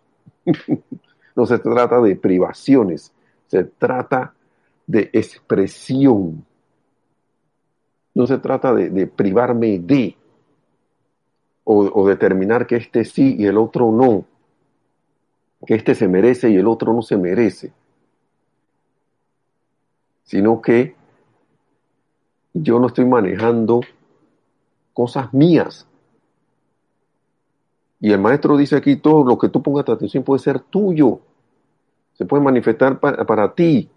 no 1.36 1.46
se 1.46 1.60
trata 1.60 2.00
de 2.02 2.16
privaciones. 2.16 3.12
Se 3.48 3.64
trata 3.64 4.34
de 4.88 5.10
expresión. 5.14 6.46
No 8.16 8.26
se 8.26 8.40
trata 8.40 8.74
de, 8.74 9.06
privarme 9.06 9.78
de 9.78 10.16
o, 11.64 12.08
determinar 12.08 12.66
que 12.66 12.78
este 12.78 13.04
sí 13.04 13.36
y 13.38 13.46
el 13.46 13.58
otro 13.58 13.92
no, 13.92 14.26
que 15.66 15.76
este 15.76 15.94
se 15.94 16.08
merece 16.08 16.50
y 16.50 16.56
el 16.56 16.68
otro 16.68 16.94
no 16.94 17.02
se 17.02 17.18
merece, 17.18 17.74
sino 20.24 20.62
que 20.62 20.96
yo 22.54 22.80
no 22.80 22.88
estoy 22.88 23.06
manejando 23.06 23.82
cosas 24.94 25.32
mías. 25.34 25.86
Y 28.00 28.14
el 28.14 28.22
maestro 28.22 28.56
dice 28.56 28.78
aquí, 28.78 28.96
todo 28.96 29.26
lo 29.26 29.38
que 29.38 29.50
tú 29.50 29.62
pongas 29.62 29.88
atención 29.90 30.24
puede 30.24 30.40
ser 30.40 30.60
tuyo, 30.60 31.20
se 32.14 32.26
puede 32.26 32.44
manifestar 32.44 33.00
para, 33.00 33.26
para 33.26 33.54
ti, 33.54 33.90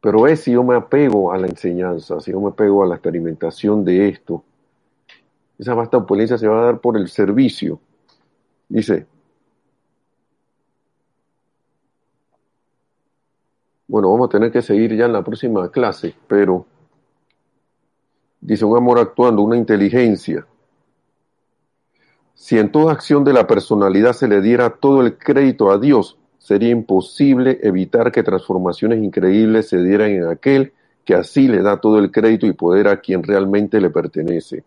pero 0.00 0.26
es 0.26 0.40
si 0.40 0.52
yo 0.52 0.62
me 0.62 0.76
apego 0.76 1.32
a 1.32 1.38
la 1.38 1.46
enseñanza, 1.46 2.20
si 2.20 2.30
yo 2.30 2.40
me 2.40 2.50
apego 2.50 2.82
a 2.82 2.86
la 2.86 2.94
experimentación 2.94 3.84
de 3.84 4.08
esto, 4.08 4.44
esa 5.58 5.74
vasta 5.74 5.96
opulencia 5.96 6.38
se 6.38 6.46
va 6.46 6.60
a 6.60 6.64
dar 6.66 6.80
por 6.80 6.96
el 6.96 7.08
servicio. 7.08 7.80
Dice, 8.68 9.06
bueno, 13.88 14.10
vamos 14.10 14.28
a 14.28 14.30
tener 14.30 14.52
que 14.52 14.62
seguir 14.62 14.94
ya 14.94 15.06
en 15.06 15.12
la 15.12 15.24
próxima 15.24 15.68
clase, 15.70 16.14
pero 16.28 16.64
dice 18.40 18.64
un 18.64 18.76
amor 18.76 19.00
actuando, 19.00 19.42
una 19.42 19.56
inteligencia. 19.56 20.46
Si 22.34 22.56
en 22.56 22.70
toda 22.70 22.92
acción 22.92 23.24
de 23.24 23.32
la 23.32 23.48
personalidad 23.48 24.12
se 24.12 24.28
le 24.28 24.40
diera 24.40 24.70
todo 24.70 25.00
el 25.00 25.18
crédito 25.18 25.72
a 25.72 25.78
Dios, 25.78 26.16
sería 26.38 26.70
imposible 26.70 27.58
evitar 27.62 28.12
que 28.12 28.22
transformaciones 28.22 29.02
increíbles 29.02 29.68
se 29.68 29.82
dieran 29.82 30.10
en 30.10 30.26
aquel 30.28 30.72
que 31.04 31.14
así 31.14 31.48
le 31.48 31.62
da 31.62 31.80
todo 31.80 31.98
el 31.98 32.10
crédito 32.10 32.46
y 32.46 32.52
poder 32.52 32.88
a 32.88 33.00
quien 33.00 33.22
realmente 33.22 33.80
le 33.80 33.90
pertenece. 33.90 34.64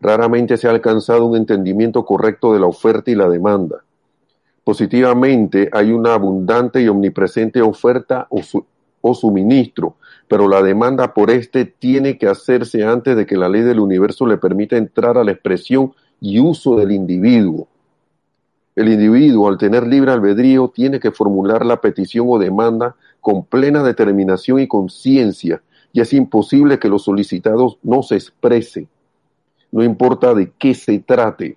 Raramente 0.00 0.56
se 0.56 0.68
ha 0.68 0.70
alcanzado 0.70 1.26
un 1.26 1.36
entendimiento 1.36 2.04
correcto 2.04 2.52
de 2.52 2.60
la 2.60 2.66
oferta 2.66 3.10
y 3.10 3.14
la 3.14 3.28
demanda. 3.28 3.82
Positivamente 4.64 5.70
hay 5.72 5.92
una 5.92 6.14
abundante 6.14 6.82
y 6.82 6.88
omnipresente 6.88 7.62
oferta 7.62 8.26
o, 8.30 9.14
suministro, 9.14 9.94
pero 10.26 10.48
la 10.48 10.60
demanda 10.60 11.14
por 11.14 11.30
éste 11.30 11.64
tiene 11.64 12.18
que 12.18 12.26
hacerse 12.26 12.82
antes 12.82 13.16
de 13.16 13.24
que 13.24 13.36
la 13.36 13.48
ley 13.48 13.62
del 13.62 13.78
universo 13.78 14.26
le 14.26 14.38
permita 14.38 14.76
entrar 14.76 15.16
a 15.18 15.22
la 15.22 15.30
expresión 15.30 15.92
y 16.20 16.40
uso 16.40 16.74
del 16.74 16.90
individuo. 16.90 17.68
El 18.76 18.90
individuo, 18.90 19.48
al 19.48 19.56
tener 19.56 19.86
libre 19.86 20.12
albedrío, 20.12 20.68
tiene 20.68 21.00
que 21.00 21.10
formular 21.10 21.64
la 21.64 21.80
petición 21.80 22.26
o 22.28 22.38
demanda 22.38 22.94
con 23.22 23.46
plena 23.46 23.82
determinación 23.82 24.60
y 24.60 24.68
conciencia, 24.68 25.62
y 25.94 26.02
es 26.02 26.12
imposible 26.12 26.78
que 26.78 26.90
los 26.90 27.04
solicitados 27.04 27.78
no 27.82 28.02
se 28.02 28.16
expresen, 28.16 28.86
no 29.72 29.82
importa 29.82 30.34
de 30.34 30.52
qué 30.58 30.74
se 30.74 30.98
trate, 30.98 31.56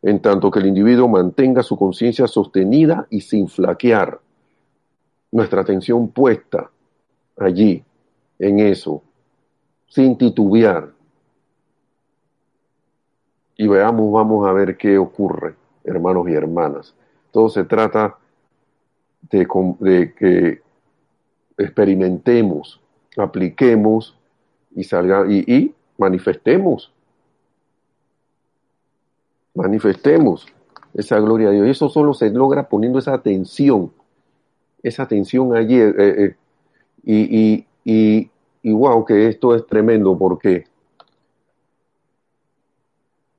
en 0.00 0.20
tanto 0.20 0.48
que 0.48 0.60
el 0.60 0.66
individuo 0.66 1.08
mantenga 1.08 1.64
su 1.64 1.76
conciencia 1.76 2.28
sostenida 2.28 3.08
y 3.10 3.22
sin 3.22 3.48
flaquear. 3.48 4.20
Nuestra 5.32 5.62
atención 5.62 6.06
puesta 6.08 6.70
allí, 7.36 7.82
en 8.38 8.60
eso, 8.60 9.02
sin 9.88 10.16
titubear. 10.16 10.92
Y 13.56 13.66
veamos, 13.66 14.12
vamos 14.12 14.46
a 14.46 14.52
ver 14.52 14.76
qué 14.76 14.98
ocurre 14.98 15.63
hermanos 15.84 16.28
y 16.28 16.32
hermanas. 16.32 16.94
Todo 17.30 17.48
se 17.48 17.64
trata 17.64 18.16
de, 19.30 19.46
que 20.14 20.60
experimentemos, 21.56 22.80
apliquemos 23.16 24.16
y 24.74 24.84
salga 24.84 25.26
y, 25.30 25.74
manifestemos. 25.96 26.92
Manifestemos 29.54 30.46
esa 30.94 31.20
gloria 31.20 31.50
de 31.50 31.56
Dios. 31.56 31.68
Eso 31.68 31.88
solo 31.88 32.14
se 32.14 32.30
logra 32.30 32.68
poniendo 32.68 32.98
esa 32.98 33.14
atención 33.14 33.92
esa 34.84 35.08
tensión 35.08 35.56
ayer. 35.56 35.96
Eh, 35.98 36.24
eh, 36.24 36.36
y, 37.02 37.38
y, 37.40 37.66
y, 37.84 38.30
y 38.62 38.72
wow, 38.72 39.04
que 39.04 39.28
esto 39.28 39.54
es 39.54 39.66
tremendo 39.66 40.16
porque, 40.16 40.66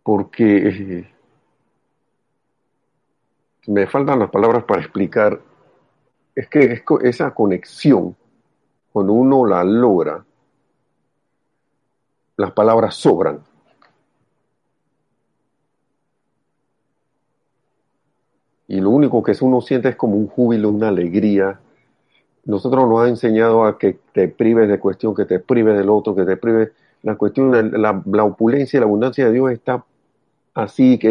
porque 0.04 0.68
eh, 0.68 1.15
me 3.68 3.88
faltan 3.88 4.20
las 4.20 4.30
palabras 4.30 4.64
para 4.64 4.82
explicar. 4.82 5.40
Es 6.36 6.48
que 6.50 6.60
es, 6.66 6.84
esa 7.04 7.34
conexión, 7.34 8.16
cuando 8.92 9.14
uno 9.14 9.46
la 9.46 9.64
logra, 9.64 10.24
las 12.38 12.52
palabras 12.52 12.96
sobran. 12.96 13.40
Y 18.68 18.82
lo 18.82 18.90
único 18.90 19.22
que 19.24 19.34
uno 19.42 19.62
siente 19.62 19.90
es 19.90 19.96
como 19.96 20.16
un 20.18 20.28
júbilo, 20.28 20.70
una 20.70 20.90
alegría. 20.90 21.60
Nosotros 22.46 22.90
nos 22.90 23.02
ha 23.02 23.08
enseñado 23.08 23.64
a 23.64 23.78
que 23.78 24.00
te 24.12 24.28
prives 24.28 24.68
de 24.68 24.80
cuestión, 24.80 25.16
que 25.16 25.26
te 25.26 25.40
prives 25.40 25.78
del 25.78 25.90
otro, 25.90 26.16
que 26.16 26.26
te 26.26 26.36
prives. 26.36 26.72
La 27.04 27.16
cuestión, 27.16 27.52
la, 27.80 28.02
la 28.06 28.24
opulencia 28.24 28.78
y 28.78 28.80
la 28.80 28.86
abundancia 28.86 29.26
de 29.28 29.34
Dios 29.34 29.52
está 29.52 29.86
así 30.56 30.98
que 30.98 31.10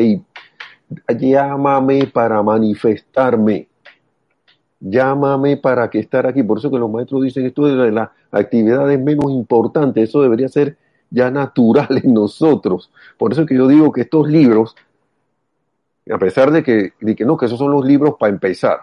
llámame 1.09 2.07
para 2.07 2.43
manifestarme. 2.43 3.69
Llámame 4.81 5.57
para 5.57 5.89
que 5.89 5.99
estar 5.99 6.27
aquí. 6.27 6.43
Por 6.43 6.59
eso 6.59 6.71
que 6.71 6.79
los 6.79 6.91
maestros 6.91 7.23
dicen 7.23 7.47
esto 7.47 7.67
de 7.67 7.91
las 7.91 8.11
actividades 8.31 9.01
menos 9.01 9.31
importantes. 9.31 10.09
Eso 10.09 10.23
debería 10.23 10.49
ser 10.49 10.77
ya 11.11 11.31
natural 11.31 11.89
en 12.03 12.13
nosotros. 12.13 12.91
Por 13.17 13.33
eso 13.33 13.47
que 13.47 13.57
yo 13.57 13.67
digo 13.67 13.93
que 13.93 14.03
estos 14.03 14.29
libros 14.29 14.75
a 16.13 16.19
pesar 16.19 16.51
de 16.51 16.63
que, 16.63 16.93
de 17.01 17.17
que 17.17 17.25
no, 17.25 17.37
que 17.37 17.47
esos 17.47 17.59
son 17.59 17.73
los 17.73 17.85
libros 17.85 18.17
para 18.19 18.33
empezar. 18.33 18.81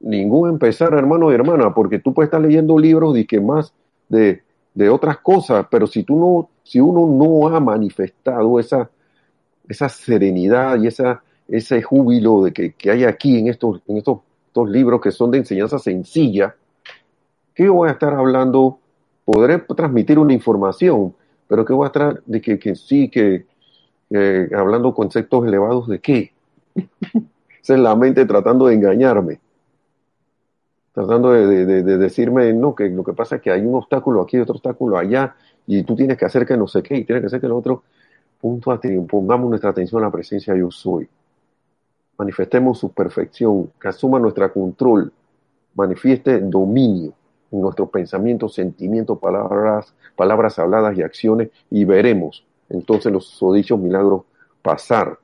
Ningún 0.00 0.48
empezar, 0.48 0.94
hermano 0.94 1.30
y 1.30 1.34
hermana, 1.34 1.74
porque 1.74 1.98
tú 1.98 2.14
puedes 2.14 2.28
estar 2.28 2.40
leyendo 2.40 2.78
libros 2.78 3.12
de 3.12 3.26
que 3.26 3.40
más 3.40 3.74
de, 4.08 4.42
de 4.74 4.88
otras 4.88 5.18
cosas, 5.18 5.66
pero 5.70 5.86
si 5.86 6.02
tú 6.02 6.16
no, 6.16 6.48
si 6.62 6.80
uno 6.80 7.06
no 7.06 7.54
ha 7.54 7.60
manifestado 7.60 8.58
esa, 8.58 8.90
esa 9.70 9.88
serenidad 9.88 10.80
y 10.80 10.86
esa, 10.86 11.22
ese 11.48 11.82
júbilo 11.82 12.44
de 12.44 12.52
que, 12.52 12.72
que 12.72 12.90
hay 12.90 13.04
aquí 13.04 13.38
en 13.38 13.48
estos, 13.48 13.80
en 13.86 13.98
estos, 13.98 14.18
estos 14.46 14.68
libros 14.68 15.00
que 15.00 15.10
son 15.10 15.30
de 15.30 15.38
enseñanza 15.38 15.78
sencilla, 15.78 16.54
¿qué 17.54 17.68
voy 17.68 17.88
a 17.88 17.92
estar 17.92 18.12
hablando? 18.14 18.78
Podré 19.24 19.58
transmitir 19.58 20.18
una 20.18 20.32
información, 20.32 21.14
pero 21.46 21.64
¿qué 21.64 21.72
voy 21.72 21.84
a 21.84 21.86
estar 21.86 22.22
de 22.24 22.40
que, 22.40 22.58
que 22.58 22.74
sí, 22.74 23.08
que, 23.08 23.46
eh, 24.10 24.48
hablando 24.56 24.92
conceptos 24.92 25.46
elevados 25.46 25.86
de 25.86 26.00
qué. 26.00 26.32
Esa 27.62 27.74
es 27.74 27.80
la 27.80 27.94
mente 27.94 28.26
tratando 28.26 28.66
de 28.66 28.74
engañarme, 28.74 29.38
tratando 30.92 31.30
de, 31.30 31.82
decirme, 31.82 32.52
no, 32.52 32.74
que 32.74 32.88
lo 32.88 33.04
que 33.04 33.12
pasa 33.12 33.36
es 33.36 33.42
que 33.42 33.52
hay 33.52 33.60
un 33.60 33.74
obstáculo 33.74 34.22
aquí, 34.22 34.38
otro 34.38 34.54
obstáculo 34.54 34.98
allá, 34.98 35.36
y 35.66 35.84
tú 35.84 35.94
tienes 35.94 36.16
que 36.16 36.24
hacer 36.24 36.44
que 36.44 36.56
no 36.56 36.66
sé 36.66 36.82
qué, 36.82 36.96
y 36.96 37.04
tienes 37.04 37.20
que 37.20 37.26
hacer 37.26 37.40
que 37.40 37.46
lo 37.46 37.58
otro. 37.58 37.84
Punto 38.40 38.72
a 38.72 38.80
pongamos 39.08 39.50
nuestra 39.50 39.70
atención 39.70 40.00
a 40.02 40.06
la 40.06 40.12
presencia 40.12 40.56
yo 40.56 40.70
soy. 40.70 41.08
Manifestemos 42.16 42.78
su 42.78 42.92
perfección, 42.92 43.70
que 43.80 43.88
asuma 43.88 44.18
nuestro 44.18 44.52
control, 44.52 45.12
manifieste 45.74 46.40
dominio 46.40 47.12
en 47.50 47.60
nuestros 47.60 47.90
pensamientos, 47.90 48.54
sentimientos, 48.54 49.18
palabras, 49.18 49.92
palabras 50.16 50.58
habladas 50.58 50.96
y 50.96 51.02
acciones, 51.02 51.50
y 51.70 51.84
veremos 51.84 52.44
entonces 52.70 53.12
los 53.12 53.40
dichos 53.54 53.78
milagros 53.78 54.22
pasar, 54.62 55.18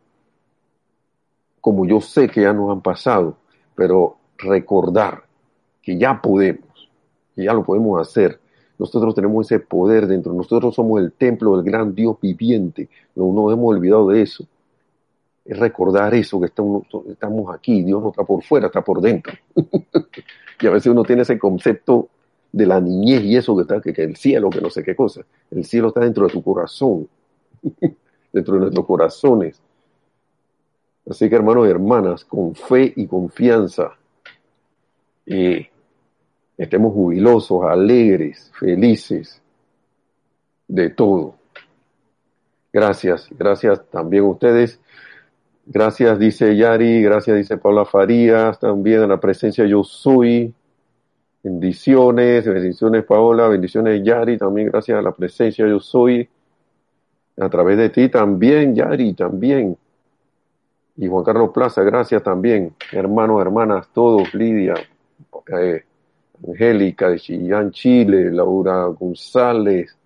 como 1.60 1.86
yo 1.86 2.00
sé 2.00 2.28
que 2.28 2.42
ya 2.42 2.52
nos 2.52 2.70
han 2.70 2.80
pasado, 2.80 3.36
pero 3.74 4.16
recordar 4.38 5.24
que 5.82 5.96
ya 5.96 6.20
podemos, 6.20 6.90
que 7.34 7.44
ya 7.44 7.52
lo 7.52 7.64
podemos 7.64 8.00
hacer. 8.00 8.40
Nosotros 8.78 9.14
tenemos 9.14 9.46
ese 9.46 9.60
poder 9.60 10.06
dentro, 10.06 10.32
nosotros 10.32 10.74
somos 10.74 11.00
el 11.00 11.12
templo 11.12 11.56
del 11.56 11.64
gran 11.64 11.94
Dios 11.94 12.16
viviente, 12.20 12.88
no 13.14 13.32
nos 13.32 13.52
hemos 13.52 13.74
olvidado 13.74 14.08
de 14.08 14.22
eso. 14.22 14.46
Es 15.44 15.58
recordar 15.58 16.14
eso, 16.14 16.40
que 16.40 16.46
estamos, 16.46 17.54
aquí, 17.54 17.82
Dios 17.82 18.02
no 18.02 18.10
está 18.10 18.24
por 18.24 18.42
fuera, 18.42 18.66
está 18.66 18.82
por 18.82 19.00
dentro. 19.00 19.32
y 20.60 20.66
a 20.66 20.70
veces 20.70 20.88
uno 20.88 21.04
tiene 21.04 21.22
ese 21.22 21.38
concepto 21.38 22.08
de 22.52 22.66
la 22.66 22.80
niñez 22.80 23.22
y 23.22 23.36
eso 23.36 23.54
que 23.56 23.62
está, 23.62 23.80
que, 23.80 23.90
el 24.02 24.16
cielo, 24.16 24.50
que 24.50 24.60
no 24.60 24.70
sé 24.70 24.82
qué 24.82 24.96
cosa. 24.96 25.22
El 25.50 25.64
cielo 25.64 25.88
está 25.88 26.00
dentro 26.00 26.26
de 26.26 26.32
tu 26.32 26.42
corazón. 26.42 27.08
dentro 28.36 28.54
de 28.54 28.60
nuestros 28.60 28.84
corazones. 28.84 29.62
Así 31.08 31.28
que 31.28 31.36
hermanos 31.36 31.66
y 31.66 31.70
hermanas, 31.70 32.24
con 32.24 32.54
fe 32.54 32.92
y 32.96 33.06
confianza, 33.06 33.92
y 35.24 35.66
estemos 36.56 36.92
jubilosos, 36.92 37.64
alegres, 37.64 38.50
felices 38.58 39.42
de 40.68 40.90
todo. 40.90 41.34
Gracias, 42.72 43.28
gracias 43.30 43.88
también 43.90 44.24
a 44.24 44.28
ustedes. 44.28 44.80
Gracias, 45.64 46.18
dice 46.18 46.56
Yari, 46.56 47.02
gracias, 47.02 47.36
dice 47.36 47.56
Paula 47.58 47.84
Farías, 47.84 48.60
también 48.60 49.00
a 49.00 49.06
la 49.06 49.18
presencia 49.18 49.66
yo 49.66 49.82
soy. 49.82 50.54
Bendiciones, 51.42 52.46
bendiciones 52.46 53.04
Paola, 53.04 53.48
bendiciones 53.48 54.02
Yari, 54.02 54.36
también 54.36 54.68
gracias 54.68 54.98
a 54.98 55.02
la 55.02 55.12
presencia 55.12 55.66
yo 55.66 55.80
soy 55.80 56.28
a 57.38 57.48
través 57.48 57.76
de 57.78 57.90
ti 57.90 58.08
también, 58.08 58.74
Yari, 58.74 59.14
también. 59.14 59.76
Y 60.96 61.06
Juan 61.08 61.24
Carlos 61.24 61.50
Plaza, 61.52 61.82
gracias 61.82 62.22
también, 62.22 62.74
hermanos, 62.92 63.40
hermanas, 63.40 63.88
todos, 63.92 64.34
Lidia, 64.34 64.74
eh, 65.58 65.84
Angélica 66.46 67.08
de 67.10 67.18
Chillán, 67.18 67.70
Chile, 67.70 68.30
Laura 68.30 68.86
González, 68.86 69.96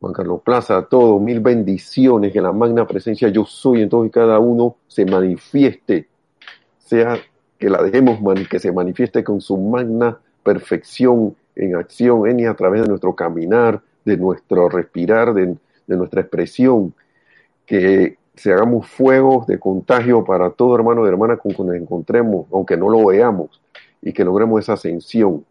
Juan 0.00 0.12
Carlos 0.12 0.40
Plaza, 0.42 0.82
todos, 0.82 1.20
mil 1.20 1.40
bendiciones, 1.40 2.32
que 2.32 2.40
la 2.40 2.52
magna 2.52 2.86
presencia 2.86 3.28
yo 3.28 3.44
soy 3.44 3.82
en 3.82 3.88
todos 3.88 4.06
y 4.06 4.10
cada 4.10 4.38
uno 4.38 4.76
se 4.86 5.04
manifieste, 5.04 6.08
sea 6.78 7.18
que 7.58 7.68
la 7.68 7.82
dejemos 7.82 8.18
que 8.48 8.58
se 8.58 8.72
manifieste 8.72 9.22
con 9.22 9.40
su 9.40 9.56
magna 9.58 10.18
perfección 10.42 11.36
en 11.54 11.76
acción 11.76 12.26
en 12.28 12.40
y 12.40 12.46
a 12.46 12.54
través 12.54 12.82
de 12.82 12.88
nuestro 12.88 13.14
caminar, 13.14 13.82
de 14.04 14.16
nuestro 14.16 14.68
respirar, 14.70 15.34
de 15.34 15.56
de 15.90 15.96
nuestra 15.96 16.20
expresión, 16.20 16.94
que 17.66 18.16
se 18.36 18.52
hagamos 18.52 18.86
fuegos 18.86 19.46
de 19.48 19.58
contagio 19.58 20.24
para 20.24 20.50
todo 20.50 20.76
hermano 20.76 21.04
y 21.04 21.08
hermana 21.08 21.36
con 21.36 21.52
quien 21.52 21.66
nos 21.66 21.76
encontremos, 21.76 22.46
aunque 22.52 22.76
no 22.76 22.88
lo 22.88 23.06
veamos, 23.06 23.60
y 24.02 24.12
que 24.12 24.24
logremos 24.24 24.60
esa 24.60 24.74
ascensión 24.74 25.44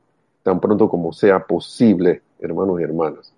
tan 0.44 0.60
pronto 0.60 0.90
como 0.90 1.14
sea 1.14 1.46
posible, 1.46 2.22
hermanos 2.40 2.80
y 2.80 2.84
hermanas. 2.84 3.34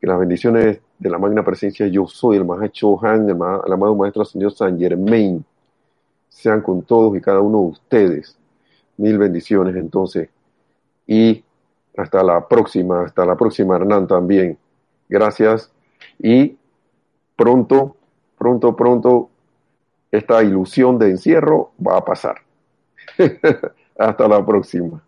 Que 0.00 0.06
las 0.06 0.18
bendiciones 0.18 0.80
de 0.98 1.10
la 1.10 1.18
magna 1.18 1.44
presencia 1.44 1.86
yo 1.86 2.06
soy, 2.06 2.36
el 2.36 2.44
Mahacho 2.44 3.04
Han, 3.04 3.28
el, 3.28 3.36
el 3.36 3.72
amado 3.72 3.94
Maestro 3.94 4.24
Señor 4.24 4.52
San 4.52 4.78
Germain, 4.78 5.44
sean 6.28 6.60
con 6.62 6.82
todos 6.82 7.16
y 7.16 7.20
cada 7.20 7.40
uno 7.40 7.58
de 7.58 7.66
ustedes. 7.66 8.36
Mil 8.96 9.18
bendiciones 9.18 9.76
entonces. 9.76 10.28
Y 11.06 11.44
hasta 11.96 12.22
la 12.22 12.48
próxima, 12.48 13.04
hasta 13.04 13.24
la 13.24 13.36
próxima 13.36 13.76
Hernán 13.76 14.06
también. 14.06 14.58
Gracias 15.08 15.70
y 16.18 16.56
pronto, 17.36 17.96
pronto, 18.38 18.74
pronto, 18.74 19.30
esta 20.10 20.42
ilusión 20.42 20.98
de 20.98 21.10
encierro 21.10 21.72
va 21.84 21.98
a 21.98 22.04
pasar. 22.04 22.36
Hasta 23.98 24.28
la 24.28 24.44
próxima. 24.44 25.02